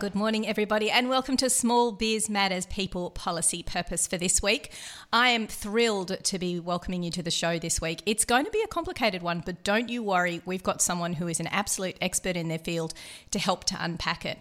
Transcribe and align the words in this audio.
Good 0.00 0.14
morning, 0.14 0.48
everybody, 0.48 0.90
and 0.90 1.10
welcome 1.10 1.36
to 1.36 1.50
Small 1.50 1.92
Biz 1.92 2.30
Matters 2.30 2.64
People 2.64 3.10
Policy 3.10 3.62
Purpose 3.62 4.06
for 4.06 4.16
this 4.16 4.42
week. 4.42 4.72
I 5.12 5.28
am 5.28 5.46
thrilled 5.46 6.24
to 6.24 6.38
be 6.38 6.58
welcoming 6.58 7.02
you 7.02 7.10
to 7.10 7.22
the 7.22 7.30
show 7.30 7.58
this 7.58 7.82
week. 7.82 8.02
It's 8.06 8.24
going 8.24 8.46
to 8.46 8.50
be 8.50 8.62
a 8.62 8.66
complicated 8.66 9.20
one, 9.20 9.42
but 9.44 9.62
don't 9.62 9.90
you 9.90 10.02
worry, 10.02 10.40
we've 10.46 10.62
got 10.62 10.80
someone 10.80 11.12
who 11.12 11.28
is 11.28 11.38
an 11.38 11.48
absolute 11.48 11.98
expert 12.00 12.34
in 12.34 12.48
their 12.48 12.58
field 12.58 12.94
to 13.30 13.38
help 13.38 13.64
to 13.64 13.76
unpack 13.78 14.24
it. 14.24 14.38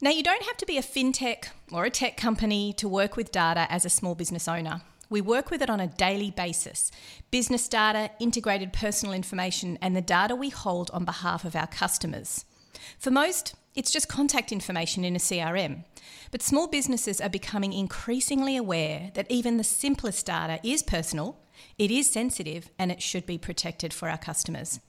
Now, 0.00 0.10
you 0.10 0.24
don't 0.24 0.42
have 0.42 0.56
to 0.56 0.66
be 0.66 0.78
a 0.78 0.82
fintech 0.82 1.50
or 1.70 1.84
a 1.84 1.90
tech 1.90 2.16
company 2.16 2.72
to 2.72 2.88
work 2.88 3.14
with 3.14 3.30
data 3.30 3.68
as 3.70 3.84
a 3.84 3.88
small 3.88 4.16
business 4.16 4.48
owner. 4.48 4.80
We 5.08 5.20
work 5.20 5.48
with 5.48 5.62
it 5.62 5.70
on 5.70 5.78
a 5.78 5.86
daily 5.86 6.32
basis 6.32 6.90
business 7.30 7.68
data, 7.68 8.10
integrated 8.18 8.72
personal 8.72 9.14
information, 9.14 9.78
and 9.80 9.94
the 9.94 10.02
data 10.02 10.34
we 10.34 10.48
hold 10.48 10.90
on 10.92 11.04
behalf 11.04 11.44
of 11.44 11.54
our 11.54 11.68
customers. 11.68 12.44
For 12.98 13.12
most, 13.12 13.54
it's 13.76 13.90
just 13.90 14.08
contact 14.08 14.50
information 14.50 15.04
in 15.04 15.14
a 15.14 15.20
CRM. 15.20 15.84
But 16.30 16.42
small 16.42 16.66
businesses 16.66 17.20
are 17.20 17.28
becoming 17.28 17.72
increasingly 17.72 18.56
aware 18.56 19.10
that 19.14 19.30
even 19.30 19.58
the 19.58 19.64
simplest 19.64 20.26
data 20.26 20.58
is 20.62 20.82
personal, 20.82 21.38
it 21.78 21.90
is 21.90 22.10
sensitive, 22.10 22.70
and 22.78 22.90
it 22.90 23.02
should 23.02 23.26
be 23.26 23.38
protected 23.38 23.92
for 23.92 24.08
our 24.08 24.18
customers. 24.18 24.80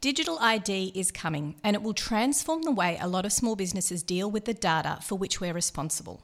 Digital 0.00 0.38
ID 0.40 0.92
is 0.94 1.10
coming 1.10 1.56
and 1.62 1.76
it 1.76 1.82
will 1.82 1.92
transform 1.92 2.62
the 2.62 2.70
way 2.70 2.96
a 3.00 3.08
lot 3.08 3.26
of 3.26 3.32
small 3.32 3.56
businesses 3.56 4.02
deal 4.02 4.30
with 4.30 4.46
the 4.46 4.54
data 4.54 4.98
for 5.02 5.16
which 5.16 5.40
we're 5.40 5.52
responsible. 5.52 6.22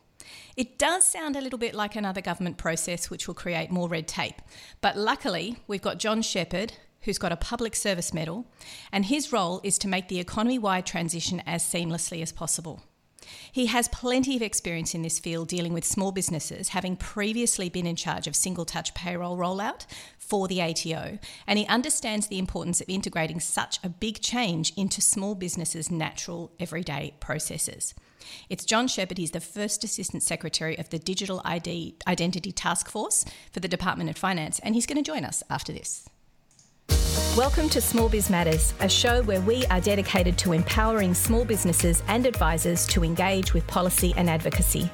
It 0.57 0.79
does 0.79 1.07
sound 1.07 1.37
a 1.37 1.41
little 1.41 1.59
bit 1.59 1.75
like 1.75 1.95
another 1.95 2.21
government 2.21 2.57
process 2.57 3.11
which 3.11 3.27
will 3.27 3.35
create 3.35 3.71
more 3.71 3.89
red 3.89 4.09
tape, 4.09 4.41
but 4.81 4.97
luckily 4.97 5.57
we've 5.67 5.83
got 5.83 5.99
John 5.99 6.23
Shepherd, 6.23 6.73
who's 7.07 7.19
got 7.19 7.33
a 7.33 7.37
public 7.37 7.75
service 7.75 8.13
medal, 8.13 8.47
and 8.93 9.07
his 9.07 9.33
role 9.33 9.61
is 9.65 9.79
to 9.79 9.89
make 9.89 10.09
the 10.09 10.21
economy 10.21 10.59
wide 10.59 10.85
transition 10.85 11.43
as 11.47 11.65
seamlessly 11.65 12.21
as 12.21 12.33
possible. 12.33 12.83
He 13.51 13.67
has 13.67 13.89
plenty 13.89 14.37
of 14.37 14.43
experience 14.43 14.95
in 14.95 15.03
this 15.03 15.19
field 15.19 15.49
dealing 15.49 15.73
with 15.73 15.85
small 15.85 16.13
businesses, 16.13 16.69
having 16.69 16.97
previously 16.97 17.69
been 17.69 17.87
in 17.87 17.97
charge 17.97 18.27
of 18.27 18.37
single 18.37 18.65
touch 18.65 18.95
payroll 18.95 19.37
rollout 19.37 19.87
for 20.19 20.47
the 20.49 20.61
ATO, 20.61 21.19
and 21.47 21.59
he 21.59 21.67
understands 21.67 22.29
the 22.29 22.39
importance 22.39 22.81
of 22.81 22.89
integrating 22.89 23.41
such 23.41 23.79
a 23.83 23.89
big 23.89 24.21
change 24.21 24.73
into 24.77 25.01
small 25.01 25.35
businesses' 25.35 25.91
natural 25.91 26.53
everyday 26.61 27.15
processes. 27.21 27.95
It's 28.49 28.65
John 28.65 28.89
Shepherd, 28.89 29.19
he's 29.19 29.31
the 29.31 29.41
first 29.41 29.85
Assistant 29.85 30.23
Secretary 30.23 30.77
of 30.79 30.91
the 30.91 30.99
Digital 30.99 31.41
ID 31.45 31.97
Identity 32.07 32.53
Task 32.53 32.89
Force 32.89 33.25
for 33.53 33.61
the 33.61 33.69
Department 33.69 34.11
of 34.11 34.19
Finance, 34.19 34.59
and 34.61 34.75
he's 34.75 34.87
going 34.87 35.03
to 35.03 35.09
join 35.09 35.25
us 35.25 35.43
after 35.49 35.73
this. 35.73 36.09
Welcome 37.37 37.69
to 37.69 37.83
Small 37.83 38.09
Biz 38.09 38.31
Matters, 38.31 38.73
a 38.81 38.89
show 38.89 39.23
where 39.25 39.43
we 39.43 39.67
are 39.67 39.79
dedicated 39.79 40.39
to 40.39 40.55
empowering 40.55 41.13
small 41.13 41.45
businesses 41.45 42.03
and 42.09 42.25
advisors 42.25 42.87
to 42.87 43.05
engage 43.05 43.53
with 43.53 43.67
policy 43.67 44.15
and 44.17 44.31
advocacy. 44.31 44.85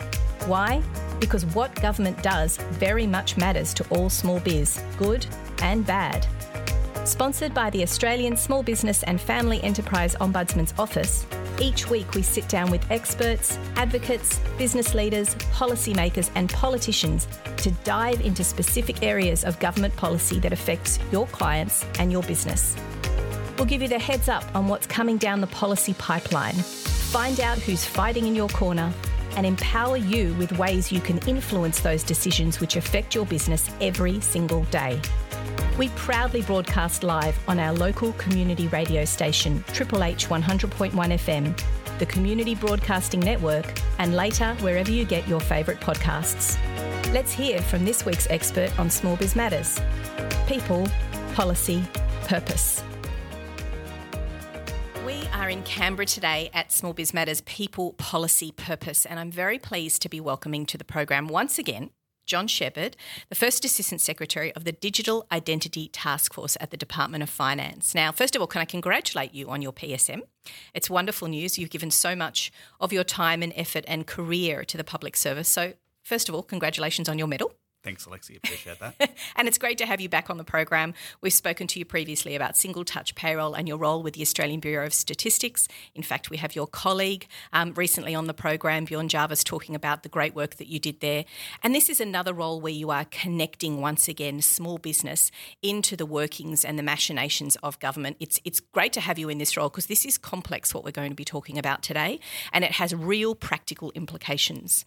Why? 0.47 0.83
Because 1.21 1.47
what 1.47 1.73
government 1.81 2.21
does 2.21 2.57
very 2.57 3.07
much 3.07 3.37
matters 3.37 3.73
to 3.75 3.87
all 3.91 4.11
small 4.11 4.41
biz, 4.41 4.83
good 4.99 5.25
and 5.61 5.87
bad. 5.87 6.27
Sponsored 7.05 7.53
by 7.53 7.69
the 7.71 7.83
Australian 7.83 8.37
Small 8.37 8.63
Business 8.63 9.03
and 9.03 9.21
Family 9.21 9.61
Enterprise 9.65 10.15
Ombudsman's 10.21 10.73
Office, 10.79 11.27
each 11.59 11.91
week 11.91 12.15
we 12.15 12.23
sit 12.23 12.49
down 12.49 12.71
with 12.71 12.89
experts, 12.93 13.59
advocates, 13.75 14.39
business 14.57 14.95
leaders, 14.95 15.35
policymakers, 15.53 16.31
and 16.37 16.49
politicians 16.51 17.27
to 17.57 17.73
dive 17.83 18.21
into 18.21 18.45
specific 18.45 19.03
areas 19.03 19.45
of 19.45 19.59
government 19.59 19.97
policy 19.97 20.39
that 20.39 20.53
affects 20.53 21.01
your 21.11 21.27
clients 21.27 21.85
and 21.99 22.13
your 22.13 22.23
business. 22.23 22.77
We'll 23.59 23.67
give 23.67 23.83
you 23.83 23.89
the 23.89 23.99
heads 23.99 24.29
up 24.29 24.45
on 24.55 24.69
what's 24.69 24.87
coming 24.87 25.17
down 25.17 25.41
the 25.41 25.49
policy 25.49 25.95
pipeline, 25.95 26.55
find 26.55 27.41
out 27.41 27.59
who's 27.59 27.85
fighting 27.85 28.29
in 28.29 28.37
your 28.37 28.49
corner, 28.51 28.93
and 29.37 29.45
empower 29.45 29.97
you 29.97 30.35
with 30.35 30.57
ways 30.57 30.93
you 30.93 31.01
can 31.01 31.19
influence 31.27 31.81
those 31.81 32.05
decisions 32.05 32.61
which 32.61 32.77
affect 32.77 33.13
your 33.13 33.27
business 33.27 33.71
every 33.81 34.21
single 34.21 34.63
day. 34.65 35.01
We 35.79 35.89
proudly 35.91 36.43
broadcast 36.43 37.03
live 37.03 37.39
on 37.49 37.59
our 37.59 37.73
local 37.73 38.13
community 38.13 38.69
radio 38.69 39.05
station, 39.05 39.65
Triple 39.73 40.05
H 40.05 40.29
100.1 40.29 40.93
FM, 40.93 41.99
the 41.99 42.07
Community 42.07 42.55
Broadcasting 42.55 43.21
Network, 43.21 43.81
and 43.99 44.15
later 44.15 44.55
wherever 44.61 44.91
you 44.91 45.05
get 45.05 45.27
your 45.27 45.41
favourite 45.41 45.81
podcasts. 45.81 46.59
Let's 47.13 47.33
hear 47.33 47.61
from 47.61 47.85
this 47.85 48.05
week's 48.05 48.27
expert 48.31 48.79
on 48.79 48.91
Small 48.91 49.17
Biz 49.17 49.35
Matters 49.35 49.81
people, 50.47 50.87
policy, 51.35 51.83
purpose. 52.25 52.83
We 55.07 55.27
are 55.33 55.49
in 55.49 55.63
Canberra 55.63 56.07
today 56.07 56.51
at 56.53 56.71
Small 56.71 56.93
Biz 56.93 57.15
Matters 57.15 57.41
People, 57.41 57.95
Policy, 57.95 58.53
Purpose, 58.53 59.07
and 59.07 59.19
I'm 59.19 59.31
very 59.31 59.59
pleased 59.59 60.03
to 60.03 60.09
be 60.09 60.21
welcoming 60.21 60.67
to 60.67 60.79
the 60.79 60.85
program 60.85 61.29
once 61.29 61.59
again 61.59 61.91
John 62.27 62.47
Shepherd, 62.47 62.97
the 63.29 63.35
first 63.35 63.65
Assistant 63.65 64.01
Secretary 64.01 64.53
of 64.55 64.65
the 64.65 64.73
Digital 64.73 65.27
Identity 65.31 65.89
Task 65.89 66.35
Force 66.35 66.57
at 66.61 66.71
the 66.71 66.77
Department 66.77 67.23
of 67.23 67.31
Finance. 67.31 67.95
Now, 67.95 68.13
first 68.13 68.35
of 68.37 68.41
all, 68.41 68.47
can 68.47 68.61
I 68.61 68.65
congratulate 68.65 69.35
you 69.35 69.49
on 69.49 69.63
your 69.63 69.73
PSM? 69.73 70.23
It's 70.75 70.91
wonderful 70.91 71.29
news. 71.29 71.59
You've 71.59 71.71
given 71.71 71.91
so 71.91 72.17
much 72.17 72.53
of 72.81 72.93
your 72.93 73.05
time 73.05 73.43
and 73.43 73.53
effort 73.57 73.85
and 73.87 74.07
career 74.07 74.65
to 74.65 74.77
the 74.77 74.85
public 74.85 75.17
service. 75.17 75.49
So, 75.49 75.75
first 76.03 76.29
of 76.29 76.35
all, 76.35 76.43
congratulations 76.43 77.09
on 77.09 77.19
your 77.19 77.29
medal. 77.29 77.53
Thanks, 77.83 78.07
Alexi. 78.07 78.37
Appreciate 78.37 78.79
that. 78.79 78.95
and 79.37 79.49
it's 79.49 79.59
great 79.59 79.77
to 79.79 79.87
have 79.87 80.01
you 80.01 80.09
back 80.09 80.31
on 80.31 80.37
the 80.37 80.45
program. 80.45 80.95
We've 81.21 81.33
spoken 81.33 81.67
to 81.69 81.81
you 81.81 81.85
previously 81.85 82.37
about 82.37 82.57
single 82.57 82.85
touch 82.85 83.17
payroll 83.17 83.55
and 83.55 83.67
your 83.67 83.77
role 83.77 84.05
with 84.05 84.15
the 84.15 84.23
Australian 84.23 84.61
Bureau 84.61 84.87
of 84.87 84.95
Statistics. 84.95 85.67
In 85.93 86.05
fact, 86.05 86.31
we 86.31 86.37
have 86.37 86.55
your 86.55 86.69
colleague 86.69 87.27
um, 87.53 87.75
recently 87.75 88.15
on 88.15 88.29
the 88.29 88.35
program, 88.35 88.85
Bjorn 88.85 89.09
Jarvis, 89.09 89.43
talking 89.43 89.75
about 89.75 90.05
the 90.05 90.09
great 90.09 90.33
work 90.33 90.57
that 90.57 90.69
you 90.69 90.79
did 90.79 91.01
there. 91.01 91.25
And 91.65 91.75
this 91.75 91.89
is 91.89 92.01
another 92.01 92.33
role 92.33 92.61
where 92.61 92.73
you 92.73 92.91
are 92.91 93.05
connecting 93.07 93.81
once 93.81 94.07
again 94.07 94.43
small 94.43 94.79
business 94.79 95.33
into 95.61 95.97
the 95.97 96.07
workings 96.07 96.65
and 96.65 96.79
the 96.79 96.85
machinations 96.85 97.57
of 97.65 97.81
government. 97.81 98.17
It's 98.21 98.39
it's 98.45 98.61
great 98.61 98.93
to 98.93 99.01
have 99.01 99.19
you 99.19 99.29
in 99.29 99.39
this 99.39 99.57
role 99.57 99.69
because 99.69 99.87
this 99.87 100.07
is 100.07 100.19
complex 100.19 100.73
what 100.73 100.85
we're 100.85 100.93
going 100.93 101.11
to 101.11 101.17
be 101.17 101.25
talking 101.25 101.59
about 101.59 101.83
today, 101.83 102.21
and 102.53 102.63
it 102.63 102.73
has 102.73 102.95
real 102.95 103.35
practical 103.35 103.91
implications. 103.97 104.85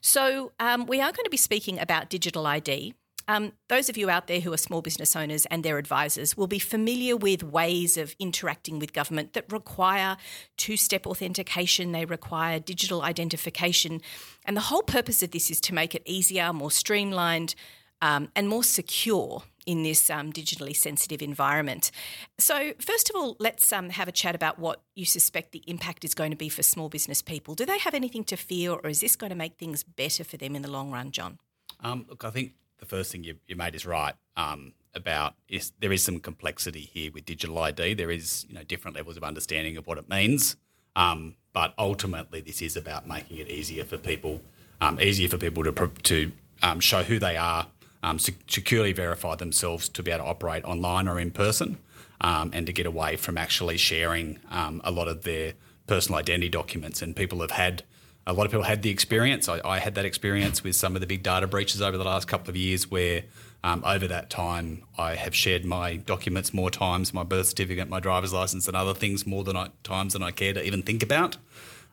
So 0.00 0.52
um, 0.60 0.86
we 0.86 1.00
are 1.00 1.10
going 1.10 1.24
to 1.24 1.30
be 1.30 1.36
speaking 1.36 1.80
about 1.80 2.08
digital 2.08 2.35
digital 2.36 2.46
ID. 2.46 2.94
Um, 3.28 3.52
those 3.68 3.88
of 3.88 3.96
you 3.96 4.08
out 4.08 4.28
there 4.28 4.40
who 4.40 4.52
are 4.52 4.58
small 4.58 4.82
business 4.82 5.16
owners 5.16 5.46
and 5.46 5.64
their 5.64 5.78
advisors 5.78 6.36
will 6.36 6.46
be 6.46 6.60
familiar 6.60 7.16
with 7.16 7.42
ways 7.42 7.96
of 7.96 8.14
interacting 8.20 8.78
with 8.78 8.92
government 8.92 9.32
that 9.32 9.50
require 9.50 10.16
two 10.56 10.76
step 10.76 11.06
authentication, 11.06 11.92
they 11.92 12.04
require 12.04 12.60
digital 12.60 13.02
identification. 13.02 14.00
And 14.44 14.56
the 14.56 14.68
whole 14.70 14.82
purpose 14.82 15.24
of 15.24 15.32
this 15.32 15.50
is 15.50 15.60
to 15.62 15.74
make 15.74 15.94
it 15.94 16.02
easier, 16.04 16.52
more 16.52 16.70
streamlined, 16.70 17.56
um, 18.00 18.28
and 18.36 18.48
more 18.48 18.62
secure 18.62 19.42
in 19.64 19.82
this 19.82 20.10
um, 20.10 20.32
digitally 20.32 20.76
sensitive 20.76 21.22
environment. 21.22 21.90
So, 22.38 22.74
first 22.78 23.10
of 23.10 23.16
all, 23.16 23.36
let's 23.40 23.72
um, 23.72 23.90
have 23.90 24.06
a 24.06 24.12
chat 24.12 24.34
about 24.34 24.60
what 24.60 24.82
you 24.94 25.04
suspect 25.06 25.50
the 25.50 25.64
impact 25.66 26.04
is 26.04 26.14
going 26.14 26.30
to 26.30 26.36
be 26.36 26.50
for 26.50 26.62
small 26.62 26.88
business 26.88 27.22
people. 27.22 27.54
Do 27.54 27.64
they 27.64 27.78
have 27.78 27.94
anything 27.94 28.22
to 28.24 28.36
fear, 28.36 28.72
or 28.72 28.88
is 28.88 29.00
this 29.00 29.16
going 29.16 29.30
to 29.30 29.36
make 29.36 29.56
things 29.56 29.82
better 29.82 30.22
for 30.22 30.36
them 30.36 30.54
in 30.54 30.62
the 30.62 30.70
long 30.70 30.92
run, 30.92 31.10
John? 31.10 31.38
Um, 31.80 32.06
look, 32.08 32.24
I 32.24 32.30
think 32.30 32.52
the 32.78 32.86
first 32.86 33.12
thing 33.12 33.24
you, 33.24 33.36
you 33.46 33.56
made 33.56 33.74
is 33.74 33.86
right 33.86 34.14
um, 34.36 34.72
about 34.94 35.34
is 35.48 35.72
there 35.80 35.92
is 35.92 36.02
some 36.02 36.18
complexity 36.20 36.80
here 36.80 37.10
with 37.12 37.26
digital 37.26 37.58
ID. 37.58 37.94
There 37.94 38.10
is 38.10 38.46
you 38.48 38.54
know 38.54 38.62
different 38.62 38.96
levels 38.96 39.16
of 39.16 39.24
understanding 39.24 39.76
of 39.76 39.86
what 39.86 39.98
it 39.98 40.08
means, 40.08 40.56
um, 40.94 41.36
but 41.52 41.74
ultimately 41.78 42.40
this 42.40 42.62
is 42.62 42.76
about 42.76 43.06
making 43.06 43.38
it 43.38 43.48
easier 43.48 43.84
for 43.84 43.98
people, 43.98 44.40
um, 44.80 45.00
easier 45.00 45.28
for 45.28 45.38
people 45.38 45.64
to 45.64 45.72
to 45.72 46.32
um, 46.62 46.80
show 46.80 47.02
who 47.02 47.18
they 47.18 47.36
are, 47.36 47.66
um, 48.02 48.18
securely 48.18 48.92
verify 48.92 49.34
themselves 49.34 49.88
to 49.90 50.02
be 50.02 50.10
able 50.10 50.24
to 50.24 50.30
operate 50.30 50.64
online 50.64 51.08
or 51.08 51.20
in 51.20 51.30
person, 51.30 51.78
and 52.20 52.66
to 52.66 52.72
get 52.72 52.86
away 52.86 53.16
from 53.16 53.36
actually 53.36 53.76
sharing 53.76 54.38
a 54.50 54.90
lot 54.90 55.08
of 55.08 55.24
their 55.24 55.54
personal 55.86 56.18
identity 56.18 56.48
documents. 56.48 57.02
And 57.02 57.14
people 57.14 57.40
have 57.40 57.52
had 57.52 57.84
a 58.26 58.32
lot 58.32 58.44
of 58.44 58.50
people 58.50 58.64
had 58.64 58.82
the 58.82 58.90
experience. 58.90 59.48
I, 59.48 59.60
I, 59.64 59.78
had 59.78 59.94
that 59.94 60.04
experience 60.04 60.64
with 60.64 60.74
some 60.74 60.96
of 60.96 61.00
the 61.00 61.06
big 61.06 61.22
data 61.22 61.46
breaches 61.46 61.80
over 61.80 61.96
the 61.96 62.04
last 62.04 62.26
couple 62.26 62.50
of 62.50 62.56
years 62.56 62.90
where 62.90 63.22
um, 63.62 63.84
over 63.86 64.08
that 64.08 64.30
time 64.30 64.82
I 64.98 65.14
have 65.14 65.34
shared 65.34 65.64
my 65.64 65.96
documents 65.96 66.52
more 66.52 66.70
times, 66.70 67.14
my 67.14 67.22
birth 67.22 67.46
certificate, 67.46 67.88
my 67.88 68.00
driver's 68.00 68.32
license, 68.32 68.66
and 68.66 68.76
other 68.76 68.94
things 68.94 69.26
more 69.26 69.44
than 69.44 69.56
I, 69.56 69.68
times 69.84 70.14
than 70.14 70.22
I 70.24 70.32
care 70.32 70.52
to 70.52 70.64
even 70.64 70.82
think 70.82 71.02
about. 71.02 71.36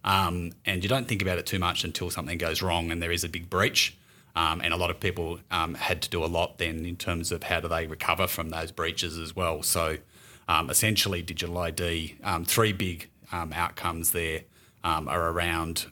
Um, 0.03 0.53
and 0.65 0.83
you 0.83 0.89
don't 0.89 1.07
think 1.07 1.21
about 1.21 1.37
it 1.37 1.45
too 1.45 1.59
much 1.59 1.83
until 1.83 2.09
something 2.09 2.37
goes 2.37 2.61
wrong 2.61 2.91
and 2.91 3.01
there 3.01 3.11
is 3.11 3.23
a 3.23 3.29
big 3.29 3.49
breach. 3.49 3.95
Um, 4.35 4.61
and 4.61 4.73
a 4.73 4.77
lot 4.77 4.89
of 4.89 4.99
people 4.99 5.39
um, 5.51 5.75
had 5.75 6.01
to 6.01 6.09
do 6.09 6.23
a 6.23 6.25
lot 6.25 6.57
then 6.57 6.85
in 6.85 6.95
terms 6.95 7.31
of 7.31 7.43
how 7.43 7.59
do 7.59 7.67
they 7.67 7.85
recover 7.85 8.25
from 8.25 8.49
those 8.49 8.71
breaches 8.71 9.19
as 9.19 9.35
well. 9.35 9.61
So 9.61 9.97
um, 10.47 10.71
essentially, 10.71 11.21
digital 11.21 11.57
ID, 11.59 12.17
um, 12.23 12.43
three 12.43 12.73
big 12.73 13.09
outcomes 13.31 14.11
there 14.11 14.41
are 14.83 15.29
around 15.29 15.87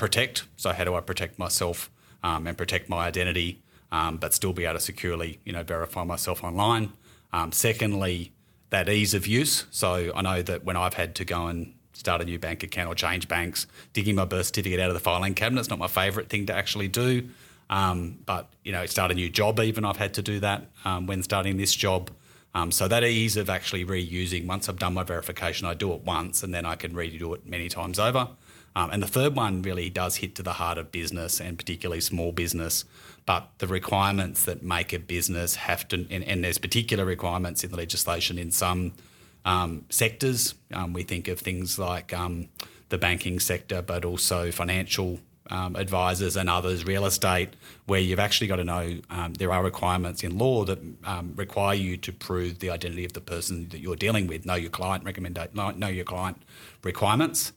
protect. 0.00 0.44
So 0.56 0.72
how 0.72 0.84
do 0.84 0.94
I 0.96 1.00
protect 1.00 1.38
myself 1.38 1.90
um, 2.24 2.46
and 2.46 2.56
protect 2.58 2.88
my 2.88 3.06
identity, 3.06 3.62
um, 3.92 4.16
but 4.16 4.34
still 4.34 4.52
be 4.52 4.64
able 4.64 4.74
to 4.74 4.80
securely, 4.80 5.38
you 5.44 5.52
know, 5.52 5.62
verify 5.62 6.02
myself 6.04 6.42
online. 6.42 6.92
Um, 7.32 7.52
secondly, 7.52 8.32
that 8.70 8.88
ease 8.88 9.14
of 9.14 9.26
use. 9.26 9.66
So 9.70 10.10
I 10.14 10.22
know 10.22 10.42
that 10.42 10.64
when 10.64 10.76
I've 10.76 10.94
had 10.94 11.14
to 11.16 11.24
go 11.24 11.46
and 11.46 11.74
start 11.92 12.22
a 12.22 12.24
new 12.24 12.38
bank 12.38 12.62
account 12.62 12.88
or 12.88 12.94
change 12.94 13.28
banks, 13.28 13.66
digging 13.92 14.14
my 14.14 14.24
birth 14.24 14.46
certificate 14.46 14.80
out 14.80 14.88
of 14.88 14.94
the 14.94 15.00
filing 15.00 15.34
cabinet. 15.34 15.60
It's 15.60 15.70
not 15.70 15.78
my 15.78 15.88
favourite 15.88 16.28
thing 16.30 16.46
to 16.46 16.54
actually 16.54 16.88
do. 16.88 17.28
Um, 17.68 18.18
but, 18.26 18.48
you 18.64 18.72
know, 18.72 18.86
start 18.86 19.12
a 19.12 19.14
new 19.14 19.28
job 19.28 19.60
even, 19.60 19.84
I've 19.84 19.98
had 19.98 20.14
to 20.14 20.22
do 20.22 20.40
that 20.40 20.66
um, 20.84 21.06
when 21.06 21.22
starting 21.22 21.56
this 21.56 21.74
job. 21.74 22.10
Um, 22.52 22.72
so 22.72 22.88
that 22.88 23.04
ease 23.04 23.36
of 23.36 23.48
actually 23.48 23.84
reusing, 23.84 24.46
once 24.46 24.68
I've 24.68 24.78
done 24.78 24.94
my 24.94 25.04
verification, 25.04 25.68
I 25.68 25.74
do 25.74 25.92
it 25.92 26.00
once 26.02 26.42
and 26.42 26.52
then 26.52 26.64
I 26.66 26.74
can 26.74 26.94
redo 26.94 27.34
it 27.34 27.46
many 27.46 27.68
times 27.68 27.98
over. 27.98 28.28
Um, 28.76 28.90
and 28.90 29.02
the 29.02 29.08
third 29.08 29.34
one 29.34 29.62
really 29.62 29.90
does 29.90 30.16
hit 30.16 30.34
to 30.36 30.42
the 30.42 30.54
heart 30.54 30.78
of 30.78 30.92
business 30.92 31.40
and 31.40 31.58
particularly 31.58 32.00
small 32.00 32.32
business. 32.32 32.84
But 33.26 33.48
the 33.58 33.66
requirements 33.66 34.44
that 34.44 34.62
make 34.62 34.92
a 34.92 34.98
business 34.98 35.56
have 35.56 35.86
to, 35.88 36.06
and, 36.10 36.24
and 36.24 36.44
there's 36.44 36.58
particular 36.58 37.04
requirements 37.04 37.64
in 37.64 37.70
the 37.70 37.76
legislation 37.76 38.38
in 38.38 38.50
some 38.50 38.92
um, 39.44 39.84
sectors. 39.88 40.54
Um, 40.72 40.92
we 40.92 41.02
think 41.02 41.28
of 41.28 41.40
things 41.40 41.78
like 41.78 42.12
um, 42.12 42.48
the 42.88 42.98
banking 42.98 43.40
sector, 43.40 43.82
but 43.82 44.04
also 44.04 44.50
financial 44.50 45.18
um, 45.50 45.74
advisors 45.74 46.36
and 46.36 46.48
others, 46.48 46.84
real 46.84 47.04
estate, 47.06 47.56
where 47.86 47.98
you've 47.98 48.20
actually 48.20 48.46
got 48.46 48.56
to 48.56 48.64
know 48.64 49.00
um, 49.10 49.34
there 49.34 49.52
are 49.52 49.64
requirements 49.64 50.22
in 50.22 50.38
law 50.38 50.64
that 50.64 50.78
require 51.34 51.74
you 51.74 51.96
to 51.96 52.12
prove 52.12 52.60
the 52.60 52.70
identity 52.70 53.04
of 53.04 53.14
the 53.14 53.20
person 53.20 53.68
that 53.70 53.80
you're 53.80 53.96
dealing 53.96 54.28
with. 54.28 54.46
Know 54.46 54.54
your 54.54 54.70
client 54.70 55.04
recommendation, 55.04 55.50
know 55.78 55.88
your 55.88 56.04
client 56.04 56.40
requirements 56.84 57.52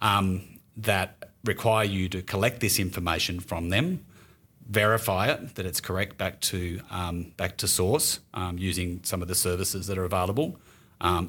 um, 0.00 0.53
that 0.76 1.30
require 1.44 1.84
you 1.84 2.08
to 2.08 2.22
collect 2.22 2.60
this 2.60 2.78
information 2.78 3.40
from 3.40 3.68
them, 3.68 4.04
verify 4.68 5.28
it 5.28 5.54
that 5.56 5.66
it's 5.66 5.80
correct 5.80 6.16
back 6.16 6.40
to 6.40 6.80
um, 6.90 7.32
back 7.36 7.56
to 7.58 7.68
source 7.68 8.20
um, 8.32 8.58
using 8.58 9.00
some 9.02 9.22
of 9.22 9.28
the 9.28 9.34
services 9.34 9.86
that 9.86 9.98
are 9.98 10.04
available, 10.04 10.58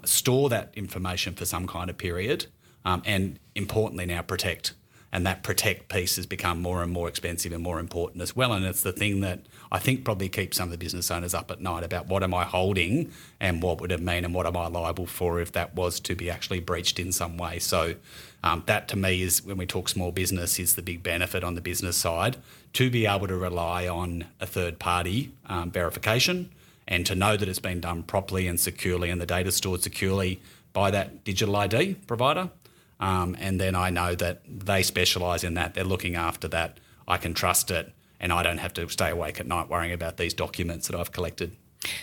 store 0.05 0.49
that 0.49 0.71
information 0.73 1.33
for 1.33 1.45
some 1.45 1.67
kind 1.67 1.89
of 1.89 1.97
period, 1.97 2.45
and 2.85 3.39
importantly 3.55 4.05
now 4.05 4.21
protect 4.21 4.73
and 5.15 5.25
that 5.25 5.43
protect 5.43 5.87
piece 5.87 6.17
has 6.17 6.25
become 6.25 6.61
more 6.61 6.83
and 6.83 6.91
more 6.91 7.07
expensive 7.07 7.53
and 7.53 7.63
more 7.63 7.79
important 7.79 8.21
as 8.21 8.35
well. 8.35 8.51
And 8.51 8.65
it's 8.65 8.81
the 8.81 8.91
thing 8.91 9.21
that 9.21 9.45
I 9.75 9.79
think 9.79 10.05
probably 10.05 10.29
keeps 10.29 10.55
some 10.55 10.69
of 10.69 10.71
the 10.71 10.77
business 10.77 11.11
owners 11.11 11.33
up 11.33 11.51
at 11.51 11.59
night 11.59 11.83
about 11.83 12.07
what 12.07 12.23
am 12.23 12.33
I 12.33 12.45
holding 12.45 13.11
and 13.41 13.61
what 13.61 13.81
would 13.81 13.91
it 13.91 13.99
mean 13.99 14.23
and 14.23 14.33
what 14.33 14.45
am 14.45 14.55
I 14.55 14.67
liable 14.67 15.05
for 15.05 15.41
if 15.41 15.51
that 15.51 15.75
was 15.75 15.99
to 15.99 16.15
be 16.15 16.29
actually 16.29 16.61
breached 16.61 16.97
in 16.97 17.11
some 17.11 17.35
way. 17.35 17.59
So 17.59 17.95
um, 18.41 18.63
that 18.67 18.87
to 18.87 18.95
me 18.95 19.21
is 19.21 19.43
when 19.43 19.57
we 19.57 19.65
talk 19.65 19.89
small 19.89 20.13
business 20.13 20.59
is 20.59 20.75
the 20.75 20.81
big 20.81 21.03
benefit 21.03 21.43
on 21.43 21.55
the 21.55 21.61
business 21.61 21.97
side 21.97 22.37
to 22.71 22.89
be 22.89 23.05
able 23.05 23.27
to 23.27 23.35
rely 23.35 23.85
on 23.85 24.23
a 24.39 24.45
third 24.45 24.79
party 24.79 25.33
um, 25.47 25.71
verification 25.71 26.51
and 26.87 27.05
to 27.05 27.13
know 27.13 27.35
that 27.35 27.49
it's 27.49 27.59
been 27.59 27.81
done 27.81 28.03
properly 28.03 28.47
and 28.47 28.61
securely 28.61 29.09
and 29.09 29.19
the 29.19 29.25
data 29.25 29.51
stored 29.51 29.83
securely 29.83 30.39
by 30.71 30.89
that 30.89 31.25
digital 31.25 31.53
ID 31.53 31.95
provider. 32.07 32.49
Um, 33.01 33.35
and 33.41 33.59
then 33.59 33.75
I 33.75 33.89
know 33.89 34.15
that 34.15 34.39
they 34.47 34.83
specialise 34.83 35.43
in 35.43 35.55
that. 35.55 35.73
They're 35.73 35.83
looking 35.83 36.15
after 36.15 36.47
that. 36.47 36.77
I 37.05 37.17
can 37.17 37.33
trust 37.33 37.71
it, 37.71 37.91
and 38.19 38.31
I 38.31 38.43
don't 38.43 38.59
have 38.59 38.73
to 38.73 38.87
stay 38.89 39.09
awake 39.09 39.39
at 39.39 39.47
night 39.47 39.69
worrying 39.69 39.93
about 39.93 40.17
these 40.17 40.33
documents 40.33 40.87
that 40.87 40.99
I've 40.99 41.11
collected. 41.11 41.55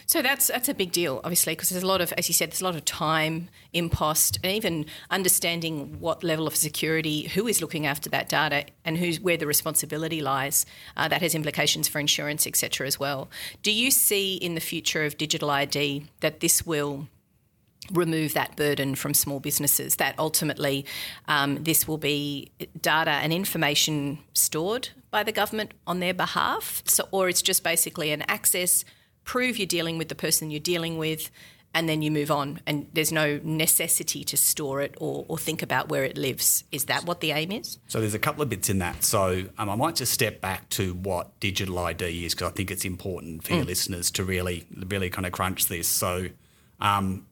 So 0.06 0.22
that's 0.22 0.48
that's 0.48 0.68
a 0.68 0.74
big 0.74 0.92
deal, 0.92 1.20
obviously, 1.24 1.54
because 1.54 1.70
there's 1.70 1.82
a 1.82 1.86
lot 1.86 2.00
of, 2.00 2.12
as 2.12 2.28
you 2.28 2.34
said, 2.34 2.50
there's 2.50 2.60
a 2.60 2.64
lot 2.64 2.76
of 2.76 2.84
time, 2.84 3.48
impost, 3.72 4.38
and 4.42 4.52
even 4.52 4.86
understanding 5.10 5.98
what 6.00 6.22
level 6.22 6.46
of 6.46 6.54
security, 6.54 7.28
who 7.28 7.46
is 7.46 7.60
looking 7.60 7.86
after 7.86 8.08
that 8.10 8.28
data, 8.28 8.66
and 8.84 8.98
who's 8.98 9.20
where 9.20 9.36
the 9.36 9.46
responsibility 9.46 10.20
lies. 10.20 10.66
Uh, 10.96 11.08
that 11.08 11.22
has 11.22 11.34
implications 11.34 11.88
for 11.88 11.98
insurance, 11.98 12.46
etc. 12.46 12.86
As 12.86 12.98
well. 12.98 13.28
Do 13.62 13.72
you 13.72 13.90
see 13.90 14.36
in 14.36 14.54
the 14.54 14.60
future 14.60 15.04
of 15.04 15.18
digital 15.18 15.50
ID 15.50 16.06
that 16.20 16.40
this 16.40 16.64
will 16.66 17.08
remove 17.90 18.32
that 18.34 18.54
burden 18.54 18.94
from 18.94 19.12
small 19.12 19.40
businesses. 19.40 19.96
That 19.96 20.14
ultimately, 20.16 20.86
um, 21.26 21.64
this 21.64 21.88
will 21.88 21.98
be 21.98 22.52
data 22.80 23.10
and 23.10 23.32
information 23.32 24.20
stored 24.34 24.90
by 25.12 25.22
the 25.22 25.30
government 25.30 25.74
on 25.86 26.00
their 26.00 26.14
behalf. 26.14 26.82
So, 26.86 27.06
or 27.12 27.28
it's 27.28 27.42
just 27.42 27.62
basically 27.62 28.10
an 28.10 28.22
access, 28.22 28.84
prove 29.22 29.58
you're 29.58 29.66
dealing 29.66 29.98
with 29.98 30.08
the 30.08 30.16
person 30.16 30.50
you're 30.50 30.58
dealing 30.58 30.98
with, 30.98 31.30
and 31.74 31.88
then 31.88 32.02
you 32.02 32.10
move 32.10 32.30
on. 32.30 32.60
And 32.66 32.88
there's 32.92 33.12
no 33.12 33.38
necessity 33.44 34.24
to 34.24 34.36
store 34.36 34.80
it 34.80 34.94
or, 34.98 35.24
or 35.28 35.38
think 35.38 35.62
about 35.62 35.88
where 35.88 36.02
it 36.02 36.18
lives. 36.18 36.64
Is 36.72 36.86
that 36.86 37.04
what 37.04 37.20
the 37.20 37.30
aim 37.30 37.52
is? 37.52 37.78
So 37.86 38.00
there's 38.00 38.14
a 38.14 38.18
couple 38.18 38.42
of 38.42 38.48
bits 38.48 38.68
in 38.68 38.78
that. 38.78 39.04
So 39.04 39.44
um, 39.58 39.70
I 39.70 39.76
might 39.76 39.94
just 39.96 40.12
step 40.12 40.40
back 40.40 40.68
to 40.70 40.94
what 40.94 41.38
digital 41.38 41.78
ID 41.78 42.26
is 42.26 42.34
because 42.34 42.50
I 42.50 42.52
think 42.52 42.70
it's 42.70 42.84
important 42.84 43.44
for 43.44 43.52
mm. 43.52 43.56
your 43.58 43.64
listeners 43.66 44.10
to 44.12 44.24
really, 44.24 44.66
really 44.74 45.08
kind 45.08 45.26
of 45.26 45.32
crunch 45.32 45.66
this. 45.66 45.86
So. 45.86 46.26
Um, 46.80 47.26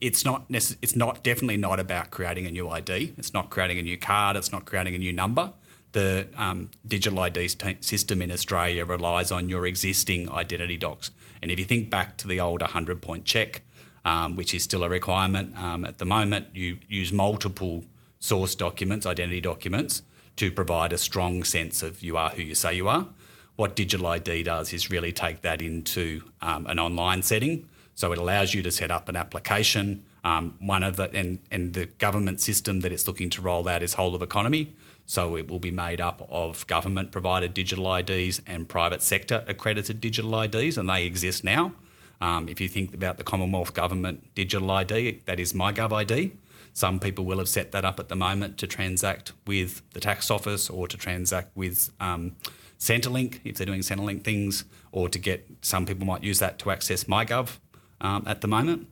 it's 0.00 0.24
not 0.24 0.50
necess- 0.50 0.76
it's 0.82 0.96
not 0.96 1.22
definitely 1.22 1.56
not 1.56 1.80
about 1.80 2.10
creating 2.10 2.46
a 2.46 2.50
new 2.50 2.68
ID. 2.68 3.14
It's 3.16 3.32
not 3.32 3.48
creating 3.48 3.78
a 3.78 3.82
new 3.82 3.96
card. 3.96 4.36
It's 4.36 4.52
not 4.52 4.66
creating 4.66 4.94
a 4.94 4.98
new 4.98 5.12
number. 5.12 5.52
The 5.94 6.26
um, 6.36 6.70
digital 6.86 7.20
ID 7.20 7.48
system 7.80 8.20
in 8.20 8.32
Australia 8.32 8.84
relies 8.84 9.30
on 9.30 9.48
your 9.48 9.64
existing 9.64 10.28
identity 10.28 10.76
docs. 10.76 11.12
And 11.40 11.52
if 11.52 11.58
you 11.58 11.64
think 11.64 11.88
back 11.88 12.16
to 12.18 12.28
the 12.28 12.40
old 12.40 12.60
100 12.60 13.00
point 13.00 13.24
check, 13.24 13.62
um, 14.04 14.34
which 14.34 14.52
is 14.54 14.64
still 14.64 14.82
a 14.82 14.88
requirement 14.88 15.56
um, 15.56 15.84
at 15.84 15.98
the 15.98 16.04
moment, 16.04 16.48
you 16.52 16.78
use 16.88 17.12
multiple 17.12 17.84
source 18.18 18.56
documents, 18.56 19.06
identity 19.06 19.40
documents, 19.40 20.02
to 20.36 20.50
provide 20.50 20.92
a 20.92 20.98
strong 20.98 21.44
sense 21.44 21.80
of 21.80 22.02
you 22.02 22.16
are 22.16 22.30
who 22.30 22.42
you 22.42 22.56
say 22.56 22.74
you 22.74 22.88
are. 22.88 23.06
What 23.54 23.76
digital 23.76 24.08
ID 24.08 24.42
does 24.42 24.72
is 24.72 24.90
really 24.90 25.12
take 25.12 25.42
that 25.42 25.62
into 25.62 26.22
um, 26.42 26.66
an 26.66 26.80
online 26.80 27.22
setting 27.22 27.68
so 27.94 28.12
it 28.12 28.18
allows 28.18 28.52
you 28.52 28.62
to 28.62 28.70
set 28.70 28.90
up 28.90 29.08
an 29.08 29.16
application. 29.16 30.04
Um, 30.24 30.56
one 30.58 30.82
of 30.82 30.96
the 30.96 31.10
and, 31.14 31.38
and 31.50 31.74
the 31.74 31.86
government 31.86 32.40
system 32.40 32.80
that 32.80 32.92
it's 32.92 33.06
looking 33.06 33.30
to 33.30 33.42
roll 33.42 33.68
out 33.68 33.82
is 33.82 33.94
whole 33.94 34.14
of 34.14 34.22
economy. 34.22 34.74
So 35.06 35.36
it 35.36 35.48
will 35.48 35.58
be 35.58 35.70
made 35.70 36.00
up 36.00 36.26
of 36.30 36.66
government 36.66 37.12
provided 37.12 37.52
digital 37.54 37.94
IDs 37.94 38.40
and 38.46 38.68
private 38.68 39.02
sector 39.02 39.44
accredited 39.46 40.00
digital 40.00 40.40
IDs, 40.40 40.78
and 40.78 40.88
they 40.88 41.04
exist 41.04 41.44
now. 41.44 41.74
Um, 42.20 42.48
if 42.48 42.60
you 42.60 42.68
think 42.68 42.94
about 42.94 43.18
the 43.18 43.24
Commonwealth 43.24 43.74
Government 43.74 44.34
digital 44.34 44.70
ID, 44.70 45.22
that 45.26 45.38
is 45.38 45.52
MyGov 45.52 45.92
ID. 45.92 46.32
Some 46.72 46.98
people 46.98 47.24
will 47.24 47.38
have 47.38 47.48
set 47.48 47.70
that 47.72 47.84
up 47.84 48.00
at 48.00 48.08
the 48.08 48.16
moment 48.16 48.58
to 48.58 48.66
transact 48.66 49.32
with 49.46 49.82
the 49.90 50.00
tax 50.00 50.30
office 50.30 50.68
or 50.70 50.88
to 50.88 50.96
transact 50.96 51.54
with 51.54 51.90
um, 52.00 52.34
Centrelink 52.78 53.40
if 53.44 53.56
they're 53.56 53.66
doing 53.66 53.80
Centrelink 53.80 54.24
things, 54.24 54.64
or 54.90 55.08
to 55.08 55.18
get 55.18 55.46
some 55.60 55.86
people 55.86 56.06
might 56.06 56.22
use 56.22 56.38
that 56.38 56.58
to 56.60 56.70
access 56.70 57.04
MyGov 57.04 57.58
um, 58.00 58.24
at 58.26 58.40
the 58.40 58.48
moment. 58.48 58.88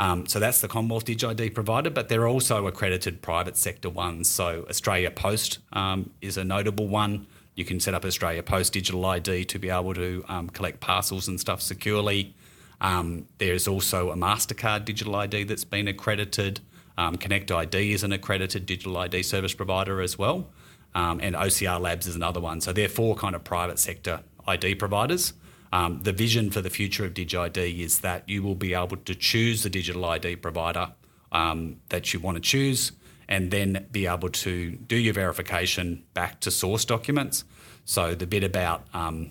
Um, 0.00 0.24
so 0.24 0.40
that's 0.40 0.62
the 0.62 0.66
Commonwealth 0.66 1.04
DigID 1.04 1.54
provider, 1.54 1.90
but 1.90 2.08
there 2.08 2.22
are 2.22 2.28
also 2.28 2.66
accredited 2.66 3.20
private 3.20 3.54
sector 3.58 3.90
ones. 3.90 4.30
So 4.30 4.64
Australia 4.70 5.10
Post 5.10 5.58
um, 5.74 6.08
is 6.22 6.38
a 6.38 6.42
notable 6.42 6.88
one. 6.88 7.26
You 7.54 7.66
can 7.66 7.80
set 7.80 7.92
up 7.92 8.06
Australia 8.06 8.42
Post 8.42 8.72
digital 8.72 9.04
ID 9.04 9.44
to 9.44 9.58
be 9.58 9.68
able 9.68 9.92
to 9.92 10.24
um, 10.26 10.48
collect 10.48 10.80
parcels 10.80 11.28
and 11.28 11.38
stuff 11.38 11.60
securely. 11.60 12.34
Um, 12.80 13.26
there's 13.36 13.68
also 13.68 14.10
a 14.10 14.16
MasterCard 14.16 14.86
digital 14.86 15.14
ID 15.16 15.44
that's 15.44 15.64
been 15.64 15.86
accredited. 15.86 16.60
Um, 16.96 17.16
Connect 17.16 17.52
ID 17.52 17.92
is 17.92 18.02
an 18.02 18.14
accredited 18.14 18.64
digital 18.64 18.96
ID 18.96 19.22
service 19.22 19.52
provider 19.52 20.00
as 20.00 20.16
well. 20.16 20.48
Um, 20.94 21.20
and 21.20 21.36
OCR 21.36 21.78
Labs 21.78 22.06
is 22.06 22.16
another 22.16 22.40
one. 22.40 22.62
So 22.62 22.72
they're 22.72 22.88
four 22.88 23.16
kind 23.16 23.34
of 23.34 23.44
private 23.44 23.78
sector 23.78 24.20
ID 24.46 24.76
providers. 24.76 25.34
Um, 25.72 26.00
the 26.02 26.12
vision 26.12 26.50
for 26.50 26.60
the 26.60 26.70
future 26.70 27.04
of 27.04 27.14
DigID 27.14 27.78
is 27.78 28.00
that 28.00 28.28
you 28.28 28.42
will 28.42 28.54
be 28.54 28.74
able 28.74 28.96
to 28.96 29.14
choose 29.14 29.62
the 29.62 29.70
digital 29.70 30.04
ID 30.04 30.36
provider 30.36 30.92
um, 31.32 31.76
that 31.90 32.12
you 32.12 32.20
want 32.20 32.36
to 32.36 32.40
choose 32.40 32.92
and 33.28 33.52
then 33.52 33.86
be 33.92 34.06
able 34.06 34.28
to 34.28 34.72
do 34.72 34.96
your 34.96 35.14
verification 35.14 36.02
back 36.14 36.40
to 36.40 36.50
source 36.50 36.84
documents. 36.84 37.44
So 37.84 38.14
the 38.14 38.26
bit 38.26 38.42
about 38.42 38.84
um, 38.92 39.30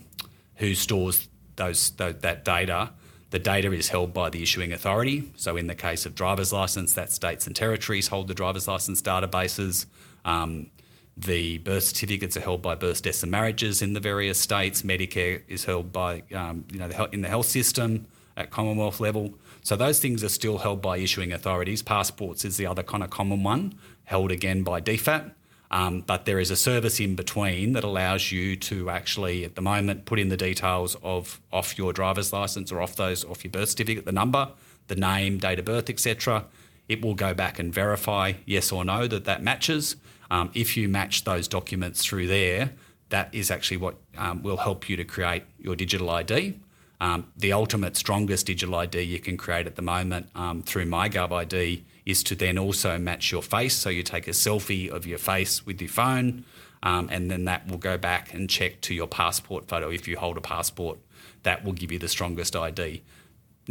who 0.56 0.74
stores 0.74 1.28
those, 1.58 1.92
that 1.92 2.46
data, 2.46 2.92
the 3.32 3.40
data 3.40 3.72
is 3.74 3.90
held 3.90 4.14
by 4.14 4.30
the 4.30 4.42
issuing 4.42 4.72
authority. 4.72 5.32
So 5.36 5.58
in 5.58 5.68
the 5.68 5.76
case 5.76 6.06
of 6.06 6.16
driver's 6.16 6.54
license, 6.54 6.94
that 6.94 7.12
states 7.12 7.46
and 7.46 7.56
territories 7.56 8.08
hold 8.08 8.30
the 8.30 8.34
driver's 8.34 8.68
license 8.68 9.02
databases. 9.02 9.86
Um, 10.24 10.72
the 11.20 11.58
birth 11.60 11.84
certificates 11.84 12.38
are 12.38 12.42
held 12.42 12.62
by 12.62 12.76
births, 12.76 13.02
deaths, 13.02 13.24
and 13.24 13.32
marriages 13.32 13.82
in 13.82 13.94
the 13.94 14.00
various 14.00 14.40
states. 14.40 14.84
Medicare 14.84 15.42
is 15.48 15.66
held 15.66 15.92
by, 15.92 16.24
um, 16.34 16.66
you 16.72 16.80
know, 16.80 16.90
in 17.12 17.22
the 17.22 17.28
health 17.28 17.48
system 17.48 18.08
at 18.38 18.52
Commonwealth 18.52 19.00
level. 19.00 19.34
So 19.62 19.76
those 19.76 20.00
things 20.00 20.24
are 20.24 20.30
still 20.30 20.60
held 20.60 20.82
by 20.82 20.98
issuing 20.98 21.34
authorities. 21.34 21.82
Passports 21.82 22.46
is 22.46 22.58
the 22.58 22.66
other 22.66 22.84
kind 22.84 23.04
of 23.04 23.10
common 23.10 23.44
one, 23.44 23.76
held 24.06 24.32
again 24.32 24.64
by 24.64 24.80
DFAT. 24.80 25.32
Um, 25.72 26.02
but 26.02 26.26
there 26.26 26.40
is 26.40 26.50
a 26.50 26.56
service 26.56 27.00
in 27.00 27.16
between 27.16 27.74
that 27.74 27.84
allows 27.84 28.32
you 28.32 28.56
to 28.56 28.90
actually, 28.90 29.46
at 29.46 29.56
the 29.56 29.62
moment, 29.62 30.06
put 30.06 30.20
in 30.20 30.30
the 30.30 30.38
details 30.38 30.96
of 31.04 31.40
off 31.52 31.78
your 31.78 31.94
driver's 31.94 32.34
license 32.34 32.72
or 32.72 32.82
off 32.82 32.96
those 32.96 33.24
off 33.26 33.44
your 33.44 33.52
birth 33.52 33.70
certificate, 33.70 34.06
the 34.06 34.12
number, 34.12 34.50
the 34.88 34.96
name, 34.96 35.38
date 35.38 35.60
of 35.60 35.66
birth, 35.66 35.90
etc. 35.90 36.46
It 36.88 37.04
will 37.04 37.14
go 37.14 37.36
back 37.36 37.60
and 37.60 37.72
verify 37.72 38.34
yes 38.46 38.72
or 38.72 38.84
no 38.84 39.06
that 39.08 39.26
that 39.26 39.44
matches. 39.44 39.96
Um, 40.32 40.52
if 40.54 40.78
you 40.78 40.88
match 40.88 41.24
those 41.24 41.48
documents 41.48 42.06
through 42.06 42.28
there, 42.28 42.72
that 43.10 43.34
is 43.34 43.50
actually 43.50 43.78
what 43.78 43.96
um, 44.18 44.44
will 44.44 44.58
help 44.58 44.88
you 44.88 44.96
to 44.98 45.04
create 45.04 45.44
your 45.58 45.76
digital 45.76 46.10
ID. 46.10 46.60
Um, 47.02 47.28
the 47.38 47.54
ultimate 47.54 47.96
strongest 47.96 48.46
digital 48.46 48.76
ID 48.76 49.02
you 49.02 49.20
can 49.20 49.38
create 49.38 49.68
at 49.68 49.76
the 49.76 49.82
moment 49.82 50.30
um, 50.36 50.62
through 50.62 50.86
MyGov 50.86 51.32
ID 51.32 51.84
is 52.06 52.24
to 52.24 52.36
then 52.36 52.58
also 52.58 52.98
match 52.98 53.32
your 53.32 53.42
face. 53.42 53.76
So 53.76 53.90
you 53.90 54.04
take 54.04 54.28
a 54.28 54.32
selfie 54.32 54.90
of 54.90 55.06
your 55.08 55.18
face 55.18 55.66
with 55.66 55.82
your 55.82 55.90
phone, 55.90 56.44
um, 56.84 57.08
and 57.12 57.32
then 57.32 57.46
that 57.46 57.68
will 57.68 57.78
go 57.78 57.98
back 57.98 58.34
and 58.34 58.50
check 58.50 58.82
to 58.82 58.94
your 58.94 59.08
passport 59.08 59.68
photo. 59.68 59.90
If 59.90 60.08
you 60.08 60.18
hold 60.18 60.38
a 60.38 60.42
passport, 60.42 61.00
that 61.44 61.64
will 61.64 61.74
give 61.74 61.92
you 61.92 62.00
the 62.00 62.08
strongest 62.08 62.56
ID. 62.56 63.02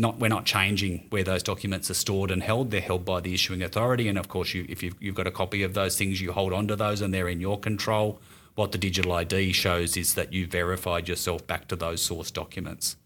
Not, 0.00 0.21
we're 0.21 0.28
not 0.28 0.45
changing 0.45 1.07
where 1.11 1.25
those 1.25 1.43
documents 1.43 1.90
are 1.90 1.95
stored 1.95 2.31
and 2.31 2.40
held. 2.40 2.71
They're 2.71 2.81
held 2.81 3.05
by 3.05 3.21
the 3.21 3.35
issuing 3.35 3.62
authority, 3.62 4.09
and 4.09 4.17
of 4.17 4.28
course, 4.28 4.55
you, 4.55 4.64
if 4.69 4.81
you've, 4.81 4.95
you've 5.00 5.17
got 5.17 5.26
a 5.26 5.33
copy 5.33 5.64
of 5.64 5.75
those 5.75 5.99
things, 5.99 6.21
you 6.21 6.31
hold 6.31 6.52
on 6.52 6.69
to 6.69 6.76
those, 6.76 7.00
and 7.00 7.12
they're 7.12 7.28
in 7.28 7.40
your 7.40 7.59
control. 7.59 8.21
What 8.55 8.71
the 8.71 8.78
digital 8.78 9.12
ID 9.12 9.52
shows 9.52 9.97
is 9.97 10.14
that 10.14 10.33
you 10.33 10.47
verified 10.47 11.09
yourself 11.09 11.47
back 11.49 11.67
to 11.69 11.76
those 11.76 12.00
source 12.00 12.31
documents. 12.31 12.97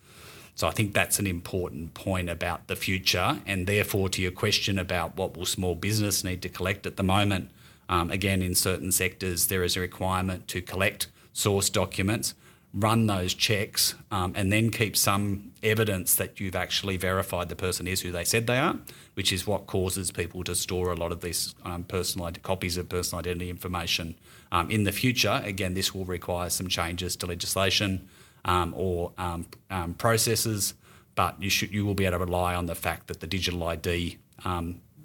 So 0.55 0.69
I 0.69 0.71
think 0.71 0.93
that's 0.93 1.19
an 1.19 1.27
important 1.27 1.95
point 1.95 2.29
about 2.29 2.69
the 2.69 2.77
future, 2.77 3.41
and 3.47 3.67
therefore 3.67 4.11
to 4.11 4.21
your 4.21 4.31
question 4.31 4.79
about 4.79 5.17
what 5.17 5.37
will 5.37 5.47
small 5.47 5.75
business 5.75 6.23
need 6.23 6.43
to 6.43 6.51
collect 6.51 6.87
at 6.87 6.99
the 6.99 7.03
moment. 7.03 7.51
Um, 7.89 8.11
again, 8.11 8.43
in 8.43 8.55
certain 8.55 8.93
sectors, 8.93 9.47
there 9.47 9.65
is 9.65 9.77
a 9.77 9.81
requirement 9.81 10.47
to 10.49 10.61
collect 10.61 11.09
source 11.33 11.71
documents, 11.71 12.35
run 12.75 13.07
those 13.07 13.35
checks, 13.35 13.95
um, 14.11 14.33
and 14.35 14.51
then 14.51 14.71
keep 14.71 14.97
some 14.97 15.53
evidence 15.63 16.15
that 16.15 16.41
you've 16.41 16.57
actually 16.57 16.97
verified 16.97 17.49
the 17.49 17.57
person 17.57 17.87
is 17.87 18.01
who 18.01 18.11
they 18.11 18.25
said 18.25 18.47
they 18.47 18.59
are, 18.59 18.79
which 19.15 19.33
is 19.33 19.47
what 19.47 19.67
causes 19.67 20.11
people 20.11 20.43
to 20.45 20.55
store 20.55 20.91
a 20.91 20.95
lot 20.95 21.13
of 21.13 21.21
these 21.21 21.55
um, 21.65 21.85
personal 21.85 22.31
copies 22.43 22.79
of 22.79 22.89
personal 22.89 23.21
identity 23.21 23.51
information. 23.51 24.15
Um, 24.51 24.71
in 24.71 24.85
the 24.85 24.93
future, 24.93 25.43
again, 25.45 25.75
this 25.75 25.95
will 25.95 26.07
require 26.07 26.49
some 26.49 26.69
changes 26.69 27.15
to 27.17 27.27
legislation 27.27 28.09
um, 28.45 28.73
or 28.77 29.13
um, 29.19 29.47
um, 29.71 29.95
processes, 29.95 30.75
but 31.15 31.41
you 31.43 31.51
should 31.51 31.73
you 31.73 31.85
will 31.85 31.95
be 31.95 32.07
able 32.07 32.19
to 32.19 32.25
rely 32.25 32.55
on 32.55 32.67
the 32.67 32.75
fact 32.75 33.09
that 33.09 33.21
the 33.21 33.27
digital 33.27 33.63
ID 33.65 34.19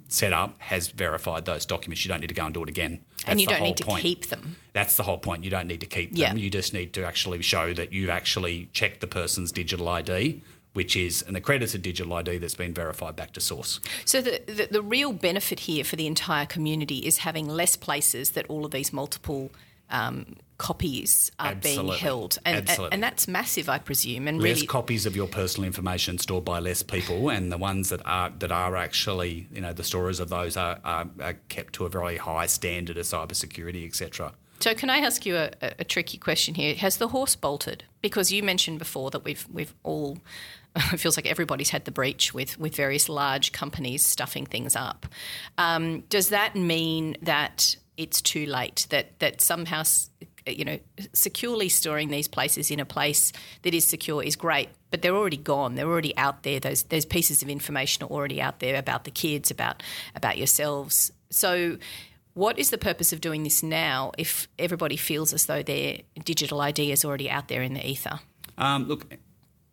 setup 0.08 0.54
has 0.58 0.88
verified 0.88 1.44
those 1.44 1.64
documents. 1.66 2.04
You 2.04 2.08
don't 2.08 2.20
need 2.20 2.28
to 2.28 2.34
go 2.34 2.46
and 2.46 2.54
do 2.54 2.62
it 2.62 2.68
again. 2.68 3.00
That's 3.18 3.28
and 3.28 3.40
you 3.40 3.46
don't 3.46 3.62
need 3.62 3.76
to 3.76 3.84
point. 3.84 4.02
keep 4.02 4.26
them. 4.26 4.56
That's 4.72 4.96
the 4.96 5.02
whole 5.02 5.18
point. 5.18 5.44
You 5.44 5.50
don't 5.50 5.66
need 5.66 5.80
to 5.80 5.86
keep 5.86 6.10
them. 6.10 6.18
Yeah. 6.18 6.34
You 6.34 6.50
just 6.50 6.72
need 6.72 6.92
to 6.94 7.04
actually 7.04 7.42
show 7.42 7.74
that 7.74 7.92
you've 7.92 8.10
actually 8.10 8.68
checked 8.72 9.00
the 9.00 9.06
person's 9.06 9.52
digital 9.52 9.88
ID 9.88 10.42
which 10.74 10.94
is 10.94 11.22
an 11.22 11.34
accredited 11.34 11.82
digital 11.82 12.12
ID 12.14 12.38
that's 12.38 12.54
been 12.54 12.72
verified 12.72 13.16
back 13.16 13.32
to 13.32 13.40
source. 13.40 13.80
So 14.04 14.20
the, 14.20 14.40
the, 14.46 14.68
the, 14.70 14.82
real 14.82 15.12
benefit 15.12 15.60
here 15.60 15.82
for 15.82 15.96
the 15.96 16.06
entire 16.06 16.46
community 16.46 16.98
is 16.98 17.18
having 17.18 17.48
less 17.48 17.74
places 17.74 18.30
that 18.32 18.46
all 18.46 18.64
of 18.64 18.70
these 18.70 18.92
multiple 18.92 19.50
um, 19.90 20.36
copies 20.58 21.30
are 21.38 21.48
Absolutely. 21.48 21.90
being 21.90 21.98
held, 21.98 22.38
and, 22.44 22.68
and, 22.68 22.88
and 22.92 23.02
that's 23.02 23.28
massive, 23.28 23.68
I 23.68 23.78
presume. 23.78 24.28
And 24.28 24.38
less 24.38 24.56
really, 24.56 24.66
copies 24.66 25.06
of 25.06 25.16
your 25.16 25.28
personal 25.28 25.66
information 25.66 26.18
stored 26.18 26.44
by 26.44 26.58
less 26.58 26.82
people, 26.82 27.30
and 27.30 27.50
the 27.50 27.58
ones 27.58 27.88
that 27.90 28.00
are 28.04 28.30
that 28.38 28.52
are 28.52 28.76
actually, 28.76 29.48
you 29.52 29.60
know, 29.60 29.72
the 29.72 29.84
storage 29.84 30.20
of 30.20 30.28
those 30.28 30.56
are, 30.56 30.78
are, 30.84 31.08
are 31.20 31.34
kept 31.48 31.74
to 31.74 31.86
a 31.86 31.88
very 31.88 32.16
high 32.16 32.46
standard 32.46 32.96
of 32.96 33.06
cybersecurity, 33.06 33.86
etc. 33.86 34.32
So, 34.60 34.74
can 34.74 34.90
I 34.90 34.98
ask 34.98 35.24
you 35.24 35.36
a, 35.36 35.50
a, 35.78 35.84
tricky 35.84 36.18
question 36.18 36.54
here? 36.54 36.74
Has 36.74 36.96
the 36.96 37.08
horse 37.08 37.36
bolted? 37.36 37.84
Because 38.02 38.32
you 38.32 38.42
mentioned 38.42 38.80
before 38.80 39.10
that 39.10 39.24
we've 39.24 39.46
we've 39.52 39.74
all 39.84 40.18
it 40.76 40.98
feels 40.98 41.16
like 41.16 41.26
everybody's 41.26 41.70
had 41.70 41.84
the 41.84 41.90
breach 41.90 42.34
with 42.34 42.58
with 42.58 42.74
various 42.74 43.08
large 43.08 43.52
companies 43.52 44.04
stuffing 44.04 44.46
things 44.46 44.74
up. 44.74 45.06
Um, 45.56 46.00
does 46.08 46.30
that 46.30 46.56
mean 46.56 47.16
that 47.22 47.76
it's 47.98 48.22
too 48.22 48.46
late? 48.46 48.86
That 48.88 49.18
that 49.18 49.42
somehow 49.42 49.82
you 50.46 50.64
know, 50.64 50.78
securely 51.12 51.68
storing 51.68 52.08
these 52.08 52.28
places 52.28 52.70
in 52.70 52.80
a 52.80 52.84
place 52.84 53.32
that 53.62 53.74
is 53.74 53.84
secure 53.84 54.22
is 54.22 54.36
great, 54.36 54.68
but 54.90 55.02
they're 55.02 55.14
already 55.14 55.36
gone. 55.36 55.74
They're 55.74 55.88
already 55.88 56.16
out 56.16 56.42
there. 56.42 56.60
Those 56.60 56.84
those 56.84 57.04
pieces 57.04 57.42
of 57.42 57.48
information 57.48 58.04
are 58.04 58.10
already 58.10 58.40
out 58.40 58.60
there 58.60 58.76
about 58.78 59.04
the 59.04 59.10
kids, 59.10 59.50
about 59.50 59.82
about 60.14 60.38
yourselves. 60.38 61.12
So 61.30 61.76
what 62.34 62.58
is 62.58 62.70
the 62.70 62.78
purpose 62.78 63.12
of 63.12 63.20
doing 63.20 63.42
this 63.42 63.62
now 63.62 64.12
if 64.16 64.48
everybody 64.58 64.96
feels 64.96 65.32
as 65.32 65.46
though 65.46 65.62
their 65.62 65.98
digital 66.24 66.60
ID 66.60 66.92
is 66.92 67.04
already 67.04 67.28
out 67.28 67.48
there 67.48 67.62
in 67.62 67.74
the 67.74 67.86
ether? 67.86 68.20
Um, 68.56 68.86
look, 68.86 69.12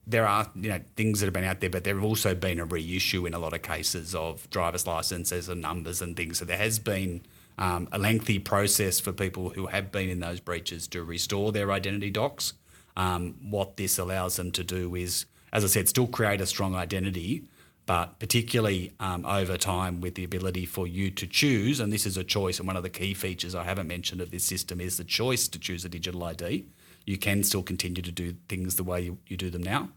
there 0.07 0.27
are 0.27 0.49
you 0.55 0.69
know 0.69 0.81
things 0.95 1.19
that 1.19 1.27
have 1.27 1.33
been 1.33 1.43
out 1.43 1.61
there, 1.61 1.69
but 1.69 1.83
there 1.83 1.95
have 1.95 2.03
also 2.03 2.35
been 2.35 2.59
a 2.59 2.65
reissue 2.65 3.25
in 3.25 3.33
a 3.33 3.39
lot 3.39 3.53
of 3.53 3.61
cases 3.61 4.13
of 4.13 4.49
driver's 4.49 4.85
licenses 4.85 5.47
and 5.47 5.61
numbers 5.61 6.01
and 6.01 6.17
things. 6.17 6.39
So 6.39 6.45
there 6.45 6.57
has 6.57 6.79
been 6.79 7.21
um, 7.57 7.87
a 7.91 7.97
lengthy 7.97 8.39
process 8.39 8.99
for 8.99 9.11
people 9.11 9.49
who 9.51 9.67
have 9.67 9.91
been 9.91 10.09
in 10.09 10.19
those 10.19 10.39
breaches 10.39 10.87
to 10.89 11.03
restore 11.03 11.51
their 11.51 11.71
identity 11.71 12.09
docs. 12.09 12.53
Um, 12.97 13.35
what 13.41 13.77
this 13.77 13.97
allows 13.97 14.35
them 14.35 14.51
to 14.51 14.63
do 14.63 14.95
is, 14.95 15.25
as 15.51 15.63
I 15.63 15.67
said, 15.67 15.89
still 15.89 16.07
create 16.07 16.41
a 16.41 16.45
strong 16.45 16.75
identity, 16.75 17.47
but 17.85 18.19
particularly 18.19 18.93
um, 18.99 19.25
over 19.25 19.57
time 19.57 20.01
with 20.01 20.15
the 20.15 20.23
ability 20.23 20.65
for 20.65 20.87
you 20.87 21.11
to 21.11 21.27
choose, 21.27 21.79
and 21.79 21.93
this 21.93 22.05
is 22.05 22.17
a 22.17 22.23
choice, 22.23 22.57
and 22.57 22.67
one 22.67 22.77
of 22.77 22.83
the 22.83 22.89
key 22.89 23.13
features 23.13 23.53
I 23.53 23.63
haven't 23.63 23.87
mentioned 23.87 24.21
of 24.21 24.31
this 24.31 24.43
system 24.43 24.81
is 24.81 24.97
the 24.97 25.03
choice 25.03 25.47
to 25.49 25.59
choose 25.59 25.85
a 25.85 25.89
digital 25.89 26.23
ID. 26.23 26.65
You 27.05 27.17
can 27.17 27.43
still 27.43 27.63
continue 27.63 28.01
to 28.01 28.11
do 28.11 28.35
things 28.49 28.75
the 28.75 28.83
way 28.83 29.01
you, 29.01 29.17
you 29.27 29.37
do 29.37 29.49
them 29.49 29.61
now. 29.61 29.89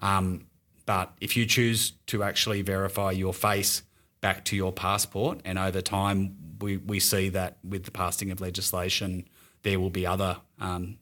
Um, 0.00 0.46
but 0.84 1.12
if 1.20 1.36
you 1.36 1.46
choose 1.46 1.92
to 2.06 2.22
actually 2.22 2.62
verify 2.62 3.12
your 3.12 3.34
face 3.34 3.82
back 4.20 4.44
to 4.46 4.56
your 4.56 4.72
passport, 4.72 5.40
and 5.44 5.58
over 5.58 5.80
time 5.80 6.36
we, 6.60 6.76
we 6.76 7.00
see 7.00 7.28
that 7.30 7.58
with 7.62 7.84
the 7.84 7.90
passing 7.90 8.30
of 8.30 8.40
legislation, 8.40 9.28
there 9.62 9.80
will 9.80 9.90
be 9.90 10.06
other 10.06 10.38
um, 10.60 10.98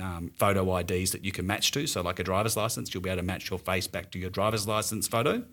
um, 0.00 0.30
photo 0.36 0.76
IDs 0.76 1.12
that 1.12 1.24
you 1.24 1.32
can 1.32 1.46
match 1.46 1.70
to. 1.72 1.86
So, 1.86 2.00
like 2.00 2.18
a 2.18 2.24
driver's 2.24 2.56
license, 2.56 2.92
you'll 2.92 3.02
be 3.02 3.10
able 3.10 3.20
to 3.20 3.26
match 3.26 3.50
your 3.50 3.58
face 3.58 3.86
back 3.86 4.10
to 4.12 4.18
your 4.18 4.30
driver's 4.30 4.66
license 4.66 5.08
photo. 5.08 5.44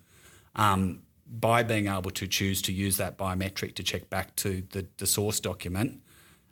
Um, 0.56 1.04
by 1.32 1.62
being 1.62 1.88
able 1.88 2.10
to 2.12 2.26
choose 2.26 2.62
to 2.64 2.74
use 2.74 2.98
that 2.98 3.18
biometric 3.18 3.76
to 3.76 3.84
check 3.84 4.10
back 4.10 4.36
to 4.38 4.64
the, 4.72 4.88
the 4.98 5.06
source 5.06 5.40
document, 5.40 6.02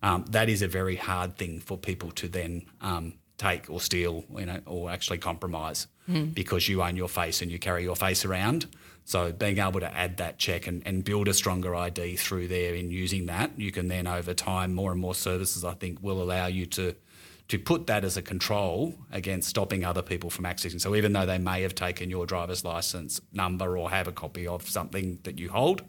um, 0.03 0.25
that 0.29 0.49
is 0.49 0.61
a 0.61 0.67
very 0.67 0.95
hard 0.95 1.35
thing 1.35 1.59
for 1.59 1.77
people 1.77 2.11
to 2.11 2.27
then 2.27 2.63
um, 2.81 3.13
take 3.37 3.69
or 3.69 3.81
steal, 3.81 4.23
you 4.37 4.45
know, 4.45 4.59
or 4.67 4.91
actually 4.91 5.17
compromise 5.17 5.87
mm. 6.09 6.33
because 6.33 6.69
you 6.69 6.83
own 6.83 6.95
your 6.95 7.09
face 7.09 7.41
and 7.41 7.51
you 7.51 7.57
carry 7.57 7.83
your 7.83 7.95
face 7.95 8.23
around. 8.23 8.67
So 9.07 9.31
being 9.31 9.59
able 9.59 9.79
to 9.79 9.97
add 9.97 10.17
that 10.17 10.37
check 10.37 10.67
and, 10.67 10.83
and 10.85 11.01
build 11.01 11.29
a 11.29 11.33
stronger 11.33 11.73
ID 11.73 12.17
through 12.17 12.49
there 12.49 12.75
in 12.75 12.91
using 12.91 13.27
that, 13.27 13.57
you 13.57 13.71
can 13.71 13.87
then 13.87 14.05
over 14.05 14.33
time 14.33 14.75
more 14.75 14.91
and 14.91 14.99
more 14.99 15.15
services 15.15 15.63
I 15.63 15.75
think 15.75 16.03
will 16.03 16.21
allow 16.21 16.47
you 16.47 16.65
to 16.65 16.93
to 17.47 17.57
put 17.57 17.87
that 17.87 18.03
as 18.03 18.17
a 18.17 18.21
control 18.21 18.95
against 19.09 19.47
stopping 19.47 19.85
other 19.85 20.01
people 20.01 20.29
from 20.29 20.43
accessing. 20.43 20.81
So 20.81 20.93
even 20.93 21.13
though 21.13 21.25
they 21.25 21.37
may 21.37 21.61
have 21.61 21.73
taken 21.73 22.09
your 22.09 22.25
driver's 22.25 22.65
license 22.65 23.21
number 23.31 23.77
or 23.77 23.89
have 23.89 24.09
a 24.09 24.11
copy 24.11 24.45
of 24.45 24.67
something 24.67 25.19
that 25.23 25.39
you 25.39 25.47
hold, 25.47 25.83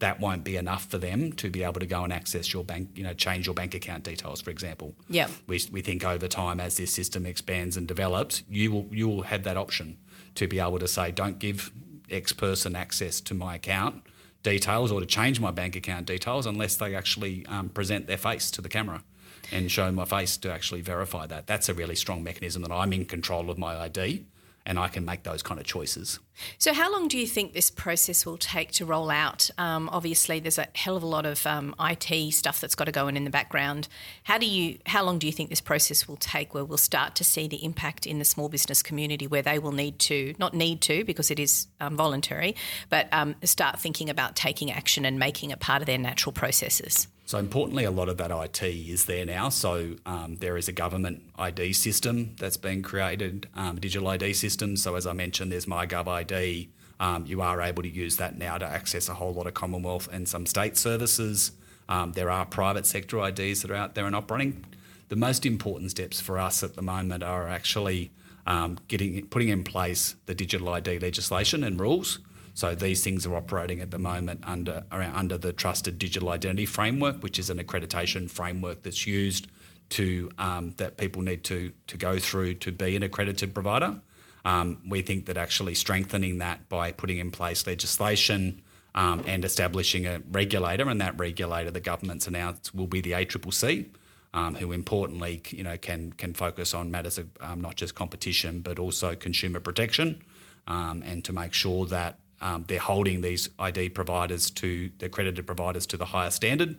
that 0.00 0.18
won't 0.18 0.42
be 0.42 0.56
enough 0.56 0.86
for 0.86 0.98
them 0.98 1.32
to 1.34 1.48
be 1.50 1.62
able 1.62 1.78
to 1.78 1.86
go 1.86 2.02
and 2.02 2.12
access 2.12 2.52
your 2.52 2.64
bank, 2.64 2.90
you 2.96 3.04
know, 3.04 3.14
change 3.14 3.46
your 3.46 3.54
bank 3.54 3.76
account 3.76 4.02
details, 4.02 4.40
for 4.40 4.50
example. 4.50 4.96
Yeah. 5.08 5.28
We, 5.46 5.60
we 5.70 5.80
think 5.80 6.04
over 6.04 6.26
time 6.26 6.58
as 6.58 6.76
this 6.76 6.92
system 6.92 7.24
expands 7.24 7.76
and 7.76 7.86
develops, 7.86 8.42
you 8.48 8.72
will 8.72 8.88
you 8.90 9.06
will 9.06 9.22
have 9.22 9.44
that 9.44 9.56
option 9.56 9.98
to 10.34 10.48
be 10.48 10.58
able 10.58 10.80
to 10.80 10.88
say, 10.88 11.12
don't 11.12 11.38
give 11.38 11.70
X 12.10 12.32
person 12.32 12.76
access 12.76 13.20
to 13.22 13.34
my 13.34 13.56
account 13.56 14.02
details 14.42 14.92
or 14.92 15.00
to 15.00 15.06
change 15.06 15.40
my 15.40 15.50
bank 15.50 15.74
account 15.74 16.06
details 16.06 16.46
unless 16.46 16.76
they 16.76 16.94
actually 16.94 17.44
um, 17.46 17.68
present 17.68 18.06
their 18.06 18.18
face 18.18 18.50
to 18.52 18.60
the 18.60 18.68
camera 18.68 19.02
and 19.50 19.70
show 19.70 19.90
my 19.90 20.04
face 20.04 20.36
to 20.38 20.52
actually 20.52 20.80
verify 20.80 21.26
that. 21.26 21.46
That's 21.46 21.68
a 21.68 21.74
really 21.74 21.94
strong 21.94 22.22
mechanism 22.22 22.62
that 22.62 22.72
I'm 22.72 22.92
in 22.92 23.04
control 23.06 23.50
of 23.50 23.58
my 23.58 23.76
ID 23.76 24.24
and 24.66 24.78
I 24.78 24.88
can 24.88 25.04
make 25.04 25.22
those 25.24 25.42
kind 25.42 25.60
of 25.60 25.66
choices. 25.66 26.18
So, 26.58 26.72
how 26.72 26.90
long 26.90 27.06
do 27.08 27.18
you 27.18 27.26
think 27.26 27.52
this 27.52 27.70
process 27.70 28.24
will 28.24 28.38
take 28.38 28.72
to 28.72 28.86
roll 28.86 29.10
out? 29.10 29.50
Um, 29.58 29.88
obviously, 29.92 30.40
there's 30.40 30.58
a 30.58 30.66
hell 30.74 30.96
of 30.96 31.02
a 31.02 31.06
lot 31.06 31.26
of 31.26 31.46
um, 31.46 31.74
IT 31.78 32.32
stuff 32.32 32.60
that's 32.60 32.74
got 32.74 32.84
to 32.84 32.92
go 32.92 33.06
in 33.06 33.16
in 33.16 33.24
the 33.24 33.30
background. 33.30 33.88
How 34.24 34.38
do 34.38 34.46
you? 34.46 34.78
How 34.86 35.04
long 35.04 35.18
do 35.18 35.26
you 35.26 35.32
think 35.32 35.50
this 35.50 35.60
process 35.60 36.08
will 36.08 36.16
take, 36.16 36.54
where 36.54 36.64
we'll 36.64 36.78
start 36.78 37.14
to 37.16 37.24
see 37.24 37.46
the 37.46 37.64
impact 37.64 38.06
in 38.06 38.18
the 38.18 38.24
small 38.24 38.48
business 38.48 38.82
community, 38.82 39.26
where 39.26 39.42
they 39.42 39.58
will 39.58 39.72
need 39.72 39.98
to 40.00 40.34
not 40.38 40.54
need 40.54 40.80
to 40.82 41.04
because 41.04 41.30
it 41.30 41.38
is 41.38 41.68
um, 41.80 41.96
voluntary, 41.96 42.56
but 42.88 43.08
um, 43.12 43.36
start 43.44 43.78
thinking 43.78 44.08
about 44.10 44.34
taking 44.34 44.70
action 44.72 45.04
and 45.04 45.18
making 45.18 45.50
it 45.50 45.60
part 45.60 45.82
of 45.82 45.86
their 45.86 45.98
natural 45.98 46.32
processes? 46.32 47.06
So 47.26 47.38
importantly, 47.38 47.84
a 47.84 47.90
lot 47.90 48.08
of 48.08 48.18
that 48.18 48.30
IT 48.30 48.62
is 48.62 49.06
there 49.06 49.24
now. 49.24 49.48
So 49.48 49.96
um, 50.04 50.36
there 50.36 50.56
is 50.58 50.68
a 50.68 50.72
government 50.72 51.22
ID 51.38 51.72
system 51.72 52.36
that's 52.38 52.58
been 52.58 52.82
created, 52.82 53.48
um, 53.54 53.80
digital 53.80 54.08
ID 54.08 54.34
system. 54.34 54.76
So 54.76 54.94
as 54.94 55.06
I 55.06 55.14
mentioned, 55.14 55.50
there's 55.50 55.64
MyGov 55.64 56.06
ID. 56.06 56.68
Um, 57.00 57.24
you 57.26 57.40
are 57.40 57.60
able 57.62 57.82
to 57.82 57.88
use 57.88 58.18
that 58.18 58.38
now 58.38 58.58
to 58.58 58.66
access 58.66 59.08
a 59.08 59.14
whole 59.14 59.32
lot 59.32 59.46
of 59.46 59.54
Commonwealth 59.54 60.08
and 60.12 60.28
some 60.28 60.44
state 60.44 60.76
services. 60.76 61.52
Um, 61.88 62.12
there 62.12 62.30
are 62.30 62.44
private 62.44 62.86
sector 62.86 63.18
IDs 63.26 63.62
that 63.62 63.70
are 63.70 63.74
out 63.74 63.94
there 63.94 64.06
and 64.06 64.14
operating. 64.14 64.64
The 65.08 65.16
most 65.16 65.46
important 65.46 65.92
steps 65.92 66.20
for 66.20 66.38
us 66.38 66.62
at 66.62 66.74
the 66.74 66.82
moment 66.82 67.22
are 67.22 67.48
actually 67.48 68.10
um, 68.46 68.78
getting 68.88 69.26
putting 69.26 69.48
in 69.48 69.64
place 69.64 70.16
the 70.26 70.34
digital 70.34 70.68
ID 70.68 70.98
legislation 70.98 71.64
and 71.64 71.80
rules. 71.80 72.18
So 72.54 72.74
these 72.74 73.02
things 73.02 73.26
are 73.26 73.34
operating 73.34 73.80
at 73.80 73.90
the 73.90 73.98
moment 73.98 74.42
under 74.46 74.84
under 74.90 75.36
the 75.36 75.52
Trusted 75.52 75.98
Digital 75.98 76.30
Identity 76.30 76.66
Framework, 76.66 77.22
which 77.22 77.38
is 77.38 77.50
an 77.50 77.58
accreditation 77.58 78.30
framework 78.30 78.84
that's 78.84 79.06
used 79.06 79.48
to 79.90 80.30
um, 80.38 80.72
that 80.76 80.96
people 80.96 81.22
need 81.22 81.44
to 81.44 81.72
to 81.88 81.96
go 81.96 82.18
through 82.18 82.54
to 82.54 82.72
be 82.72 82.96
an 82.96 83.02
accredited 83.02 83.52
provider. 83.54 84.00
Um, 84.44 84.82
we 84.88 85.02
think 85.02 85.26
that 85.26 85.36
actually 85.36 85.74
strengthening 85.74 86.38
that 86.38 86.68
by 86.68 86.92
putting 86.92 87.18
in 87.18 87.30
place 87.30 87.66
legislation 87.66 88.62
um, 88.94 89.24
and 89.26 89.44
establishing 89.44 90.06
a 90.06 90.22
regulator, 90.30 90.88
and 90.88 91.00
that 91.00 91.18
regulator, 91.18 91.70
the 91.70 91.80
government's 91.80 92.28
announced, 92.28 92.74
will 92.74 92.86
be 92.86 93.00
the 93.00 93.12
ACCC. 93.12 93.88
Um, 94.32 94.56
who 94.56 94.72
importantly, 94.72 95.42
you 95.50 95.62
know, 95.62 95.76
can 95.76 96.12
can 96.12 96.34
focus 96.34 96.74
on 96.74 96.90
matters 96.90 97.18
of 97.18 97.28
um, 97.40 97.60
not 97.60 97.76
just 97.76 97.94
competition 97.94 98.60
but 98.60 98.78
also 98.80 99.14
consumer 99.14 99.60
protection, 99.60 100.22
um, 100.66 101.02
and 101.04 101.24
to 101.24 101.32
make 101.32 101.52
sure 101.52 101.86
that 101.86 102.18
um, 102.44 102.64
they're 102.68 102.78
holding 102.78 103.22
these 103.22 103.48
ID 103.58 103.88
providers 103.88 104.50
to 104.50 104.90
the 104.98 105.06
accredited 105.06 105.46
providers 105.46 105.86
to 105.86 105.96
the 105.96 106.04
higher 106.04 106.30
standard 106.30 106.76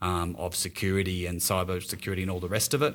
um, 0.00 0.36
of 0.38 0.54
security 0.54 1.26
and 1.26 1.40
cyber 1.40 1.82
security 1.82 2.22
and 2.22 2.30
all 2.30 2.38
the 2.38 2.48
rest 2.48 2.72
of 2.72 2.82
it. 2.82 2.94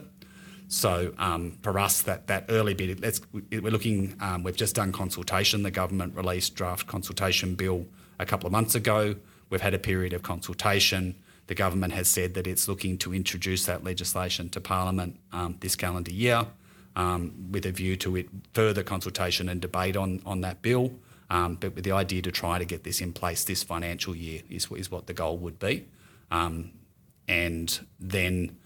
So 0.69 1.13
um, 1.17 1.57
for 1.61 1.77
us, 1.77 2.01
that 2.03 2.27
that 2.27 2.45
early 2.47 2.73
bit, 2.73 3.21
we're 3.51 3.71
looking. 3.71 4.15
Um, 4.21 4.41
we've 4.41 4.55
just 4.55 4.73
done 4.75 4.93
consultation. 4.93 5.63
The 5.63 5.69
government 5.69 6.15
released 6.15 6.55
draft 6.55 6.87
consultation 6.87 7.55
bill 7.55 7.85
a 8.17 8.25
couple 8.25 8.47
of 8.47 8.53
months 8.53 8.73
ago. 8.73 9.15
We've 9.49 9.61
had 9.61 9.73
a 9.73 9.79
period 9.79 10.13
of 10.13 10.23
consultation. 10.23 11.15
The 11.47 11.55
government 11.55 11.91
has 11.91 12.07
said 12.07 12.35
that 12.35 12.47
it's 12.47 12.69
looking 12.69 12.97
to 12.99 13.13
introduce 13.13 13.65
that 13.65 13.83
legislation 13.83 14.49
to 14.51 14.61
Parliament 14.61 15.19
um, 15.33 15.57
this 15.59 15.75
calendar 15.75 16.13
year, 16.13 16.47
um, 16.95 17.51
with 17.51 17.65
a 17.65 17.71
view 17.71 17.97
to 17.97 18.15
it 18.15 18.29
further 18.53 18.81
consultation 18.81 19.49
and 19.49 19.59
debate 19.59 19.97
on 19.97 20.21
on 20.25 20.39
that 20.41 20.61
bill. 20.61 20.93
Um, 21.33 21.55
but 21.55 21.73
with 21.73 21.83
the 21.83 21.91
idea 21.91 22.21
to 22.21 22.31
try 22.31 22.59
to 22.59 22.65
get 22.65 22.83
this 22.83 23.01
in 23.01 23.11
place 23.11 23.43
this 23.43 23.63
financial 23.63 24.15
year 24.15 24.43
is, 24.51 24.67
is 24.71 24.91
what 24.91 25.07
the 25.07 25.13
goal 25.13 25.39
would 25.39 25.57
be. 25.57 25.87
Um, 26.29 26.73
and 27.27 27.79
then 27.99 28.57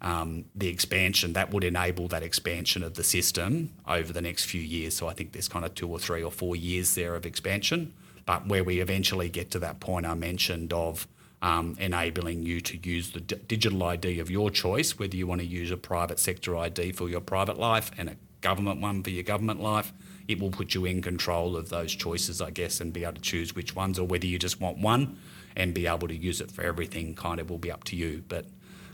um, 0.00 0.46
the 0.54 0.68
expansion 0.68 1.34
that 1.34 1.52
would 1.52 1.64
enable 1.64 2.08
that 2.08 2.22
expansion 2.22 2.82
of 2.82 2.94
the 2.94 3.04
system 3.04 3.74
over 3.86 4.10
the 4.10 4.22
next 4.22 4.46
few 4.46 4.62
years. 4.62 4.96
So 4.96 5.06
I 5.06 5.12
think 5.12 5.32
there's 5.32 5.48
kind 5.48 5.66
of 5.66 5.74
two 5.74 5.86
or 5.86 5.98
three 5.98 6.22
or 6.22 6.32
four 6.32 6.56
years 6.56 6.94
there 6.94 7.14
of 7.14 7.26
expansion. 7.26 7.92
But 8.24 8.46
where 8.46 8.64
we 8.64 8.80
eventually 8.80 9.28
get 9.28 9.50
to 9.50 9.58
that 9.58 9.78
point 9.78 10.06
I 10.06 10.14
mentioned 10.14 10.72
of 10.72 11.06
um, 11.42 11.76
enabling 11.78 12.42
you 12.42 12.62
to 12.62 12.78
use 12.88 13.10
the 13.10 13.20
d- 13.20 13.36
digital 13.46 13.82
ID 13.82 14.18
of 14.18 14.30
your 14.30 14.50
choice, 14.50 14.98
whether 14.98 15.14
you 15.14 15.26
want 15.26 15.42
to 15.42 15.46
use 15.46 15.70
a 15.70 15.76
private 15.76 16.18
sector 16.18 16.56
ID 16.56 16.92
for 16.92 17.10
your 17.10 17.20
private 17.20 17.58
life 17.58 17.90
and 17.98 18.08
a 18.08 18.16
government 18.40 18.80
one 18.80 19.02
for 19.02 19.10
your 19.10 19.24
government 19.24 19.60
life, 19.60 19.92
it 20.28 20.38
will 20.38 20.50
put 20.50 20.74
you 20.74 20.84
in 20.84 21.02
control 21.02 21.56
of 21.56 21.70
those 21.70 21.94
choices, 21.94 22.40
I 22.40 22.50
guess, 22.50 22.80
and 22.80 22.92
be 22.92 23.02
able 23.02 23.14
to 23.14 23.20
choose 23.20 23.54
which 23.54 23.74
ones, 23.74 23.98
or 23.98 24.06
whether 24.06 24.26
you 24.26 24.38
just 24.38 24.60
want 24.60 24.78
one 24.78 25.18
and 25.56 25.74
be 25.74 25.86
able 25.86 26.06
to 26.06 26.14
use 26.14 26.40
it 26.40 26.50
for 26.50 26.62
everything, 26.62 27.14
kind 27.14 27.40
of 27.40 27.50
will 27.50 27.58
be 27.58 27.72
up 27.72 27.84
to 27.84 27.96
you. 27.96 28.22
But 28.28 28.44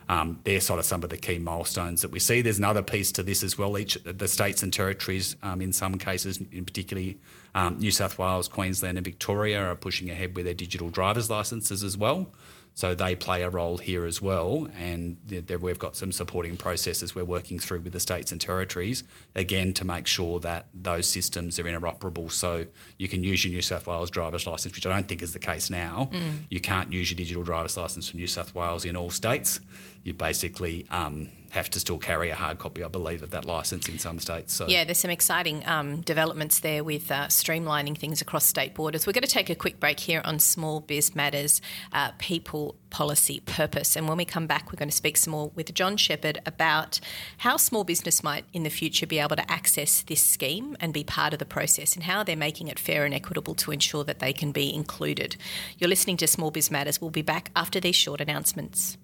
um, 0.08 0.40
they're 0.44 0.60
sort 0.60 0.78
of 0.78 0.84
some 0.84 1.02
of 1.02 1.10
the 1.10 1.16
key 1.16 1.38
milestones 1.38 2.02
that 2.02 2.10
we 2.10 2.18
see. 2.18 2.42
There's 2.42 2.58
another 2.58 2.82
piece 2.82 3.10
to 3.12 3.22
this 3.22 3.42
as 3.42 3.58
well. 3.58 3.76
Each 3.76 3.98
the 4.04 4.28
states 4.28 4.62
and 4.62 4.72
territories, 4.72 5.36
um, 5.42 5.60
in 5.60 5.72
some 5.72 5.98
cases, 5.98 6.40
in 6.52 6.64
particularly 6.64 7.18
um, 7.54 7.78
New 7.78 7.90
South 7.90 8.18
Wales, 8.18 8.48
Queensland, 8.48 8.98
and 8.98 9.04
Victoria, 9.04 9.62
are 9.62 9.76
pushing 9.76 10.10
ahead 10.10 10.36
with 10.36 10.44
their 10.44 10.54
digital 10.54 10.90
driver's 10.90 11.30
licences 11.30 11.82
as 11.82 11.96
well. 11.96 12.28
So 12.76 12.92
they 12.92 13.14
play 13.14 13.42
a 13.42 13.50
role 13.50 13.78
here 13.78 14.04
as 14.04 14.20
well, 14.20 14.66
and 14.76 15.16
we've 15.60 15.78
got 15.78 15.94
some 15.94 16.10
supporting 16.10 16.56
processes 16.56 17.14
we're 17.14 17.24
working 17.24 17.60
through 17.60 17.80
with 17.80 17.92
the 17.92 18.00
states 18.00 18.32
and 18.32 18.40
territories, 18.40 19.04
again 19.36 19.72
to 19.74 19.84
make 19.84 20.08
sure 20.08 20.40
that 20.40 20.66
those 20.74 21.06
systems 21.06 21.60
are 21.60 21.64
interoperable. 21.64 22.32
So 22.32 22.66
you 22.98 23.08
can 23.08 23.22
use 23.22 23.44
your 23.44 23.52
New 23.52 23.62
South 23.62 23.86
Wales 23.86 24.10
driver's 24.10 24.44
licence, 24.46 24.74
which 24.74 24.86
I 24.86 24.90
don't 24.90 25.06
think 25.06 25.22
is 25.22 25.32
the 25.32 25.38
case 25.38 25.70
now. 25.70 26.08
Mm. 26.12 26.38
You 26.50 26.60
can't 26.60 26.92
use 26.92 27.10
your 27.12 27.16
digital 27.16 27.44
driver's 27.44 27.76
licence 27.76 28.08
for 28.08 28.16
New 28.16 28.26
South 28.26 28.52
Wales 28.56 28.84
in 28.84 28.96
all 28.96 29.10
states. 29.10 29.60
You 30.04 30.12
basically 30.12 30.86
um, 30.90 31.30
have 31.54 31.70
to 31.70 31.80
still 31.80 31.98
carry 31.98 32.28
a 32.28 32.34
hard 32.34 32.58
copy, 32.58 32.84
I 32.84 32.88
believe, 32.88 33.22
of 33.22 33.30
that 33.30 33.46
license 33.46 33.88
in 33.88 33.98
some 33.98 34.18
states. 34.18 34.52
So 34.52 34.66
yeah, 34.68 34.84
there's 34.84 34.98
some 34.98 35.10
exciting 35.10 35.66
um, 35.66 36.02
developments 36.02 36.60
there 36.60 36.84
with 36.84 37.10
uh, 37.10 37.28
streamlining 37.28 37.96
things 37.96 38.20
across 38.20 38.44
state 38.44 38.74
borders. 38.74 39.06
We're 39.06 39.14
going 39.14 39.22
to 39.22 39.30
take 39.30 39.48
a 39.48 39.54
quick 39.54 39.80
break 39.80 40.00
here 40.00 40.20
on 40.24 40.40
Small 40.40 40.80
Biz 40.80 41.14
Matters, 41.14 41.62
uh, 41.92 42.10
People, 42.18 42.76
Policy, 42.90 43.40
Purpose, 43.46 43.96
and 43.96 44.06
when 44.06 44.18
we 44.18 44.24
come 44.24 44.46
back, 44.46 44.70
we're 44.70 44.76
going 44.76 44.90
to 44.90 44.94
speak 44.94 45.16
some 45.16 45.30
more 45.30 45.52
with 45.54 45.72
John 45.72 45.96
Shepherd 45.96 46.38
about 46.44 47.00
how 47.38 47.56
small 47.56 47.84
business 47.84 48.22
might 48.22 48.44
in 48.52 48.62
the 48.64 48.70
future 48.70 49.06
be 49.06 49.20
able 49.20 49.36
to 49.36 49.50
access 49.50 50.02
this 50.02 50.22
scheme 50.22 50.76
and 50.80 50.92
be 50.92 51.02
part 51.04 51.32
of 51.32 51.38
the 51.38 51.46
process, 51.46 51.94
and 51.94 52.04
how 52.04 52.22
they're 52.22 52.36
making 52.36 52.68
it 52.68 52.78
fair 52.78 53.04
and 53.04 53.14
equitable 53.14 53.54
to 53.54 53.70
ensure 53.70 54.04
that 54.04 54.18
they 54.18 54.32
can 54.32 54.52
be 54.52 54.74
included. 54.74 55.36
You're 55.78 55.88
listening 55.88 56.18
to 56.18 56.26
Small 56.26 56.50
Biz 56.50 56.70
Matters. 56.70 57.00
We'll 57.00 57.10
be 57.10 57.22
back 57.22 57.50
after 57.56 57.80
these 57.80 57.96
short 57.96 58.20
announcements. 58.20 58.98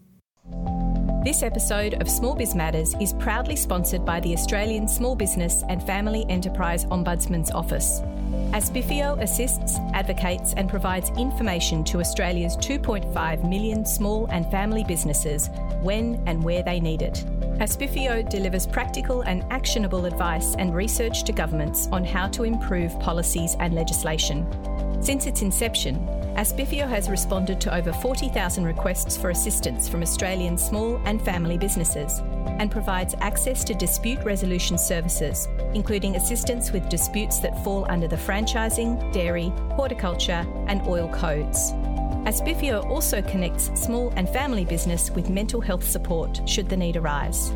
Thank 0.48 1.10
you. 1.10 1.19
This 1.22 1.42
episode 1.42 2.00
of 2.00 2.08
Small 2.08 2.34
Biz 2.34 2.54
Matters 2.54 2.94
is 2.98 3.12
proudly 3.12 3.54
sponsored 3.54 4.06
by 4.06 4.20
the 4.20 4.32
Australian 4.32 4.88
Small 4.88 5.14
Business 5.14 5.62
and 5.68 5.82
Family 5.82 6.24
Enterprise 6.30 6.86
Ombudsman's 6.86 7.50
Office. 7.50 8.00
ASBFEO 8.52 9.20
assists, 9.20 9.76
advocates, 9.92 10.54
and 10.56 10.66
provides 10.66 11.10
information 11.18 11.84
to 11.84 12.00
Australia's 12.00 12.56
2.5 12.56 13.46
million 13.46 13.84
small 13.84 14.28
and 14.30 14.50
family 14.50 14.82
businesses 14.82 15.50
when 15.82 16.22
and 16.24 16.42
where 16.42 16.62
they 16.62 16.80
need 16.80 17.02
it. 17.02 17.22
ASBFEO 17.58 18.26
delivers 18.30 18.66
practical 18.66 19.20
and 19.20 19.44
actionable 19.50 20.06
advice 20.06 20.54
and 20.54 20.74
research 20.74 21.24
to 21.24 21.32
governments 21.32 21.86
on 21.92 22.02
how 22.02 22.28
to 22.28 22.44
improve 22.44 22.98
policies 22.98 23.56
and 23.60 23.74
legislation. 23.74 24.46
Since 25.02 25.26
its 25.26 25.42
inception, 25.42 25.96
ASBFEO 26.36 26.88
has 26.88 27.10
responded 27.10 27.60
to 27.62 27.74
over 27.74 27.92
40,000 27.92 28.64
requests 28.64 29.16
for 29.16 29.30
assistance 29.30 29.88
from 29.88 30.02
Australian 30.02 30.56
small 30.56 31.00
and 31.04 31.09
family 31.18 31.56
businesses 31.56 32.18
and 32.58 32.70
provides 32.70 33.14
access 33.20 33.64
to 33.64 33.74
dispute 33.74 34.22
resolution 34.22 34.76
services, 34.76 35.48
including 35.72 36.16
assistance 36.16 36.72
with 36.72 36.90
disputes 36.90 37.38
that 37.38 37.64
fall 37.64 37.86
under 37.88 38.06
the 38.06 38.16
franchising, 38.16 39.10
dairy, 39.14 39.48
horticulture, 39.76 40.46
and 40.66 40.82
oil 40.86 41.08
codes. 41.08 41.72
ASBFEO 42.26 42.84
also 42.90 43.22
connects 43.22 43.70
small 43.80 44.12
and 44.14 44.28
family 44.28 44.66
business 44.66 45.10
with 45.10 45.30
mental 45.30 45.58
health 45.60 45.88
support 45.88 46.42
should 46.46 46.68
the 46.68 46.76
need 46.76 46.98
arise. 46.98 47.50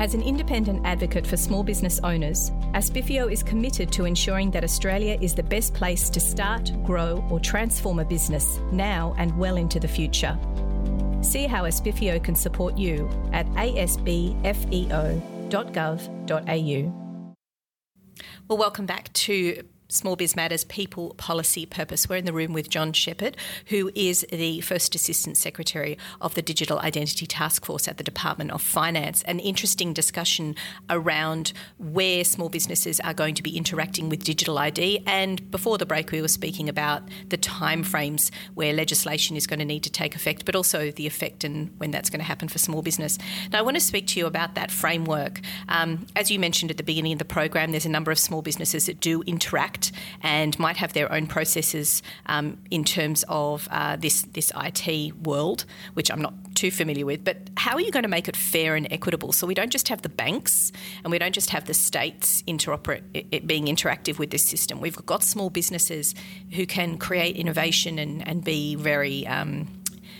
As 0.00 0.14
an 0.14 0.22
independent 0.22 0.84
advocate 0.84 1.26
for 1.26 1.36
small 1.36 1.62
business 1.62 2.00
owners, 2.02 2.50
ASBFEO 2.74 3.32
is 3.32 3.42
committed 3.42 3.92
to 3.92 4.06
ensuring 4.06 4.50
that 4.52 4.64
Australia 4.64 5.18
is 5.20 5.34
the 5.34 5.42
best 5.42 5.72
place 5.72 6.10
to 6.10 6.20
start, 6.20 6.72
grow, 6.84 7.24
or 7.30 7.38
transform 7.40 7.98
a 7.98 8.04
business 8.04 8.60
now 8.72 9.14
and 9.18 9.36
well 9.36 9.56
into 9.56 9.80
the 9.80 9.88
future. 9.88 10.38
See 11.28 11.46
how 11.46 11.64
ASBFEO 11.64 12.24
can 12.24 12.34
support 12.34 12.78
you 12.78 13.06
at 13.34 13.44
asbfeo.gov.au. 13.48 14.44
Well, 18.48 18.58
welcome 18.58 18.86
back 18.86 19.12
to 19.12 19.62
Small 19.90 20.16
Biz 20.16 20.36
Matters 20.36 20.64
People 20.64 21.14
Policy 21.16 21.64
Purpose. 21.64 22.10
We're 22.10 22.16
in 22.16 22.26
the 22.26 22.32
room 22.34 22.52
with 22.52 22.68
John 22.68 22.92
Shepherd, 22.92 23.38
who 23.68 23.90
is 23.94 24.26
the 24.30 24.60
First 24.60 24.94
Assistant 24.94 25.38
Secretary 25.38 25.96
of 26.20 26.34
the 26.34 26.42
Digital 26.42 26.78
Identity 26.80 27.24
Task 27.24 27.64
Force 27.64 27.88
at 27.88 27.96
the 27.96 28.04
Department 28.04 28.50
of 28.50 28.60
Finance. 28.60 29.22
An 29.22 29.40
interesting 29.40 29.94
discussion 29.94 30.56
around 30.90 31.54
where 31.78 32.22
small 32.22 32.50
businesses 32.50 33.00
are 33.00 33.14
going 33.14 33.34
to 33.34 33.42
be 33.42 33.56
interacting 33.56 34.10
with 34.10 34.24
digital 34.24 34.58
ID. 34.58 35.04
And 35.06 35.50
before 35.50 35.78
the 35.78 35.86
break, 35.86 36.12
we 36.12 36.20
were 36.20 36.28
speaking 36.28 36.68
about 36.68 37.02
the 37.30 37.38
timeframes 37.38 38.30
where 38.52 38.74
legislation 38.74 39.38
is 39.38 39.46
going 39.46 39.60
to 39.60 39.64
need 39.64 39.84
to 39.84 39.90
take 39.90 40.14
effect, 40.14 40.44
but 40.44 40.54
also 40.54 40.90
the 40.90 41.06
effect 41.06 41.44
and 41.44 41.72
when 41.78 41.92
that's 41.92 42.10
going 42.10 42.20
to 42.20 42.26
happen 42.26 42.48
for 42.48 42.58
small 42.58 42.82
business. 42.82 43.16
Now, 43.52 43.60
I 43.60 43.62
want 43.62 43.78
to 43.78 43.82
speak 43.82 44.06
to 44.08 44.20
you 44.20 44.26
about 44.26 44.54
that 44.54 44.70
framework. 44.70 45.40
Um, 45.70 46.06
as 46.14 46.30
you 46.30 46.38
mentioned 46.38 46.70
at 46.70 46.76
the 46.76 46.82
beginning 46.82 47.14
of 47.14 47.18
the 47.18 47.24
program, 47.24 47.70
there's 47.70 47.86
a 47.86 47.88
number 47.88 48.10
of 48.10 48.18
small 48.18 48.42
businesses 48.42 48.84
that 48.84 49.00
do 49.00 49.22
interact 49.22 49.77
and 50.22 50.58
might 50.58 50.76
have 50.76 50.92
their 50.92 51.10
own 51.12 51.26
processes 51.26 52.02
um, 52.26 52.58
in 52.70 52.84
terms 52.84 53.24
of 53.28 53.68
uh, 53.70 53.96
this 53.96 54.22
this 54.32 54.52
IT 54.56 55.16
world, 55.24 55.64
which 55.94 56.10
I'm 56.10 56.20
not 56.20 56.34
too 56.54 56.70
familiar 56.70 57.06
with. 57.06 57.24
But 57.24 57.50
how 57.56 57.74
are 57.76 57.80
you 57.80 57.90
going 57.90 58.02
to 58.02 58.08
make 58.08 58.28
it 58.28 58.36
fair 58.36 58.74
and 58.74 58.86
equitable 58.92 59.32
so 59.32 59.46
we 59.46 59.54
don't 59.54 59.70
just 59.70 59.88
have 59.88 60.02
the 60.02 60.08
banks 60.08 60.72
and 61.04 61.10
we 61.10 61.18
don't 61.18 61.34
just 61.34 61.50
have 61.50 61.66
the 61.66 61.74
states 61.74 62.42
being 62.42 63.66
interactive 63.66 64.18
with 64.18 64.30
this 64.30 64.44
system? 64.44 64.80
We've 64.80 65.06
got 65.06 65.22
small 65.22 65.50
businesses 65.50 66.14
who 66.52 66.66
can 66.66 66.98
create 66.98 67.36
innovation 67.36 67.98
and, 67.98 68.26
and 68.26 68.44
be 68.44 68.74
very 68.74 69.26
um, 69.26 69.68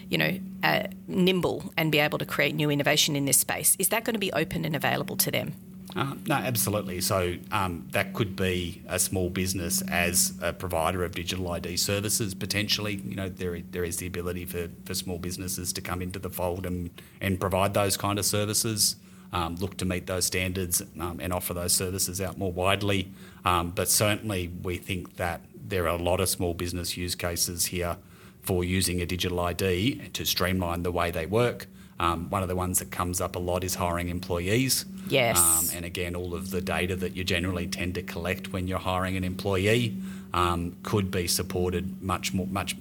you 0.09 0.19
know, 0.19 0.39
uh, 0.63 0.85
nimble 1.07 1.73
and 1.77 1.93
be 1.93 1.99
able 1.99 2.19
to 2.19 2.27
create 2.27 2.55
new 2.55 2.71
innovation 2.71 3.15
in 3.15 3.25
this 3.25 3.39
space. 3.39 3.77
Is 3.79 3.89
that 3.89 4.05
going 4.05 4.15
to 4.15 4.21
be 4.21 4.33
open 4.33 4.65
and 4.65 4.75
available 4.75 5.17
to 5.17 5.31
them? 5.31 5.55
Uh, 5.97 6.15
no, 6.27 6.35
absolutely. 6.35 7.01
So 7.01 7.37
um, 7.51 7.89
that 7.93 8.13
could 8.13 8.37
be 8.37 8.83
a 8.89 8.99
small 8.99 9.31
business 9.31 9.83
as 9.91 10.35
a 10.43 10.53
provider 10.53 11.03
of 11.03 11.13
digital 11.13 11.51
ID 11.51 11.77
services 11.77 12.35
potentially. 12.35 12.97
You 12.97 13.17
know, 13.17 13.29
there 13.29 13.61
there 13.71 13.85
is 13.85 13.97
the 13.97 14.07
ability 14.07 14.45
for, 14.45 14.69
for 14.85 14.95
small 14.95 15.19
businesses 15.19 15.73
to 15.73 15.81
come 15.81 16.03
into 16.03 16.19
the 16.19 16.31
fold 16.31 16.67
and, 16.67 16.91
and 17.21 17.41
provide 17.41 17.75
those 17.75 17.97
kind 17.97 18.19
of 18.19 18.27
services. 18.27 18.97
Um, 19.33 19.57
look 19.57 19.77
to 19.79 19.85
meet 19.85 20.07
those 20.07 20.25
standards 20.25 20.83
um, 21.01 21.21
and 21.21 21.33
offer 21.33 21.53
those 21.53 21.75
services 21.75 22.21
out 22.21 22.39
more 22.39 22.53
widely. 22.53 23.13
Um, 23.45 23.71
but 23.71 23.89
certainly, 23.89 24.51
we 24.63 24.77
think 24.79 25.17
that 25.17 25.43
there 25.55 25.85
are 25.85 25.99
a 25.99 26.03
lot 26.03 26.21
of 26.21 26.29
small 26.29 26.55
business 26.55 26.97
use 26.97 27.15
cases 27.15 27.67
here 27.67 27.97
for 28.43 28.65
using 28.65 29.03
a 29.03 29.07
digital 29.07 29.41
ID 29.41 30.09
to 30.15 30.25
streamline 30.25 30.83
the 30.83 30.93
way 30.93 31.11
they 31.11 31.27
work. 31.27 31.67
Um, 32.01 32.31
one 32.31 32.43
of 32.43 32.49
the 32.49 32.57
ones 32.57 32.79
that 32.79 32.91
comes 32.91 33.21
up 33.21 33.35
a 33.35 33.39
lot 33.39 33.65
is 33.65 33.75
hiring 33.75 34.09
employees. 34.09 34.85
Yes. 35.09 35.39
Um, 35.39 35.77
and 35.77 35.85
again, 35.85 36.15
all 36.15 36.35
of 36.35 36.51
the 36.51 36.61
data 36.61 36.95
that 36.97 37.17
you 37.17 37.25
generally 37.25 37.67
tend 37.67 37.95
to 37.95 38.03
collect 38.03 38.53
when 38.53 38.69
you're 38.69 38.79
hiring 38.79 39.17
an 39.17 39.25
employee 39.25 39.97
um, 40.33 40.77
could 40.83 41.11
be 41.11 41.27
supported 41.27 42.03
much 42.03 42.33
more, 42.35 42.47
much 42.47 42.77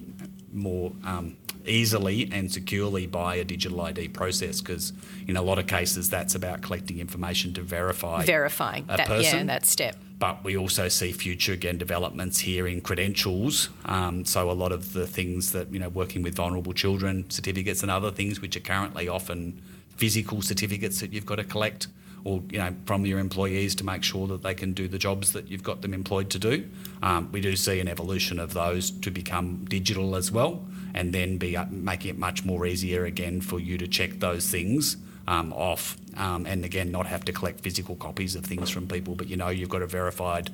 more 0.52 0.92
um, 1.04 1.36
easily 1.68 2.28
and 2.32 2.50
securely 2.50 3.06
by 3.06 3.36
a 3.36 3.44
digital 3.44 3.80
ID 3.80 4.08
process 4.08 4.60
because 4.60 4.92
in 5.26 5.36
a 5.36 5.42
lot 5.42 5.58
of 5.58 5.66
cases 5.66 6.08
that's 6.08 6.34
about 6.34 6.62
collecting 6.62 6.98
information 6.98 7.52
to 7.54 7.62
verify 7.62 8.24
verifying 8.24 8.84
a 8.88 8.96
that 8.96 9.06
person. 9.06 9.38
yeah 9.38 9.44
that 9.44 9.66
step. 9.66 9.96
But 10.18 10.42
we 10.42 10.56
also 10.56 10.88
see 10.88 11.12
future 11.12 11.52
again 11.52 11.78
developments 11.78 12.40
here 12.40 12.66
in 12.66 12.80
credentials. 12.80 13.68
Um, 13.84 14.24
so 14.24 14.50
a 14.50 14.52
lot 14.52 14.72
of 14.72 14.92
the 14.92 15.06
things 15.06 15.52
that 15.52 15.72
you 15.72 15.78
know 15.78 15.88
working 15.88 16.22
with 16.22 16.34
vulnerable 16.34 16.72
children 16.72 17.28
certificates 17.30 17.82
and 17.82 17.90
other 17.90 18.10
things 18.10 18.40
which 18.40 18.56
are 18.56 18.60
currently 18.60 19.08
often 19.08 19.60
physical 19.96 20.42
certificates 20.42 21.00
that 21.00 21.12
you've 21.12 21.26
got 21.26 21.36
to 21.36 21.44
collect 21.44 21.88
or 22.28 22.42
you 22.50 22.58
know 22.58 22.74
from 22.84 23.06
your 23.06 23.18
employees 23.18 23.74
to 23.74 23.84
make 23.84 24.02
sure 24.02 24.26
that 24.26 24.42
they 24.42 24.54
can 24.54 24.74
do 24.74 24.86
the 24.86 24.98
jobs 24.98 25.32
that 25.32 25.48
you've 25.50 25.62
got 25.62 25.80
them 25.80 25.94
employed 25.94 26.28
to 26.30 26.38
do. 26.38 26.68
Um, 27.02 27.30
we 27.32 27.40
do 27.40 27.56
see 27.56 27.80
an 27.80 27.88
evolution 27.88 28.38
of 28.38 28.52
those 28.52 28.90
to 28.90 29.10
become 29.10 29.64
digital 29.64 30.14
as 30.14 30.30
well, 30.30 30.66
and 30.94 31.14
then 31.14 31.38
be 31.38 31.56
uh, 31.56 31.64
making 31.70 32.10
it 32.10 32.18
much 32.18 32.44
more 32.44 32.66
easier 32.66 33.04
again 33.04 33.40
for 33.40 33.58
you 33.58 33.78
to 33.78 33.88
check 33.88 34.20
those 34.20 34.46
things 34.50 34.98
um, 35.26 35.52
off, 35.54 35.96
um, 36.16 36.44
and 36.44 36.64
again 36.64 36.90
not 36.90 37.06
have 37.06 37.24
to 37.24 37.32
collect 37.32 37.60
physical 37.60 37.96
copies 37.96 38.36
of 38.36 38.44
things 38.44 38.68
from 38.68 38.86
people, 38.86 39.14
but 39.14 39.28
you 39.28 39.36
know 39.36 39.48
you've 39.48 39.70
got 39.70 39.82
a 39.82 39.86
verified 39.86 40.50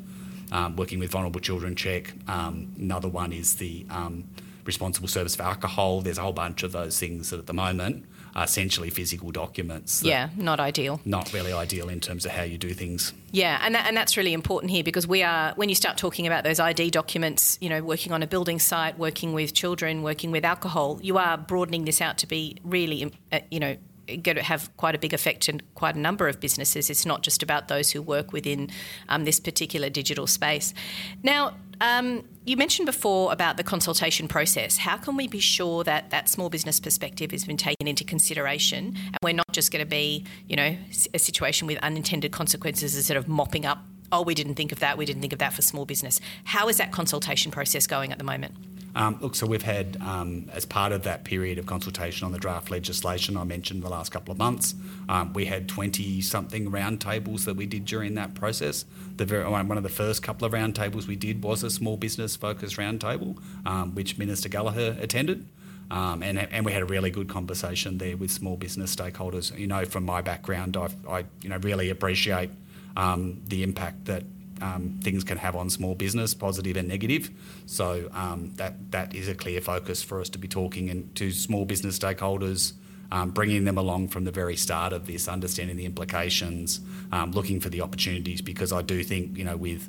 um, 0.52 0.76
working 0.76 1.00
with 1.00 1.10
vulnerable 1.10 1.40
children 1.40 1.74
check. 1.74 2.14
Um, 2.28 2.72
another 2.78 3.08
one 3.08 3.32
is 3.32 3.56
the 3.56 3.84
um, 3.90 4.24
responsible 4.64 5.08
service 5.08 5.34
for 5.34 5.42
alcohol. 5.42 6.02
There's 6.02 6.18
a 6.18 6.22
whole 6.22 6.32
bunch 6.32 6.62
of 6.62 6.70
those 6.70 7.00
things 7.00 7.30
that 7.30 7.40
at 7.40 7.46
the 7.46 7.52
moment 7.52 8.04
are 8.34 8.44
essentially 8.44 8.90
physical 8.90 9.30
documents. 9.30 10.02
Yeah, 10.02 10.30
not 10.36 10.60
ideal. 10.60 11.00
Not 11.04 11.32
really 11.32 11.52
ideal 11.52 11.88
in 11.88 12.00
terms 12.00 12.24
of 12.24 12.32
how 12.32 12.42
you 12.42 12.58
do 12.58 12.72
things. 12.72 13.12
Yeah, 13.30 13.60
and 13.62 13.74
that, 13.74 13.86
and 13.86 13.96
that's 13.96 14.16
really 14.16 14.32
important 14.32 14.70
here 14.70 14.82
because 14.82 15.06
we 15.06 15.22
are 15.22 15.52
when 15.54 15.68
you 15.68 15.74
start 15.74 15.96
talking 15.96 16.26
about 16.26 16.44
those 16.44 16.58
ID 16.60 16.90
documents, 16.90 17.58
you 17.60 17.68
know, 17.68 17.82
working 17.82 18.12
on 18.12 18.22
a 18.22 18.26
building 18.26 18.58
site, 18.58 18.98
working 18.98 19.32
with 19.32 19.54
children, 19.54 20.02
working 20.02 20.30
with 20.30 20.44
alcohol, 20.44 20.98
you 21.02 21.18
are 21.18 21.38
broadening 21.38 21.84
this 21.84 22.00
out 22.00 22.18
to 22.18 22.26
be 22.26 22.56
really, 22.64 23.12
uh, 23.32 23.40
you 23.50 23.60
know. 23.60 23.76
Going 24.06 24.36
to 24.36 24.42
have 24.42 24.70
quite 24.76 24.94
a 24.94 24.98
big 24.98 25.14
effect 25.14 25.48
in 25.48 25.62
quite 25.74 25.94
a 25.94 25.98
number 25.98 26.28
of 26.28 26.38
businesses. 26.38 26.90
It's 26.90 27.06
not 27.06 27.22
just 27.22 27.42
about 27.42 27.68
those 27.68 27.90
who 27.90 28.02
work 28.02 28.34
within 28.34 28.68
um, 29.08 29.24
this 29.24 29.40
particular 29.40 29.88
digital 29.88 30.26
space. 30.26 30.74
Now, 31.22 31.54
um, 31.80 32.24
you 32.44 32.56
mentioned 32.56 32.86
before 32.86 33.32
about 33.32 33.56
the 33.56 33.62
consultation 33.62 34.28
process. 34.28 34.76
How 34.76 34.96
can 34.96 35.16
we 35.16 35.28
be 35.28 35.40
sure 35.40 35.84
that 35.84 36.10
that 36.10 36.28
small 36.28 36.50
business 36.50 36.80
perspective 36.80 37.30
has 37.30 37.44
been 37.44 37.56
taken 37.56 37.86
into 37.86 38.04
consideration 38.04 38.94
and 38.96 39.18
we're 39.22 39.34
not 39.34 39.50
just 39.52 39.72
going 39.72 39.84
to 39.84 39.88
be, 39.88 40.24
you 40.48 40.56
know, 40.56 40.76
a 41.12 41.18
situation 41.18 41.66
with 41.66 41.78
unintended 41.78 42.32
consequences 42.32 42.96
instead 42.96 43.16
of 43.16 43.28
mopping 43.28 43.64
up, 43.64 43.84
oh, 44.12 44.22
we 44.22 44.34
didn't 44.34 44.54
think 44.54 44.72
of 44.72 44.80
that, 44.80 44.98
we 44.98 45.04
didn't 45.04 45.20
think 45.20 45.32
of 45.32 45.38
that 45.38 45.52
for 45.52 45.62
small 45.62 45.84
business. 45.84 46.20
How 46.44 46.68
is 46.68 46.76
that 46.76 46.92
consultation 46.92 47.50
process 47.50 47.86
going 47.86 48.12
at 48.12 48.18
the 48.18 48.24
moment? 48.24 48.54
Um, 48.96 49.18
look, 49.20 49.34
so 49.34 49.46
we've 49.46 49.62
had, 49.62 49.96
um, 50.00 50.48
as 50.52 50.64
part 50.64 50.92
of 50.92 51.02
that 51.02 51.24
period 51.24 51.58
of 51.58 51.66
consultation 51.66 52.24
on 52.24 52.32
the 52.32 52.38
draft 52.38 52.70
legislation 52.70 53.36
I 53.36 53.44
mentioned 53.44 53.82
the 53.82 53.88
last 53.88 54.12
couple 54.12 54.32
of 54.32 54.38
months, 54.38 54.74
um, 55.08 55.32
we 55.32 55.46
had 55.46 55.68
20 55.68 56.20
something 56.20 56.70
roundtables 56.70 57.44
that 57.44 57.56
we 57.56 57.66
did 57.66 57.84
during 57.84 58.14
that 58.14 58.34
process. 58.34 58.84
The 59.16 59.24
very, 59.24 59.44
one 59.44 59.76
of 59.76 59.82
the 59.82 59.88
first 59.88 60.22
couple 60.22 60.46
of 60.46 60.52
roundtables 60.52 61.06
we 61.06 61.16
did 61.16 61.42
was 61.42 61.62
a 61.62 61.70
small 61.70 61.96
business 61.96 62.36
focused 62.36 62.76
roundtable, 62.76 63.40
um, 63.66 63.94
which 63.94 64.16
Minister 64.16 64.48
Gallagher 64.48 64.96
attended. 65.00 65.48
Um, 65.90 66.22
and, 66.22 66.38
and 66.38 66.64
we 66.64 66.72
had 66.72 66.82
a 66.82 66.86
really 66.86 67.10
good 67.10 67.28
conversation 67.28 67.98
there 67.98 68.16
with 68.16 68.30
small 68.30 68.56
business 68.56 68.94
stakeholders. 68.94 69.56
You 69.56 69.66
know, 69.66 69.84
from 69.84 70.04
my 70.04 70.22
background, 70.22 70.76
I, 70.76 70.88
I 71.08 71.24
you 71.42 71.50
know 71.50 71.58
really 71.58 71.90
appreciate 71.90 72.50
um, 72.96 73.42
the 73.46 73.62
impact 73.62 74.06
that 74.06 74.24
um, 74.60 74.98
things 75.02 75.24
can 75.24 75.38
have 75.38 75.56
on 75.56 75.70
small 75.70 75.94
business, 75.94 76.34
positive 76.34 76.76
and 76.76 76.88
negative. 76.88 77.30
So 77.66 78.08
um, 78.12 78.52
that 78.56 78.90
that 78.92 79.14
is 79.14 79.28
a 79.28 79.34
clear 79.34 79.60
focus 79.60 80.02
for 80.02 80.20
us 80.20 80.28
to 80.30 80.38
be 80.38 80.48
talking 80.48 80.88
in, 80.88 81.10
to 81.14 81.30
small 81.30 81.64
business 81.64 81.98
stakeholders, 81.98 82.72
um, 83.10 83.30
bringing 83.30 83.64
them 83.64 83.78
along 83.78 84.08
from 84.08 84.24
the 84.24 84.30
very 84.30 84.56
start 84.56 84.92
of 84.92 85.06
this, 85.06 85.28
understanding 85.28 85.76
the 85.76 85.86
implications, 85.86 86.80
um, 87.12 87.32
looking 87.32 87.60
for 87.60 87.68
the 87.68 87.80
opportunities. 87.80 88.40
Because 88.40 88.72
I 88.72 88.82
do 88.82 89.02
think 89.02 89.36
you 89.36 89.44
know 89.44 89.56
with 89.56 89.88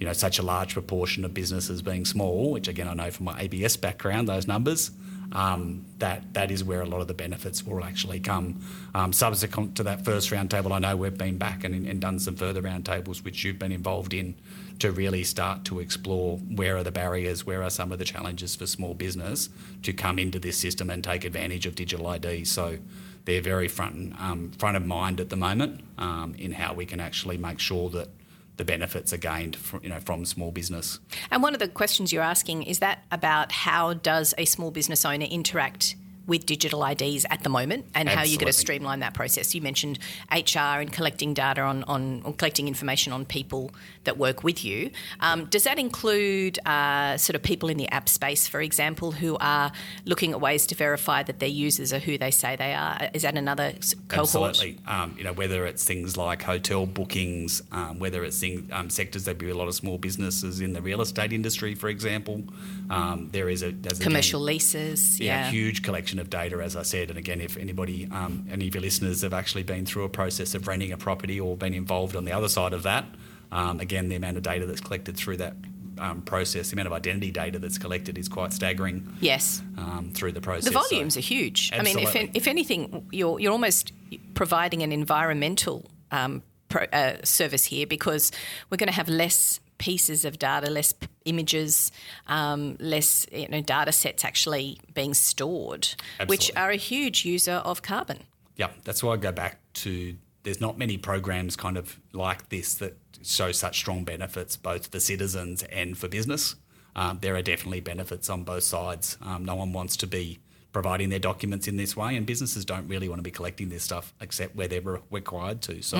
you 0.00 0.06
know 0.06 0.12
such 0.12 0.38
a 0.38 0.42
large 0.42 0.72
proportion 0.72 1.24
of 1.24 1.34
businesses 1.34 1.82
being 1.82 2.04
small, 2.04 2.50
which 2.50 2.68
again 2.68 2.88
I 2.88 2.94
know 2.94 3.10
from 3.10 3.26
my 3.26 3.40
ABS 3.40 3.76
background, 3.76 4.28
those 4.28 4.46
numbers. 4.46 4.90
Um, 5.32 5.84
that 5.98 6.34
that 6.34 6.50
is 6.50 6.62
where 6.62 6.82
a 6.82 6.86
lot 6.86 7.00
of 7.00 7.08
the 7.08 7.14
benefits 7.14 7.66
will 7.66 7.82
actually 7.82 8.20
come. 8.20 8.60
Um, 8.94 9.12
subsequent 9.12 9.76
to 9.76 9.82
that 9.84 10.04
first 10.04 10.30
roundtable, 10.30 10.72
I 10.72 10.78
know 10.78 10.96
we've 10.96 11.16
been 11.16 11.38
back 11.38 11.64
and, 11.64 11.86
and 11.86 12.00
done 12.00 12.18
some 12.18 12.36
further 12.36 12.62
roundtables, 12.62 13.24
which 13.24 13.44
you've 13.44 13.58
been 13.58 13.72
involved 13.72 14.14
in, 14.14 14.34
to 14.78 14.92
really 14.92 15.24
start 15.24 15.64
to 15.66 15.80
explore 15.80 16.38
where 16.38 16.76
are 16.76 16.82
the 16.82 16.92
barriers, 16.92 17.46
where 17.46 17.62
are 17.62 17.70
some 17.70 17.92
of 17.92 17.98
the 17.98 18.04
challenges 18.04 18.54
for 18.54 18.66
small 18.66 18.94
business 18.94 19.48
to 19.82 19.92
come 19.92 20.18
into 20.18 20.38
this 20.38 20.58
system 20.58 20.90
and 20.90 21.02
take 21.02 21.24
advantage 21.24 21.66
of 21.66 21.74
digital 21.74 22.06
ID. 22.06 22.44
So 22.44 22.78
they're 23.24 23.40
very 23.40 23.68
front 23.68 24.18
um, 24.20 24.52
front 24.52 24.76
of 24.76 24.86
mind 24.86 25.20
at 25.20 25.30
the 25.30 25.36
moment 25.36 25.82
um, 25.98 26.34
in 26.38 26.52
how 26.52 26.74
we 26.74 26.86
can 26.86 27.00
actually 27.00 27.36
make 27.36 27.58
sure 27.58 27.90
that 27.90 28.08
the 28.56 28.64
benefits 28.64 29.12
are 29.12 29.18
gained 29.18 29.56
from, 29.56 29.82
you 29.82 29.88
know, 29.88 30.00
from 30.00 30.24
small 30.24 30.50
business. 30.50 30.98
And 31.30 31.42
one 31.42 31.54
of 31.54 31.60
the 31.60 31.68
questions 31.68 32.12
you're 32.12 32.22
asking 32.22 32.62
is 32.62 32.78
that 32.78 33.04
about 33.10 33.52
how 33.52 33.94
does 33.94 34.34
a 34.38 34.44
small 34.44 34.70
business 34.70 35.04
owner 35.04 35.26
interact 35.26 35.96
with 36.26 36.44
digital 36.44 36.84
IDs 36.84 37.24
at 37.30 37.42
the 37.42 37.48
moment 37.48 37.86
and 37.94 38.08
how 38.08 38.22
you're 38.22 38.38
going 38.38 38.46
to 38.46 38.52
streamline 38.52 39.00
that 39.00 39.14
process. 39.14 39.54
You 39.54 39.62
mentioned 39.62 39.98
HR 40.32 40.80
and 40.80 40.92
collecting 40.92 41.34
data 41.34 41.62
on, 41.62 41.84
on 41.84 42.22
or 42.24 42.32
collecting 42.32 42.66
information 42.66 43.12
on 43.12 43.24
people 43.24 43.70
that 44.06 44.18
work 44.18 44.42
with 44.42 44.64
you. 44.64 44.90
Um, 45.20 45.44
does 45.44 45.64
that 45.64 45.78
include 45.78 46.58
uh, 46.66 47.16
sort 47.16 47.36
of 47.36 47.42
people 47.42 47.68
in 47.68 47.76
the 47.76 47.88
app 47.90 48.08
space, 48.08 48.48
for 48.48 48.60
example, 48.60 49.12
who 49.12 49.36
are 49.40 49.70
looking 50.04 50.32
at 50.32 50.40
ways 50.40 50.66
to 50.68 50.74
verify 50.74 51.22
that 51.22 51.38
their 51.38 51.48
users 51.48 51.92
are 51.92 51.98
who 51.98 52.18
they 52.18 52.30
say 52.30 52.56
they 52.56 52.74
are? 52.74 53.10
Is 53.12 53.22
that 53.22 53.36
another 53.36 53.74
cohort? 54.08 54.50
Absolutely. 54.50 54.78
Um, 54.86 55.14
you 55.18 55.24
know, 55.24 55.32
whether 55.32 55.66
it's 55.66 55.84
things 55.84 56.16
like 56.16 56.42
hotel 56.42 56.86
bookings, 56.86 57.62
um, 57.70 57.98
whether 57.98 58.24
it's 58.24 58.40
things, 58.40 58.70
um, 58.72 58.90
sectors, 58.90 59.24
there'd 59.24 59.38
be 59.38 59.50
a 59.50 59.56
lot 59.56 59.68
of 59.68 59.74
small 59.74 59.98
businesses 59.98 60.60
in 60.60 60.72
the 60.72 60.82
real 60.82 61.00
estate 61.00 61.32
industry, 61.32 61.74
for 61.74 61.88
example. 61.88 62.42
Um, 62.90 63.28
there 63.32 63.48
is 63.48 63.62
a 63.62 63.72
there's 63.72 63.98
again, 63.98 64.10
Commercial 64.10 64.40
leases, 64.40 65.20
yeah, 65.20 65.44
yeah. 65.44 65.50
huge 65.50 65.82
collection 65.82 66.18
of 66.18 66.30
data, 66.30 66.58
as 66.62 66.76
I 66.76 66.82
said. 66.82 67.10
And 67.10 67.18
again, 67.18 67.40
if 67.40 67.56
anybody, 67.56 68.08
um, 68.10 68.46
any 68.50 68.68
of 68.68 68.74
your 68.74 68.82
listeners 68.82 69.22
have 69.22 69.34
actually 69.34 69.64
been 69.64 69.84
through 69.84 70.04
a 70.04 70.08
process 70.08 70.54
of 70.54 70.66
renting 70.68 70.92
a 70.92 70.96
property 70.96 71.40
or 71.40 71.56
been 71.56 71.74
involved 71.74 72.16
on 72.16 72.24
the 72.24 72.32
other 72.32 72.48
side 72.48 72.72
of 72.72 72.82
that, 72.84 73.04
um, 73.52 73.80
again, 73.80 74.08
the 74.08 74.16
amount 74.16 74.36
of 74.36 74.42
data 74.42 74.66
that's 74.66 74.80
collected 74.80 75.16
through 75.16 75.38
that 75.38 75.54
um, 75.98 76.22
process, 76.22 76.68
the 76.70 76.74
amount 76.74 76.88
of 76.88 76.92
identity 76.92 77.30
data 77.30 77.58
that's 77.58 77.78
collected 77.78 78.18
is 78.18 78.28
quite 78.28 78.52
staggering 78.52 79.16
Yes. 79.20 79.62
um, 79.78 80.10
through 80.14 80.32
the 80.32 80.40
process. 80.40 80.64
The 80.66 80.72
So- 80.72 80.88
volumes 80.88 81.16
are 81.16 81.20
huge. 81.20 81.70
I 81.72 81.82
mean, 81.82 81.98
if, 81.98 82.14
if 82.34 82.46
anything, 82.46 83.08
you're, 83.12 83.40
you're 83.40 83.52
almost 83.52 83.92
providing 84.34 84.82
an 84.82 84.92
environmental 84.92 85.84
um, 86.10 86.42
pro, 86.68 86.84
uh, 86.92 87.16
service 87.24 87.64
here 87.64 87.86
because 87.86 88.30
we're 88.70 88.76
going 88.76 88.88
to 88.88 88.94
have 88.94 89.08
less 89.08 89.60
pieces 89.78 90.24
of 90.24 90.38
data, 90.38 90.70
less 90.70 90.92
p- 90.92 91.06
images, 91.26 91.92
um, 92.28 92.76
less 92.80 93.26
you 93.32 93.48
know, 93.48 93.60
data 93.60 93.92
sets 93.92 94.24
actually 94.24 94.78
being 94.94 95.12
stored, 95.14 95.88
which 96.26 96.50
are 96.56 96.70
a 96.70 96.76
huge 96.76 97.24
user 97.24 97.60
of 97.64 97.82
carbon. 97.82 98.18
Yeah, 98.56 98.70
that's 98.84 99.02
why 99.02 99.12
I 99.14 99.16
go 99.18 99.32
back 99.32 99.60
to 99.74 100.16
there's 100.44 100.60
not 100.60 100.78
many 100.78 100.96
programs 100.96 101.56
kind 101.56 101.76
of 101.76 101.98
like 102.12 102.48
this 102.48 102.74
that 102.76 102.96
show 103.34 103.52
such 103.52 103.78
strong 103.78 104.04
benefits 104.04 104.56
both 104.56 104.90
for 104.90 105.00
citizens 105.00 105.62
and 105.64 105.96
for 105.96 106.08
business. 106.08 106.56
Um, 106.94 107.18
there 107.20 107.36
are 107.36 107.42
definitely 107.42 107.80
benefits 107.80 108.30
on 108.30 108.42
both 108.44 108.62
sides. 108.64 109.18
Um, 109.20 109.44
no 109.44 109.54
one 109.54 109.72
wants 109.72 109.96
to 109.98 110.06
be 110.06 110.38
providing 110.72 111.08
their 111.08 111.18
documents 111.18 111.68
in 111.68 111.76
this 111.76 111.96
way, 111.96 112.16
and 112.16 112.26
businesses 112.26 112.64
don't 112.64 112.88
really 112.88 113.08
want 113.08 113.18
to 113.18 113.22
be 113.22 113.30
collecting 113.30 113.68
this 113.68 113.82
stuff 113.82 114.12
except 114.20 114.56
where 114.56 114.68
they're 114.68 114.80
re- 114.80 115.00
required 115.10 115.62
to. 115.62 115.82
So 115.82 115.96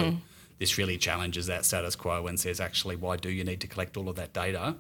this 0.59 0.79
really 0.79 0.97
challenges 0.97 1.47
that 1.47 1.65
status 1.65 1.97
quo 1.97 2.27
and 2.27 2.41
says, 2.41 2.61
actually, 2.61 2.97
why 2.97 3.17
do 3.17 3.29
you 3.29 3.45
need 3.45 3.61
to 3.61 3.67
collect 3.67 3.97
all 3.97 4.09
of 4.09 4.17
that 4.17 4.33
data? 4.33 4.77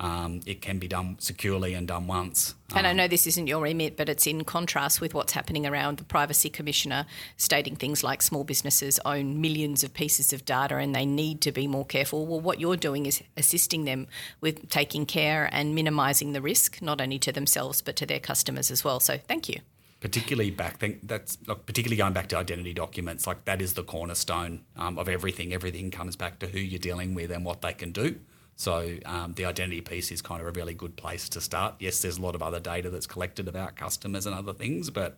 Um, 0.00 0.40
it 0.46 0.60
can 0.60 0.78
be 0.78 0.86
done 0.86 1.16
securely 1.18 1.72
and 1.74 1.88
done 1.88 2.06
once. 2.06 2.54
And 2.74 2.86
I 2.86 2.92
know 2.92 3.08
this 3.08 3.26
isn't 3.26 3.46
your 3.46 3.62
remit, 3.62 3.96
but 3.96 4.08
it's 4.08 4.26
in 4.26 4.44
contrast 4.44 5.00
with 5.00 5.14
what's 5.14 5.32
happening 5.32 5.66
around 5.66 5.98
the 5.98 6.04
Privacy 6.04 6.50
Commissioner 6.50 7.06
stating 7.36 7.76
things 7.76 8.02
like 8.02 8.20
small 8.20 8.44
businesses 8.44 8.98
own 9.04 9.40
millions 9.40 9.84
of 9.84 9.94
pieces 9.94 10.32
of 10.32 10.44
data 10.44 10.76
and 10.76 10.94
they 10.94 11.06
need 11.06 11.40
to 11.42 11.52
be 11.52 11.66
more 11.66 11.86
careful. 11.86 12.26
Well, 12.26 12.40
what 12.40 12.60
you're 12.60 12.76
doing 12.76 13.06
is 13.06 13.22
assisting 13.36 13.84
them 13.84 14.08
with 14.40 14.68
taking 14.68 15.06
care 15.06 15.48
and 15.52 15.74
minimising 15.74 16.32
the 16.32 16.42
risk, 16.42 16.82
not 16.82 17.00
only 17.00 17.18
to 17.20 17.32
themselves, 17.32 17.80
but 17.80 17.96
to 17.96 18.06
their 18.06 18.20
customers 18.20 18.70
as 18.70 18.84
well. 18.84 19.00
So 19.00 19.18
thank 19.18 19.48
you. 19.48 19.60
Particularly 20.04 20.50
back 20.50 20.76
think 20.76 20.98
that's 21.08 21.38
like, 21.46 21.64
particularly 21.64 21.96
going 21.96 22.12
back 22.12 22.28
to 22.28 22.36
identity 22.36 22.74
documents 22.74 23.26
like 23.26 23.46
that 23.46 23.62
is 23.62 23.72
the 23.72 23.82
cornerstone 23.82 24.60
um, 24.76 24.98
of 24.98 25.08
everything. 25.08 25.54
Everything 25.54 25.90
comes 25.90 26.14
back 26.14 26.38
to 26.40 26.46
who 26.46 26.58
you're 26.58 26.78
dealing 26.78 27.14
with 27.14 27.30
and 27.30 27.42
what 27.42 27.62
they 27.62 27.72
can 27.72 27.90
do. 27.90 28.20
So 28.54 28.98
um, 29.06 29.32
the 29.32 29.46
identity 29.46 29.80
piece 29.80 30.12
is 30.12 30.20
kind 30.20 30.42
of 30.42 30.46
a 30.46 30.50
really 30.50 30.74
good 30.74 30.94
place 30.96 31.30
to 31.30 31.40
start. 31.40 31.76
Yes 31.78 32.02
there's 32.02 32.18
a 32.18 32.20
lot 32.20 32.34
of 32.34 32.42
other 32.42 32.60
data 32.60 32.90
that's 32.90 33.06
collected 33.06 33.48
about 33.48 33.76
customers 33.76 34.26
and 34.26 34.34
other 34.36 34.52
things 34.52 34.90
but 34.90 35.16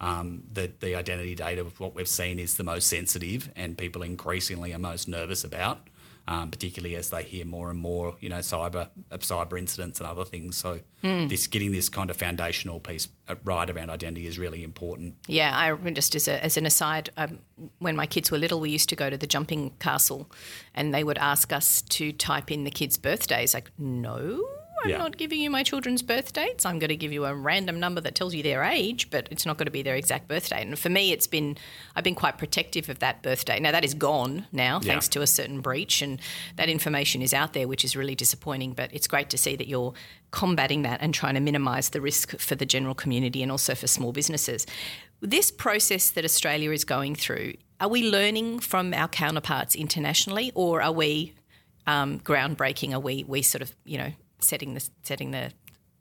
um, 0.00 0.44
the, 0.52 0.70
the 0.78 0.94
identity 0.94 1.34
data 1.34 1.66
what 1.78 1.96
we've 1.96 2.06
seen 2.06 2.38
is 2.38 2.56
the 2.56 2.62
most 2.62 2.86
sensitive 2.86 3.50
and 3.56 3.76
people 3.76 4.04
increasingly 4.04 4.72
are 4.72 4.78
most 4.78 5.08
nervous 5.08 5.42
about 5.42 5.80
um, 6.28 6.50
particularly 6.50 6.94
as 6.94 7.08
they 7.08 7.22
hear 7.22 7.46
more 7.46 7.70
and 7.70 7.78
more, 7.78 8.14
you 8.20 8.28
know, 8.28 8.38
cyber 8.38 8.88
uh, 9.10 9.16
cyber 9.16 9.58
incidents 9.58 9.98
and 9.98 10.06
other 10.06 10.26
things. 10.26 10.58
So 10.58 10.80
this 11.02 11.46
getting 11.46 11.72
this 11.72 11.88
kind 11.88 12.10
of 12.10 12.18
foundational 12.18 12.80
piece 12.80 13.08
uh, 13.28 13.36
right 13.44 13.68
around 13.68 13.88
identity 13.88 14.26
is 14.26 14.38
really 14.38 14.62
important. 14.62 15.14
Yeah, 15.26 15.56
I 15.56 15.74
just 15.90 16.14
as, 16.14 16.28
a, 16.28 16.44
as 16.44 16.58
an 16.58 16.66
aside, 16.66 17.08
um, 17.16 17.38
when 17.78 17.96
my 17.96 18.04
kids 18.04 18.30
were 18.30 18.36
little, 18.36 18.60
we 18.60 18.68
used 18.68 18.90
to 18.90 18.96
go 18.96 19.08
to 19.08 19.16
the 19.16 19.26
jumping 19.26 19.72
castle, 19.80 20.30
and 20.74 20.94
they 20.94 21.02
would 21.02 21.18
ask 21.18 21.50
us 21.50 21.80
to 21.82 22.12
type 22.12 22.50
in 22.50 22.64
the 22.64 22.70
kids' 22.70 22.98
birthdays. 22.98 23.54
Like, 23.54 23.70
no, 23.78 24.46
I'm 24.84 24.90
Yeah. 24.90 24.98
not 24.98 25.16
giving 25.16 25.40
you 25.40 25.50
my 25.50 25.62
children's 25.62 26.02
birth 26.02 26.32
dates. 26.32 26.64
I'm 26.64 26.78
going 26.78 26.88
to 26.90 26.96
give 26.96 27.12
you 27.12 27.24
a 27.24 27.34
random 27.34 27.80
number 27.80 28.00
that 28.02 28.14
tells 28.14 28.34
you 28.34 28.42
their 28.42 28.62
age, 28.62 29.10
but 29.10 29.26
it's 29.30 29.44
not 29.44 29.56
going 29.58 29.66
to 29.66 29.72
be 29.72 29.82
their 29.82 29.96
exact 29.96 30.28
birthday. 30.28 30.62
And 30.62 30.78
for 30.78 30.88
me, 30.88 31.12
it's 31.12 31.26
been 31.26 31.56
I've 31.96 32.04
been 32.04 32.14
quite 32.14 32.38
protective 32.38 32.88
of 32.88 32.98
that 33.00 33.22
birthday. 33.22 33.58
Now 33.58 33.72
that 33.72 33.84
is 33.84 33.94
gone 33.94 34.46
now, 34.52 34.80
Yeah. 34.82 34.90
thanks 34.92 35.08
to 35.08 35.22
a 35.22 35.26
certain 35.26 35.60
breach, 35.60 36.00
and 36.02 36.20
that 36.56 36.68
information 36.68 37.22
is 37.22 37.34
out 37.34 37.52
there, 37.54 37.66
which 37.66 37.84
is 37.84 37.96
really 37.96 38.14
disappointing. 38.14 38.72
But 38.72 38.92
it's 38.92 39.06
great 39.08 39.30
to 39.30 39.38
see 39.38 39.56
that 39.56 39.66
you're 39.66 39.94
combating 40.30 40.82
that 40.82 41.00
and 41.00 41.12
trying 41.14 41.34
to 41.34 41.40
minimise 41.40 41.88
the 41.90 42.00
risk 42.00 42.38
for 42.38 42.54
the 42.54 42.66
general 42.66 42.94
community 42.94 43.42
and 43.42 43.50
also 43.50 43.74
for 43.74 43.86
small 43.86 44.12
businesses. 44.12 44.66
This 45.20 45.50
process 45.50 46.10
that 46.10 46.24
Australia 46.24 46.70
is 46.70 46.84
going 46.84 47.16
through, 47.16 47.54
are 47.80 47.88
we 47.88 48.08
learning 48.08 48.60
from 48.60 48.94
our 48.94 49.08
counterparts 49.08 49.74
internationally, 49.74 50.52
or 50.54 50.80
are 50.82 50.92
we 50.92 51.32
um, 51.86 52.20
groundbreaking? 52.20 52.92
Are 52.92 53.00
we 53.00 53.24
we 53.26 53.42
sort 53.42 53.62
of 53.62 53.74
you 53.84 53.98
know 53.98 54.12
setting 54.40 54.74
the 54.74 54.88
setting 55.02 55.30
the 55.30 55.52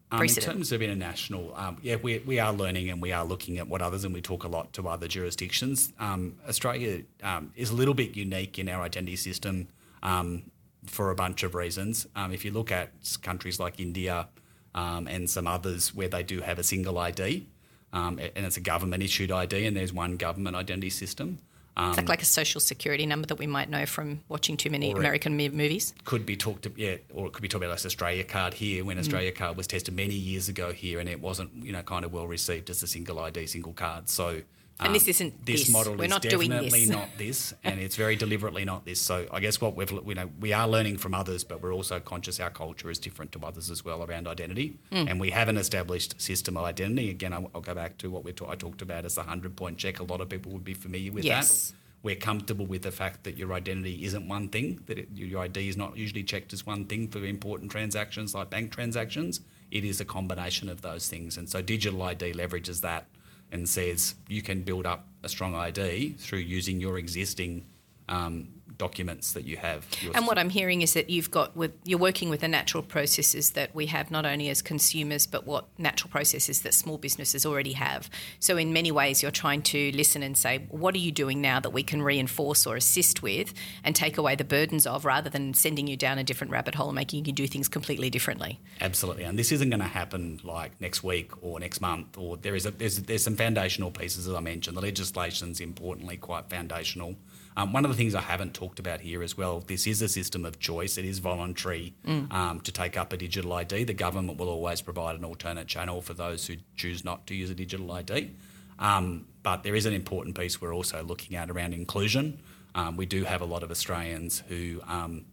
Um, 0.10 0.24
in 0.24 0.30
terms 0.30 0.72
of 0.72 0.82
international, 0.82 1.54
um, 1.56 1.80
yeah, 1.82 1.98
we, 1.98 2.20
we 2.20 2.40
are 2.40 2.54
learning 2.54 2.90
and 2.90 3.02
we 3.02 3.12
are 3.12 3.26
looking 3.26 3.58
at 3.58 3.68
what 3.68 3.82
others, 3.82 4.06
and 4.06 4.14
we 4.14 4.22
talk 4.22 4.46
a 4.46 4.48
lot 4.48 4.72
to 4.74 4.88
other 4.88 5.06
jurisdictions. 5.06 5.92
Um, 6.00 6.38
Australia 6.48 7.04
um, 7.22 7.52
is 7.56 7.72
a 7.72 7.76
little 7.76 7.94
bit 7.94 8.16
unique 8.16 8.58
in 8.58 8.70
our 8.70 8.82
identity 8.84 9.18
system 9.18 9.68
um, 10.04 10.44
for 10.86 11.12
a 11.12 11.16
bunch 11.16 11.44
of 11.44 11.56
reasons. 11.56 12.08
Um, 12.16 12.32
if 12.32 12.46
you 12.46 12.52
look 12.52 12.72
at 12.72 12.92
countries 13.22 13.60
like 13.60 13.82
India 13.82 14.30
um, 14.74 15.08
and 15.08 15.30
some 15.30 15.46
others 15.46 15.94
where 15.94 16.08
they 16.08 16.24
do 16.24 16.40
have 16.40 16.58
a 16.58 16.64
single 16.64 16.98
ID, 16.98 17.46
um, 17.92 18.18
and 18.18 18.46
it's 18.46 18.56
a 18.56 18.62
government 18.62 19.04
issued 19.04 19.30
ID, 19.30 19.66
and 19.66 19.76
there's 19.76 19.92
one 19.92 20.16
government 20.16 20.56
identity 20.56 20.90
system. 20.90 21.40
Um, 21.78 21.90
It's 21.90 21.98
like, 21.98 22.10
like 22.10 22.22
a 22.24 22.26
social 22.26 22.60
security 22.60 23.06
number 23.06 23.28
that 23.28 23.36
we 23.38 23.46
might 23.48 23.70
know 23.70 23.86
from 23.86 24.22
watching 24.30 24.58
too 24.58 24.70
many 24.72 24.92
American 24.92 25.38
mo- 25.38 25.50
movies. 25.50 25.94
could 26.06 26.26
be 26.26 26.36
talked 26.36 26.64
to, 26.64 26.72
yeah, 26.76 26.98
or 27.14 27.28
it 27.28 27.34
could 27.34 27.44
be 27.44 27.48
talked 27.48 27.64
about 27.64 27.70
like 27.78 27.86
Australia 27.86 28.24
Card 28.24 28.56
here 28.56 28.84
Mm. 28.84 28.88
when 28.88 28.98
Australia 29.00 29.32
Card 29.32 29.56
was 29.58 29.68
tested 29.68 29.94
many 29.96 30.16
years 30.16 30.50
ago 30.50 30.72
here, 30.74 31.00
and 31.00 31.08
it 31.08 31.22
wasn't 31.22 31.52
you 31.54 31.72
know 31.72 31.84
kind 31.84 32.04
of 32.04 32.12
well 32.12 32.28
received 32.28 32.70
as 32.72 32.82
a 32.84 32.88
single 32.88 33.20
ID, 33.20 33.46
single 33.48 33.74
card. 33.74 34.10
So. 34.10 34.42
And 34.80 34.94
this 34.94 35.08
isn't 35.08 35.46
this. 35.46 35.70
model 35.72 35.96
We're 35.96 36.04
is 36.06 36.10
not 36.10 36.22
doing 36.22 36.50
definitely 36.52 36.82
this. 36.86 36.90
not 36.90 37.10
this, 37.18 37.54
and 37.64 37.80
it's 37.80 37.96
very 37.96 38.16
deliberately 38.16 38.64
not 38.64 38.86
this. 38.86 39.02
So 39.02 39.26
I 39.32 39.40
guess 39.40 39.60
what 39.60 39.76
we've 39.76 39.92
you 39.92 40.14
know 40.16 40.30
we 40.40 40.54
are 40.54 40.68
learning 40.68 40.98
from 40.98 41.14
others, 41.16 41.44
but 41.44 41.62
we're 41.64 41.74
also 41.74 42.00
conscious 42.00 42.40
our 42.40 42.52
culture 42.52 42.90
is 42.92 43.00
different 43.00 43.32
to 43.32 43.40
others 43.44 43.72
as 43.72 43.84
well 43.84 44.04
around 44.04 44.28
identity, 44.28 44.78
Mm. 44.92 45.10
and 45.10 45.20
we 45.20 45.32
have 45.32 45.48
an 45.50 45.58
established 45.58 46.22
system 46.22 46.58
of 46.58 46.64
identity. 46.66 47.10
Again, 47.10 47.34
I'll, 47.34 47.50
I'll 47.56 47.62
go 47.62 47.74
back 47.74 47.98
to 48.00 48.12
what 48.12 48.24
we 48.24 48.34
ta- 48.34 48.52
I 48.52 48.56
talked 48.56 48.82
about 48.84 49.04
as 49.06 49.16
the 49.16 49.24
hundred 49.24 49.56
point 49.56 49.78
check. 49.80 50.00
A 50.00 50.04
lot 50.04 50.22
of 50.22 50.30
people 50.30 50.52
would 50.52 50.64
be 50.64 50.74
familiar 50.76 51.12
with 51.12 51.26
Yes. 51.26 51.70
that 51.72 51.78
we're 52.04 52.16
comfortable 52.16 52.68
with 52.68 52.84
the 52.84 52.92
fact 52.92 53.24
that 53.24 53.36
your 53.36 53.54
identity 53.54 54.06
isn't 54.06 54.28
one 54.28 54.48
thing, 54.50 54.80
that 54.86 55.00
it, 55.00 55.10
your 55.16 55.42
ID 55.42 55.68
is 55.68 55.76
not 55.76 55.98
usually 55.98 56.24
checked 56.24 56.54
as 56.54 56.66
one 56.66 56.86
thing 56.86 57.08
for 57.08 57.26
important 57.26 57.72
transactions 57.72 58.36
like 58.36 58.52
bank 58.52 58.72
transactions. 58.72 59.42
It 59.72 59.84
is 59.84 60.00
a 60.00 60.06
combination 60.06 60.70
of 60.70 60.82
those 60.84 61.10
things. 61.10 61.36
And 61.36 61.50
so 61.50 61.62
digital 61.64 62.02
ID 62.04 62.34
leverages 62.34 62.82
that 62.82 63.08
and 63.52 63.68
says 63.68 64.16
you 64.28 64.42
can 64.42 64.62
build 64.62 64.86
up 64.86 65.08
a 65.24 65.30
strong 65.30 65.56
ID 65.56 66.14
through 66.18 66.40
using 66.40 66.80
your 66.80 66.98
existing 66.98 67.66
um, 68.10 68.50
documents 68.78 69.34
that 69.34 69.46
you 69.46 69.58
have. 69.58 69.86
And 70.14 70.28
what 70.28 70.38
I'm 70.38 70.50
hearing 70.50 70.82
is 70.82 70.94
that 70.94 71.10
you've 71.10 71.32
got 71.32 71.56
with 71.56 71.72
you're 71.84 72.00
working 72.00 72.30
with 72.30 72.42
the 72.42 72.48
natural 72.48 72.84
processes 72.84 73.52
that 73.52 73.74
we 73.74 73.88
have 73.88 74.12
not 74.12 74.26
only 74.26 74.50
as 74.50 74.62
consumers 74.62 75.26
but 75.26 75.46
what 75.46 75.68
natural 75.78 76.10
processes 76.10 76.62
that 76.62 76.74
small 76.74 76.98
businesses 76.98 77.46
already 77.46 77.74
have. 77.74 78.10
So 78.40 78.58
in 78.58 78.74
many 78.74 78.92
ways 78.92 79.22
you're 79.22 79.32
trying 79.32 79.62
to 79.64 79.92
listen 79.94 80.24
and 80.24 80.38
say 80.38 80.66
what 80.70 80.94
are 80.96 81.00
you 81.00 81.12
doing 81.12 81.42
now 81.42 81.60
that 81.60 81.72
we 81.72 81.84
can 81.84 82.02
reinforce 82.02 82.66
or 82.68 82.76
assist 82.76 83.24
with 83.24 83.54
and 83.84 83.96
take 83.96 84.18
away 84.18 84.36
the 84.36 84.44
burdens 84.44 84.86
of 84.86 85.06
rather 85.06 85.30
than 85.30 85.54
sending 85.54 85.88
you 85.88 85.98
down 85.98 86.18
a 86.18 86.24
different 86.24 86.52
rabbit 86.52 86.76
hole 86.76 86.90
and 86.90 86.96
making 86.96 87.26
you 87.26 87.34
do 87.34 87.48
things 87.48 87.68
completely 87.68 88.10
differently. 88.10 88.60
Absolutely, 88.82 89.24
and 89.24 89.38
this 89.38 89.52
isn't 89.52 89.70
going 89.70 89.80
to 89.80 89.86
happen 89.86 90.40
like 90.44 90.80
next 90.80 91.04
week 91.04 91.32
or 91.42 91.60
next 91.60 91.82
month. 91.82 92.18
Or 92.18 92.38
there 92.38 92.56
is 92.56 92.66
a 92.66 92.72
there's 92.72 92.98
there's 93.02 93.24
some 93.24 93.36
foundational 93.36 93.92
pieces 93.92 94.28
as 94.28 94.34
I 94.34 94.40
mentioned. 94.40 94.78
The 94.78 94.82
legislation's 94.82 95.60
importantly 95.60 96.18
quite 96.18 96.50
foundational. 96.50 97.16
Um, 97.58 97.74
one 97.74 97.84
of 97.86 97.90
the 97.90 97.98
things 97.98 98.14
I 98.14 98.22
haven't 98.22 98.54
talked 98.54 98.78
about 98.78 99.02
here 99.02 99.24
as 99.24 99.36
well. 99.36 99.62
This 99.62 99.88
is 99.88 100.04
a 100.04 100.08
system 100.08 100.46
of 100.46 100.60
choice. 100.60 100.96
It 100.96 101.06
is 101.06 101.18
voluntary 101.18 101.96
um, 102.30 102.62
to 102.62 102.72
take 102.72 102.96
up 102.96 103.12
a 103.12 103.18
digital 103.18 103.52
ID. 103.52 103.84
The 103.86 103.96
government 103.96 104.38
will 104.38 104.48
always 104.48 104.80
provide 104.80 105.16
an 105.18 105.26
alternate 105.26 105.68
channel 105.68 106.00
for 106.02 106.14
those 106.14 106.46
who 106.46 106.58
choose 106.76 107.04
not 107.04 107.26
to 107.28 107.34
use 107.34 107.50
a 107.50 107.56
digital 107.56 107.92
ID. 107.92 108.32
Um, 108.78 109.26
but 109.42 109.64
there 109.64 109.74
is 109.74 109.88
an 109.88 109.94
important 109.94 110.38
piece 110.38 110.62
we're 110.62 110.76
also 110.76 111.02
looking 111.02 111.36
at 111.36 111.50
around 111.50 111.74
inclusion. 111.74 112.40
Um, 112.76 112.96
we 112.96 113.08
do 113.08 113.24
have 113.24 113.42
a 113.42 113.46
lot 113.46 113.64
of 113.64 113.72
Australians 113.72 114.44
who, 114.48 114.80
um, 114.88 115.26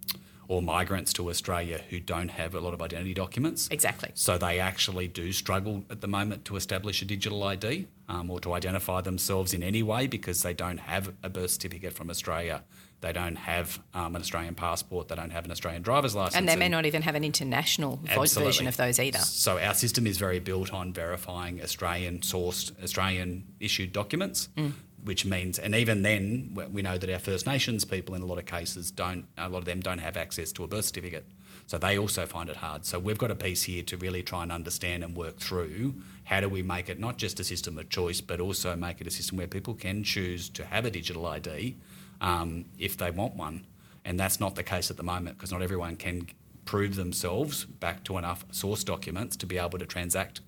or 0.49 0.63
migrants 0.63 1.13
to 1.15 1.29
Australia, 1.29 1.83
who 1.91 2.01
don't 2.01 2.31
have 2.31 2.55
a 2.55 2.61
lot 2.61 2.73
of 2.73 2.81
identity 2.81 3.13
documents. 3.13 3.69
Exactly. 3.71 4.11
So 4.15 4.39
they 4.39 4.61
actually 4.61 5.09
do 5.09 5.31
struggle 5.31 5.85
at 5.91 6.01
the 6.01 6.09
moment 6.09 6.47
to 6.47 6.57
establish 6.57 7.03
a 7.03 7.05
digital 7.05 7.45
ID 7.45 7.87
um, 8.09 8.31
or 8.31 8.41
to 8.41 8.53
identify 8.53 9.01
themselves 9.01 9.55
in 9.55 9.63
any 9.63 9.83
way 9.83 10.07
because 10.07 10.43
they 10.43 10.55
don't 10.55 10.79
have 10.79 11.13
a 11.23 11.29
birth 11.29 11.51
certificate 11.51 11.93
from 11.93 12.11
Australia. 12.11 12.63
They 13.01 13.13
don't 13.13 13.37
have 13.37 13.81
um, 13.93 14.17
an 14.17 14.23
Australian 14.23 14.55
passport. 14.55 15.09
They 15.09 15.15
don't 15.15 15.31
have 15.31 15.45
an 15.45 15.51
Australian 15.51 15.83
driver's 15.83 16.15
license. 16.15 16.37
And 16.37 16.49
they 16.49 16.57
may 16.57 16.69
not 16.69 16.87
even 16.87 17.03
have 17.03 17.15
an 17.15 17.25
international 17.25 18.01
Absolutely. 18.09 18.45
version 18.45 18.67
of 18.67 18.77
those 18.79 18.99
either. 18.99 19.19
So 19.19 19.59
our 19.59 19.75
system 19.75 20.07
is 20.07 20.17
very 20.17 20.39
built 20.39 20.73
on 20.73 20.93
verifying 20.93 21.63
Australian 21.63 22.21
sourced, 22.21 22.73
Australian 22.83 23.45
issued 23.61 23.93
documents, 23.93 24.49
Mm. 24.57 24.73
which 25.03 25.27
means, 25.27 25.59
and 25.59 25.75
even 25.75 26.01
then, 26.03 26.53
we- 26.55 26.65
we 26.67 26.83
know 26.83 26.97
that 26.97 27.11
our 27.11 27.19
First 27.19 27.47
Nations 27.47 27.85
people 27.85 28.15
in 28.15 28.23
a 28.23 28.27
lot 28.27 28.39
of 28.39 28.47
cases 28.47 28.91
don't, 28.91 29.27
a 29.37 29.51
lot 29.51 29.59
of 29.59 29.65
them 29.67 29.81
don't 29.81 29.99
have 29.99 30.17
access 30.17 30.51
to 30.53 30.65
a 30.65 30.67
birth 30.67 30.87
certificate. 30.87 31.27
So 31.67 31.79
they 31.79 31.99
also 31.99 32.27
find 32.27 32.49
it 32.51 32.57
hard. 32.57 32.85
So 32.85 32.99
we've 32.99 33.19
got 33.19 33.31
a 33.31 33.35
piece 33.35 33.63
here 33.63 33.83
to 33.85 33.97
really 33.97 34.23
try 34.23 34.43
and 34.43 34.53
understand 34.53 35.03
and 35.03 35.17
work 35.17 35.39
through 35.39 35.95
how 36.25 36.41
do 36.41 36.49
we 36.49 36.63
make 36.63 36.89
it 36.89 36.99
not 36.99 37.19
just 37.19 37.41
a 37.41 37.45
system 37.45 37.79
of 37.79 37.89
choice, 37.89 38.21
but 38.21 38.41
also 38.41 38.77
make 38.77 39.01
it 39.01 39.07
a 39.07 39.11
system 39.11 39.39
where 39.39 39.47
people 39.47 39.75
can 39.75 40.03
choose 40.03 40.49
to 40.51 40.65
have 40.65 40.85
a 40.85 40.91
digital 40.91 41.27
ID 41.27 41.77
um, 42.21 42.65
if 42.79 42.97
they 42.97 43.11
want 43.11 43.37
one. 43.37 43.67
And 44.05 44.21
that's 44.21 44.41
not 44.41 44.55
the 44.55 44.63
case 44.63 44.91
at 44.91 44.97
the 44.97 45.03
moment 45.03 45.39
because 45.39 45.53
not 45.53 45.63
everyone 45.63 45.97
can 45.97 46.29
prove 46.65 46.97
themselves 46.97 47.65
back 47.65 48.05
to 48.05 48.17
enough 48.19 48.45
source 48.51 48.85
documents 48.85 49.37
to 49.37 49.47
be 49.47 49.59
able 49.59 49.79
to 49.79 49.87
transact 49.87 50.41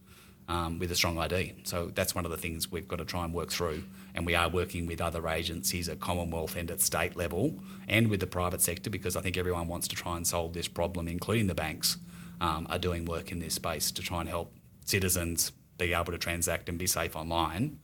um, 0.48 0.78
with 0.78 0.90
a 0.90 0.94
strong 0.94 1.18
ID. 1.18 1.54
So 1.64 1.90
that's 1.94 2.14
one 2.14 2.24
of 2.24 2.30
the 2.30 2.36
things 2.36 2.70
we've 2.70 2.88
got 2.88 2.98
to 2.98 3.04
try 3.04 3.24
and 3.24 3.34
work 3.34 3.50
through. 3.50 3.82
And 4.16 4.24
we 4.24 4.34
are 4.34 4.48
working 4.48 4.86
with 4.86 5.00
other 5.00 5.28
agencies 5.28 5.88
at 5.88 6.00
Commonwealth 6.00 6.56
and 6.56 6.70
at 6.70 6.80
state 6.80 7.16
level 7.16 7.58
and 7.86 8.08
with 8.08 8.20
the 8.20 8.26
private 8.26 8.62
sector 8.62 8.88
because 8.88 9.14
I 9.14 9.20
think 9.20 9.36
everyone 9.36 9.68
wants 9.68 9.86
to 9.88 9.96
try 9.96 10.16
and 10.16 10.26
solve 10.26 10.54
this 10.54 10.66
problem, 10.66 11.06
including 11.06 11.46
the 11.46 11.54
banks, 11.54 11.98
um, 12.40 12.66
are 12.70 12.78
doing 12.78 13.04
work 13.04 13.30
in 13.30 13.40
this 13.40 13.54
space 13.54 13.90
to 13.92 14.02
try 14.02 14.20
and 14.20 14.28
help 14.28 14.52
citizens 14.86 15.52
be 15.76 15.92
able 15.92 16.12
to 16.12 16.18
transact 16.18 16.70
and 16.70 16.78
be 16.78 16.86
safe 16.86 17.14
online. 17.14 17.78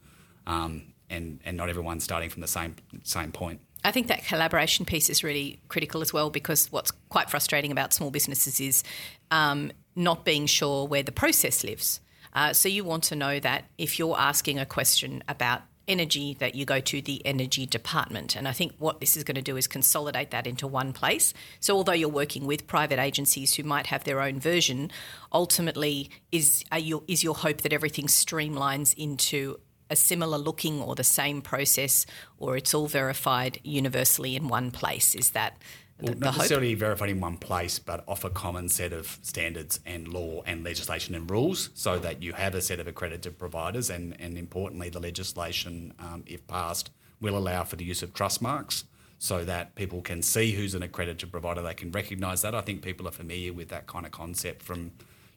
Um, 0.47 0.93
and, 1.09 1.39
and 1.45 1.55
not 1.55 1.69
everyone's 1.69 2.03
starting 2.03 2.29
from 2.29 2.41
the 2.41 2.47
same 2.47 2.75
same 3.03 3.31
point. 3.31 3.61
I 3.83 3.91
think 3.91 4.07
that 4.07 4.25
collaboration 4.25 4.85
piece 4.85 5.09
is 5.09 5.23
really 5.23 5.59
critical 5.67 6.01
as 6.01 6.11
well 6.13 6.29
because 6.29 6.71
what's 6.71 6.91
quite 7.09 7.29
frustrating 7.29 7.71
about 7.71 7.93
small 7.93 8.09
businesses 8.09 8.59
is 8.59 8.83
um, 9.29 9.71
not 9.95 10.25
being 10.25 10.47
sure 10.47 10.87
where 10.87 11.03
the 11.03 11.11
process 11.11 11.63
lives. 11.63 11.99
Uh, 12.33 12.53
so 12.53 12.67
you 12.67 12.83
want 12.83 13.03
to 13.03 13.15
know 13.15 13.39
that 13.39 13.65
if 13.77 13.99
you're 13.99 14.17
asking 14.17 14.57
a 14.57 14.65
question 14.65 15.23
about 15.27 15.61
energy, 15.87 16.35
that 16.39 16.55
you 16.55 16.65
go 16.65 16.79
to 16.79 17.01
the 17.01 17.25
energy 17.25 17.65
department. 17.65 18.35
And 18.35 18.47
I 18.47 18.51
think 18.53 18.73
what 18.77 18.99
this 18.99 19.17
is 19.17 19.23
going 19.23 19.35
to 19.35 19.41
do 19.41 19.57
is 19.57 19.67
consolidate 19.67 20.31
that 20.31 20.47
into 20.47 20.67
one 20.67 20.93
place. 20.93 21.33
So 21.59 21.75
although 21.75 21.93
you're 21.93 22.09
working 22.09 22.45
with 22.45 22.67
private 22.67 22.99
agencies 22.99 23.55
who 23.55 23.63
might 23.63 23.87
have 23.87 24.03
their 24.03 24.21
own 24.21 24.39
version, 24.39 24.91
ultimately 25.31 26.09
is 26.31 26.63
is 27.07 27.23
your 27.23 27.35
hope 27.35 27.61
that 27.61 27.73
everything 27.73 28.07
streamlines 28.07 28.93
into 28.97 29.59
a 29.89 29.95
similar 29.95 30.37
looking 30.37 30.81
or 30.81 30.95
the 30.95 31.03
same 31.03 31.41
process, 31.41 32.05
or 32.37 32.55
it's 32.57 32.73
all 32.73 32.87
verified 32.87 33.59
universally 33.63 34.35
in 34.35 34.47
one 34.47 34.71
place? 34.71 35.13
Is 35.13 35.31
that 35.31 35.57
Well, 36.01 36.15
not 36.15 36.33
hope? 36.33 36.37
necessarily 36.37 36.73
verified 36.73 37.09
in 37.09 37.19
one 37.19 37.37
place, 37.37 37.79
but 37.79 38.03
off 38.07 38.23
a 38.23 38.29
common 38.29 38.67
set 38.69 38.93
of 38.93 39.19
standards 39.21 39.79
and 39.85 40.07
law 40.07 40.41
and 40.45 40.63
legislation 40.63 41.15
and 41.15 41.29
rules, 41.29 41.69
so 41.73 41.99
that 41.99 42.21
you 42.21 42.33
have 42.33 42.55
a 42.55 42.61
set 42.61 42.79
of 42.79 42.87
accredited 42.87 43.37
providers, 43.37 43.89
and, 43.89 44.19
and 44.19 44.37
importantly, 44.37 44.89
the 44.89 44.99
legislation, 44.99 45.93
um, 45.99 46.23
if 46.25 46.45
passed, 46.47 46.89
will 47.21 47.37
allow 47.37 47.63
for 47.63 47.75
the 47.75 47.85
use 47.85 48.03
of 48.03 48.13
trust 48.13 48.41
marks, 48.41 48.85
so 49.19 49.45
that 49.45 49.75
people 49.75 50.01
can 50.01 50.21
see 50.21 50.51
who's 50.51 50.75
an 50.75 50.83
accredited 50.83 51.31
provider. 51.31 51.61
They 51.61 51.73
can 51.73 51.91
recognise 51.91 52.41
that. 52.41 52.53
I 52.53 52.61
think 52.61 52.81
people 52.81 53.07
are 53.07 53.11
familiar 53.11 53.53
with 53.53 53.69
that 53.69 53.87
kind 53.87 54.05
of 54.05 54.11
concept 54.11 54.63
from. 54.63 54.91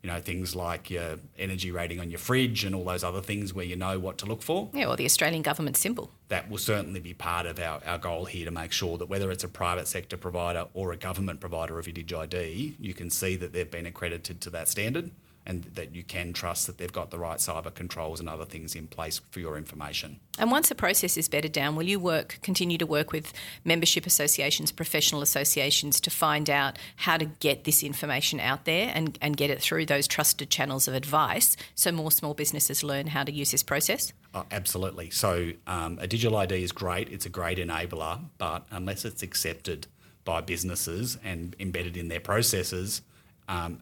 You 0.07 0.13
know, 0.13 0.21
things 0.21 0.55
like 0.55 0.89
your 0.89 1.17
energy 1.37 1.73
rating 1.73 1.99
on 1.99 2.11
your 2.13 2.21
fridge 2.21 2.63
and 2.63 2.77
all 2.77 2.85
those 2.85 3.03
other 3.03 3.21
things 3.21 3.53
where 3.53 3.65
you 3.65 3.75
know 3.75 3.99
what 3.99 4.19
to 4.19 4.27
look 4.27 4.41
for. 4.41 4.71
Yeah, 4.73 4.87
or 4.87 4.95
the 4.95 5.05
Australian 5.05 5.43
government 5.43 5.77
symbol. 5.77 6.13
That 6.29 6.49
will 6.49 6.59
certainly 6.59 7.01
be 7.01 7.13
part 7.13 7.45
of 7.45 7.59
our, 7.59 7.81
our 7.85 7.99
goal 7.99 8.25
here 8.27 8.45
to 8.45 8.53
make 8.53 8.71
sure 8.71 8.99
that 8.99 9.07
whether 9.07 9.33
it's 9.33 9.43
a 9.43 9.49
private 9.49 9.89
sector 9.89 10.17
provider 10.17 10.69
or 10.75 10.93
a 10.93 10.97
government 10.97 11.41
provider 11.41 11.77
of 11.81 11.89
your 11.89 12.21
ID, 12.21 12.77
you 12.79 12.95
can 12.95 13.11
see 13.11 13.35
that 13.35 13.53
they've 13.53 13.69
been 13.69 13.85
accredited 13.85 14.41
to 14.43 14.51
that 14.51 14.69
standard 14.69 15.11
and 15.47 15.65
that 15.75 15.95
you 15.95 16.03
can 16.03 16.33
trust 16.33 16.67
that 16.67 16.79
they've 16.79 16.93
got 16.93 17.11
the 17.11 17.19
right 17.19 17.39
cyber 17.39 17.73
controls 17.73 18.21
and 18.21 18.29
other 18.29 18.45
things 18.45 18.75
in 18.75 18.87
place 18.89 19.21
for 19.31 19.41
your 19.41 19.57
information. 19.57 20.19
And 20.39 20.51
once 20.51 20.69
the 20.69 20.75
process 20.75 21.17
is 21.17 21.29
bedded 21.29 21.53
down, 21.53 21.77
will 21.77 21.85
you 21.85 21.99
work 21.99 22.39
continue 22.43 22.77
to 22.79 22.87
work 22.87 23.13
with 23.13 23.33
membership 23.65 24.07
associations, 24.07 24.73
professional 24.73 25.23
associations 25.23 26.01
to 26.01 26.11
find 26.11 26.51
out 26.51 26.79
how 26.97 27.17
to 27.17 27.25
get 27.25 27.65
this 27.65 27.83
information 27.83 28.41
out 28.41 28.65
there 28.65 28.91
and, 28.95 29.19
and 29.23 29.37
get 29.37 29.51
it 29.51 29.63
through 29.63 29.87
those 29.87 30.07
trusted 30.07 30.51
channels 30.51 30.89
of 30.89 30.95
advice 30.95 31.57
so 31.75 31.93
more 31.93 32.11
small 32.11 32.35
businesses 32.35 32.83
learn 32.83 33.07
how 33.07 33.25
to 33.25 33.33
use 33.33 33.53
this 33.53 33.63
process? 33.63 34.13
Oh, 34.35 34.45
absolutely. 34.51 35.11
So 35.11 35.53
um, 35.67 35.99
a 36.01 36.07
digital 36.07 36.37
ID 36.37 36.63
is 36.63 36.73
great. 36.73 37.09
It's 37.09 37.25
a 37.25 37.31
great 37.31 37.59
enabler, 37.59 38.21
but 38.37 38.67
unless 38.71 39.05
it's 39.05 39.23
accepted 39.23 39.87
by 40.25 40.41
businesses 40.41 41.17
and 41.25 41.57
embedded 41.59 41.97
in 41.97 42.09
their 42.09 42.21
processes, 42.21 43.01
um, 43.49 43.81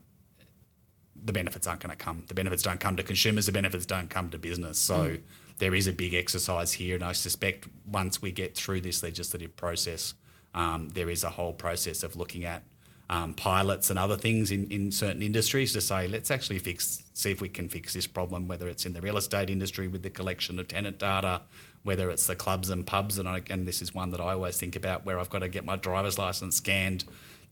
the 1.22 1.33
benefits 1.33 1.66
aren't 1.66 1.81
going 1.81 1.96
to 1.96 2.03
come. 2.03 2.24
The 2.29 2.35
benefits 2.35 2.62
don't 2.62 2.81
come 2.81 2.96
to 2.96 3.03
consumers. 3.03 3.46
The 3.46 3.53
benefits 3.53 3.87
don't 3.87 4.11
come 4.11 4.31
to 4.31 4.38
business. 4.38 4.79
So 4.79 5.11
mm. 5.11 5.20
there 5.59 5.74
is 5.74 5.87
a 5.87 5.92
big 5.92 6.14
exercise 6.14 6.72
here, 6.72 6.94
and 6.94 7.05
I 7.05 7.12
suspect 7.12 7.68
once 7.87 8.20
we 8.20 8.33
get 8.33 8.57
through 8.57 8.83
this 8.83 9.03
legislative 9.03 9.57
process, 9.57 10.14
um, 10.55 10.90
there 10.90 11.11
is 11.11 11.24
a 11.24 11.31
whole 11.31 11.53
process 11.53 12.03
of 12.03 12.16
looking 12.16 12.44
at 12.44 12.62
um, 13.11 13.35
pilots 13.35 13.90
and 13.90 13.98
other 13.98 14.16
things 14.16 14.50
in, 14.50 14.70
in 14.70 14.90
certain 14.90 15.22
industries 15.22 15.72
to 15.74 15.81
say 15.81 16.09
let's 16.09 16.31
actually 16.31 16.59
fix 16.59 17.03
see 17.12 17.31
if 17.31 17.40
we 17.40 17.50
can 17.50 17.68
fix 17.68 17.92
this 17.92 18.07
problem 18.07 18.48
whether 18.48 18.66
it's 18.66 18.87
in 18.87 18.94
the 18.94 19.00
real 19.03 19.18
estate 19.18 19.50
industry 19.50 19.88
with 19.88 20.03
the 20.03 20.09
collection 20.09 20.59
of 20.59 20.68
tenant 20.68 20.98
data 20.98 21.42
whether 21.83 22.11
it's 22.11 22.27
the 22.27 22.35
clubs 22.35 22.70
and 22.70 22.87
pubs 22.87 23.18
and, 23.18 23.29
I, 23.29 23.42
and 23.50 23.68
this 23.68 23.83
is 23.83 23.94
one 23.94 24.11
that 24.11 24.20
I 24.20 24.33
always 24.33 24.57
think 24.57 24.74
about 24.74 25.05
where 25.05 25.18
I've 25.20 25.29
got 25.29 25.40
to 25.40 25.48
get 25.48 25.66
my 25.66 25.77
driver's 25.77 26.18
license 26.18 26.57
scanned 26.57 27.05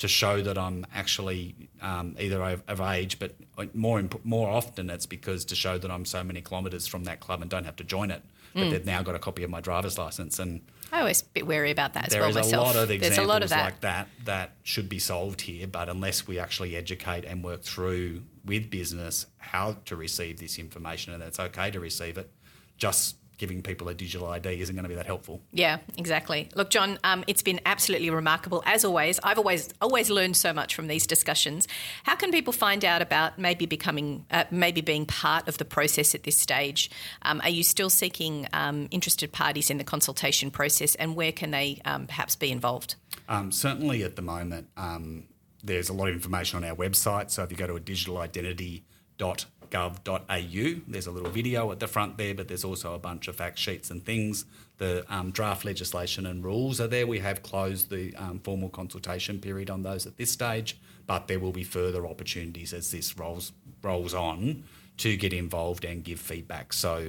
to 0.03 0.09
show 0.09 0.43
that 0.43 0.59
I'm 0.59 0.85
actually 0.93 1.55
um, 1.81 2.17
either 2.19 2.43
of, 2.67 2.81
age, 2.81 3.21
but 3.21 3.37
more 3.73 4.03
more 4.25 4.51
often 4.51 4.91
it's 4.91 5.07
because 5.07 5.45
to 5.45 5.55
show 5.55 5.79
that 5.79 5.93
I'm 5.93 6.05
so 6.05 6.25
many 6.25 6.41
kilometres 6.41 6.89
from 6.89 7.05
that 7.05 7.21
club 7.21 7.41
and 7.41 7.49
don't 7.49 7.63
have 7.63 7.77
to 7.77 7.85
join 7.85 8.11
it. 8.11 8.21
But 8.53 8.65
mm. 8.65 8.71
they've 8.73 8.85
now 8.85 9.05
got 9.05 9.15
a 9.15 9.21
copy 9.21 9.45
of 9.45 9.51
my 9.51 9.61
driver's 9.61 9.99
license, 9.99 10.41
and 10.41 10.61
I 10.91 10.99
always 10.99 11.23
a 11.23 11.25
bit 11.27 11.47
wary 11.47 11.71
about 11.71 11.95
that 11.95 12.07
as 12.07 12.13
there 12.13 12.21
well 12.21 12.31
is 12.31 12.35
myself. 12.35 12.65
a 12.65 12.67
lot 12.67 12.77
of 12.77 12.91
examples 12.91 13.17
There's 13.17 13.25
a 13.25 13.29
lot 13.29 13.45
of 13.45 13.51
that. 13.51 13.65
like 13.65 13.81
that 13.83 14.09
that 14.25 14.57
should 14.65 14.89
be 14.89 14.99
solved 14.99 15.43
here. 15.43 15.69
But 15.69 15.89
unless 15.89 16.27
we 16.27 16.41
actually 16.41 16.75
educate 16.75 17.25
and 17.25 17.45
work 17.45 17.63
through 17.63 18.23
with 18.45 18.71
business 18.71 19.27
how 19.39 19.77
to 19.85 19.95
receive 19.95 20.41
this 20.41 20.59
information, 20.59 21.15
and 21.15 21.23
it's 21.23 21.39
okay 21.39 21.71
to 21.71 21.79
receive 21.79 22.19
it, 22.19 22.29
just 22.77 23.15
giving 23.39 23.63
people 23.63 23.89
a 23.89 23.95
digital 23.95 24.29
ID 24.29 24.61
isn't 24.61 24.75
going 24.75 24.85
to 24.85 24.89
be 24.89 24.95
that 24.95 25.07
helpful. 25.07 25.41
Yeah, 25.53 25.79
exactly. 25.97 26.49
Look, 26.55 26.71
John, 26.71 26.99
um, 27.05 27.25
it's 27.27 27.43
been 27.43 27.61
absolutely 27.67 28.11
remarkable 28.11 28.63
as 28.67 28.85
always. 28.85 29.19
I've 29.23 29.39
always 29.39 29.69
always 29.81 30.11
learned 30.11 30.37
so 30.37 30.53
much 30.53 30.75
from 30.75 30.87
these 30.87 31.07
discussions. 31.07 31.67
How 32.05 32.17
can 32.17 32.31
people 32.31 32.53
find 32.53 32.85
out 32.85 33.03
about 33.03 33.39
maybe 33.39 33.67
becoming, 33.67 34.27
uh, 34.31 34.45
maybe 34.51 34.81
being 34.81 35.07
part 35.07 35.49
of 35.49 35.59
the 35.59 35.65
process 35.65 36.15
at 36.15 36.23
this 36.23 36.37
stage? 36.37 36.91
Um, 37.23 37.41
are 37.43 37.51
you 37.51 37.63
still 37.63 37.91
seeking 37.91 38.47
um, 38.53 38.89
interested 38.91 39.33
parties 39.33 39.71
in 39.71 39.79
the 39.79 39.85
consultation 39.85 40.51
process, 40.51 40.95
and 40.95 41.17
where 41.17 41.33
can 41.33 41.51
they 41.51 41.81
um, 41.85 42.07
perhaps 42.07 42.37
be 42.37 42.51
involved? 42.51 42.95
Um, 43.29 43.51
certainly, 43.51 44.03
at 44.03 44.17
the 44.17 44.23
moment, 44.23 44.69
um, 44.77 45.25
there's 45.63 45.89
a 45.89 45.93
lot 45.93 46.09
of 46.09 46.15
information 46.15 46.63
on 46.63 46.69
our 46.69 46.77
website. 46.77 47.31
So 47.31 47.43
if 47.43 47.51
you 47.51 47.57
go 47.57 47.67
to 47.67 47.77
a 47.77 47.81
digital 47.81 48.19
identity 48.19 48.85
dot 49.19 49.47
gov.au. 49.73 50.81
There's 50.87 51.07
a 51.07 51.11
little 51.11 51.31
video 51.31 51.73
at 51.73 51.81
the 51.81 51.89
front 51.89 52.19
there, 52.19 52.35
but 52.35 52.49
there's 52.49 52.65
also 52.65 52.95
a 52.95 52.99
bunch 52.99 53.27
of 53.27 53.37
fact 53.37 53.59
sheets 53.59 53.91
and 53.91 54.05
things. 54.05 54.45
The 54.79 55.05
um, 55.09 55.31
draft 55.31 55.65
legislation 55.65 56.27
and 56.27 56.45
rules 56.45 56.81
are 56.81 56.87
there. 56.87 57.07
We 57.07 57.21
have 57.21 57.43
closed 57.43 57.91
the 57.91 58.15
um, 58.17 58.39
formal 58.41 58.69
consultation 58.69 59.41
period 59.41 59.71
on 59.71 59.83
those 59.83 60.07
at 60.07 60.17
this 60.19 60.31
stage, 60.31 60.79
but 61.07 61.27
there 61.27 61.41
will 61.41 61.53
be 61.53 61.65
further 61.65 62.07
opportunities 62.07 62.73
as 62.73 62.91
this 62.91 63.17
rolls 63.19 63.53
rolls 63.83 64.15
on 64.15 64.65
to 64.99 65.17
get 65.17 65.33
involved 65.33 65.85
and 65.85 66.05
give 66.05 66.21
feedback. 66.21 66.73
So. 66.73 67.09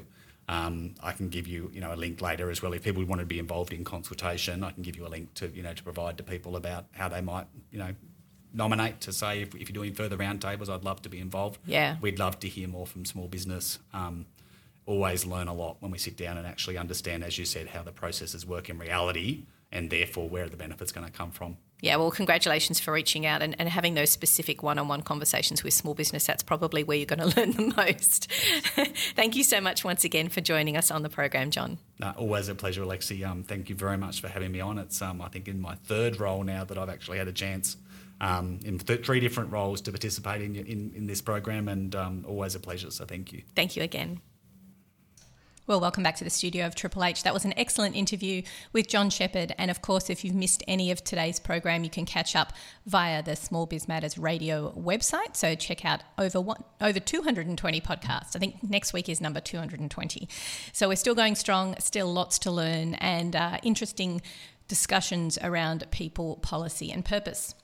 Um, 0.50 0.96
I 1.02 1.14
can 1.14 1.30
give 1.30 1.48
you, 1.48 1.72
you 1.74 1.80
know, 1.80 1.94
a 1.94 1.96
link 1.96 2.22
later 2.22 2.52
as 2.52 2.62
well. 2.62 2.74
If 2.74 2.84
people 2.84 3.06
want 3.06 3.22
to 3.22 3.26
be 3.26 3.40
involved 3.40 3.72
in 3.72 3.86
consultation, 3.86 4.62
I 4.62 4.72
can 4.72 4.84
give 4.84 4.98
you 4.98 5.08
a 5.08 5.12
link 5.16 5.34
to, 5.36 5.48
you 5.48 5.64
know, 5.64 5.74
to 5.74 5.82
provide 5.82 6.18
to 6.18 6.24
people 6.24 6.58
about 6.58 6.84
how 6.92 7.08
they 7.08 7.22
might, 7.22 7.48
you 7.72 7.80
know, 7.80 7.96
nominate 8.54 9.02
to 9.02 9.14
say 9.14 9.42
if, 9.42 9.56
if, 9.56 9.70
you're 9.70 9.74
doing 9.74 9.94
further 9.94 10.18
roundtables, 10.18 10.70
I'd 10.70 10.84
love 10.84 11.02
to 11.04 11.10
be 11.10 11.20
involved. 11.20 11.60
Yeah. 11.66 11.98
We'd 12.02 12.20
love 12.20 12.40
to 12.40 12.48
hear 12.48 12.68
more 12.68 12.86
from 12.86 13.06
small 13.06 13.28
business. 13.28 13.80
Um, 13.94 14.26
always 14.86 15.26
learn 15.26 15.48
a 15.48 15.54
lot 15.54 15.78
when 15.80 15.92
we 15.92 15.98
sit 15.98 16.18
down 16.18 16.38
and 16.38 16.46
actually 16.46 16.78
understand, 16.78 17.24
as 17.24 17.38
you 17.38 17.46
said, 17.46 17.70
how 17.70 17.84
the 17.84 17.92
processes 17.92 18.46
work 18.46 18.70
in 18.70 18.78
reality 18.78 19.44
and 19.72 19.90
therefore 19.90 20.30
where 20.30 20.46
are 20.46 20.50
the 20.50 20.58
benefits 20.58 20.92
going 20.92 21.06
to 21.06 21.12
come 21.12 21.32
from. 21.32 21.58
Yeah, 21.82 21.98
well, 21.98 22.12
congratulations 22.12 22.80
for 22.80 22.94
reaching 22.94 23.26
out 23.26 23.42
and, 23.42 23.58
and 23.60 23.68
having 23.68 23.94
those 23.94 24.10
specific 24.10 24.64
one 24.64 24.80
on 24.80 24.88
one 24.88 25.02
conversations 25.02 25.66
with 25.66 25.74
small 25.74 25.94
business. 25.94 26.26
That's 26.26 26.42
probably 26.42 26.82
where 26.82 26.96
you're 26.96 27.06
going 27.06 27.30
to 27.30 27.38
learn 27.38 27.52
the 27.52 27.74
most. 27.76 28.32
thank 29.16 29.36
you 29.36 29.44
so 29.44 29.60
much 29.60 29.84
once 29.84 30.06
again 30.06 30.30
for 30.30 30.40
joining 30.40 30.78
us 30.78 30.92
on 30.92 31.04
the 31.04 31.10
program, 31.10 31.52
John. 31.52 31.80
No, 32.00 32.14
always 32.16 32.48
a 32.48 32.56
pleasure, 32.56 32.84
Alexi. 32.84 33.28
Um, 33.28 33.44
thank 33.44 33.68
you 33.68 33.76
very 33.76 33.98
much 33.98 34.22
for 34.22 34.30
having 34.30 34.54
me 34.54 34.62
on. 34.62 34.78
It's, 34.78 35.02
um, 35.02 35.22
I 35.22 35.28
think, 35.28 35.50
in 35.50 35.60
my 35.60 35.76
third 35.76 36.22
role 36.22 36.44
now 36.44 36.64
that 36.64 36.78
I've 36.78 36.90
actually 36.90 37.18
had 37.18 37.28
a 37.28 37.34
chance 37.34 37.76
um, 38.24 38.60
in 38.64 38.80
th- 38.80 39.06
three 39.06 39.20
different 39.20 39.52
roles 39.52 39.82
to 39.82 39.92
participate 39.92 40.42
in, 40.42 40.56
in, 40.56 40.94
in 40.96 41.06
this 41.08 41.22
program, 41.22 41.68
and 41.68 41.94
um, 41.94 42.26
always 42.28 42.56
a 42.56 42.60
pleasure. 42.60 42.90
So 42.90 43.06
thank 43.06 43.34
you. 43.34 43.42
Thank 43.54 43.76
you 43.76 43.84
again. 43.84 44.22
Well, 45.66 45.80
welcome 45.80 46.04
back 46.04 46.18
to 46.18 46.26
the 46.26 46.30
studio 46.30 46.66
of 46.66 46.76
Triple 46.76 47.04
H. 47.06 47.24
That 47.24 47.34
was 47.34 47.46
an 47.46 47.54
excellent 47.56 47.96
interview 47.96 48.42
with 48.74 48.88
John 48.88 49.10
Shepherd. 49.10 49.54
And 49.58 49.72
of 49.72 49.82
course, 49.82 50.10
if 50.10 50.24
you've 50.24 50.36
missed 50.36 50.62
any 50.68 50.92
of 50.92 51.04
today's 51.04 51.40
program, 51.40 51.86
you 51.86 51.90
can 51.90 52.06
catch 52.06 52.36
up 52.36 52.52
via 52.86 53.24
the 53.24 53.36
Small 53.38 53.66
Biz 53.66 53.88
Matters 53.88 54.18
radio 54.18 54.74
website. 54.74 55.38
So 55.38 55.56
check 55.56 55.86
out 55.86 56.02
over 56.18 56.42
one, 56.42 56.64
over 56.82 57.00
220 57.00 57.82
podcasts. 57.82 58.36
I 58.36 58.40
think 58.40 58.62
next 58.62 58.92
week 58.92 59.08
is 59.08 59.22
number 59.22 59.40
220. 59.40 60.28
So 60.74 60.90
we're 60.90 60.96
still 60.98 61.16
going 61.16 61.36
strong, 61.36 61.76
still 61.80 62.12
lots 62.12 62.40
to 62.40 62.52
learn, 62.52 62.96
and 62.96 63.34
uh, 63.34 63.60
interesting 63.64 64.22
discussions 64.68 65.38
around 65.42 65.86
people, 65.92 66.38
policy, 66.38 66.92
and 66.92 67.06
purpose. 67.06 67.56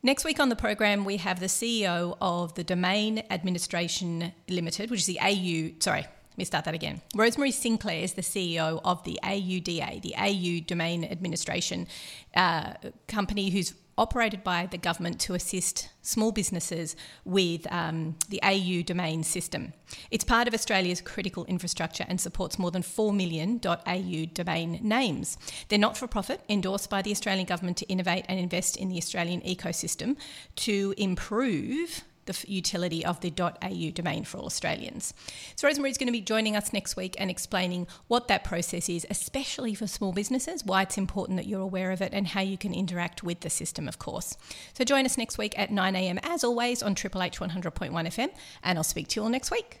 Next 0.00 0.24
week 0.24 0.38
on 0.38 0.48
the 0.48 0.54
program, 0.54 1.04
we 1.04 1.16
have 1.16 1.40
the 1.40 1.46
CEO 1.46 2.16
of 2.20 2.54
the 2.54 2.62
Domain 2.62 3.24
Administration 3.30 4.32
Limited, 4.48 4.90
which 4.90 5.00
is 5.00 5.06
the 5.06 5.18
AU, 5.20 5.74
sorry, 5.80 6.02
let 6.02 6.38
me 6.38 6.44
start 6.44 6.64
that 6.66 6.74
again. 6.74 7.00
Rosemary 7.16 7.50
Sinclair 7.50 8.04
is 8.04 8.12
the 8.12 8.22
CEO 8.22 8.80
of 8.84 9.02
the 9.02 9.18
AUDA, 9.24 10.00
the 10.02 10.14
AU 10.16 10.64
Domain 10.64 11.04
Administration 11.04 11.88
uh, 12.36 12.74
company, 13.08 13.50
who's 13.50 13.74
operated 13.98 14.42
by 14.44 14.66
the 14.66 14.78
government 14.78 15.20
to 15.20 15.34
assist 15.34 15.90
small 16.02 16.32
businesses 16.32 16.96
with 17.24 17.70
um, 17.70 18.16
the 18.28 18.40
AU 18.42 18.82
domain 18.82 19.22
system. 19.22 19.74
It's 20.10 20.24
part 20.24 20.48
of 20.48 20.54
Australia's 20.54 21.00
critical 21.00 21.44
infrastructure 21.46 22.06
and 22.08 22.20
supports 22.20 22.58
more 22.58 22.70
than 22.70 22.82
4 22.82 23.12
million 23.12 23.60
.au 23.64 24.26
domain 24.32 24.80
names. 24.82 25.36
They're 25.68 25.78
not 25.78 25.98
for 25.98 26.06
profit, 26.06 26.40
endorsed 26.48 26.88
by 26.88 27.02
the 27.02 27.10
Australian 27.10 27.46
government 27.46 27.76
to 27.78 27.86
innovate 27.86 28.24
and 28.28 28.38
invest 28.38 28.76
in 28.76 28.88
the 28.88 28.96
Australian 28.96 29.40
ecosystem 29.42 30.16
to 30.56 30.94
improve 30.96 32.04
the 32.28 32.44
utility 32.46 33.04
of 33.04 33.20
the 33.20 33.32
.au 33.40 33.90
domain 33.90 34.24
for 34.24 34.38
all 34.38 34.46
Australians. 34.46 35.12
So 35.56 35.66
Rosemary 35.66 35.90
is 35.90 35.98
going 35.98 36.06
to 36.06 36.12
be 36.12 36.20
joining 36.20 36.54
us 36.54 36.72
next 36.72 36.96
week 36.96 37.16
and 37.18 37.30
explaining 37.30 37.88
what 38.06 38.28
that 38.28 38.44
process 38.44 38.88
is, 38.88 39.06
especially 39.10 39.74
for 39.74 39.86
small 39.86 40.12
businesses, 40.12 40.64
why 40.64 40.82
it's 40.82 40.96
important 40.96 41.36
that 41.38 41.46
you're 41.46 41.60
aware 41.60 41.90
of 41.90 42.00
it 42.00 42.12
and 42.12 42.28
how 42.28 42.40
you 42.40 42.56
can 42.56 42.72
interact 42.72 43.22
with 43.22 43.40
the 43.40 43.50
system, 43.50 43.88
of 43.88 43.98
course. 43.98 44.36
So 44.74 44.84
join 44.84 45.04
us 45.04 45.18
next 45.18 45.38
week 45.38 45.58
at 45.58 45.70
9am 45.70 46.20
as 46.22 46.44
always 46.44 46.82
on 46.82 46.94
Triple 46.94 47.22
H 47.22 47.40
100.1 47.40 47.90
FM 47.90 48.30
and 48.62 48.78
I'll 48.78 48.84
speak 48.84 49.08
to 49.08 49.20
you 49.20 49.24
all 49.24 49.30
next 49.30 49.50
week. 49.50 49.80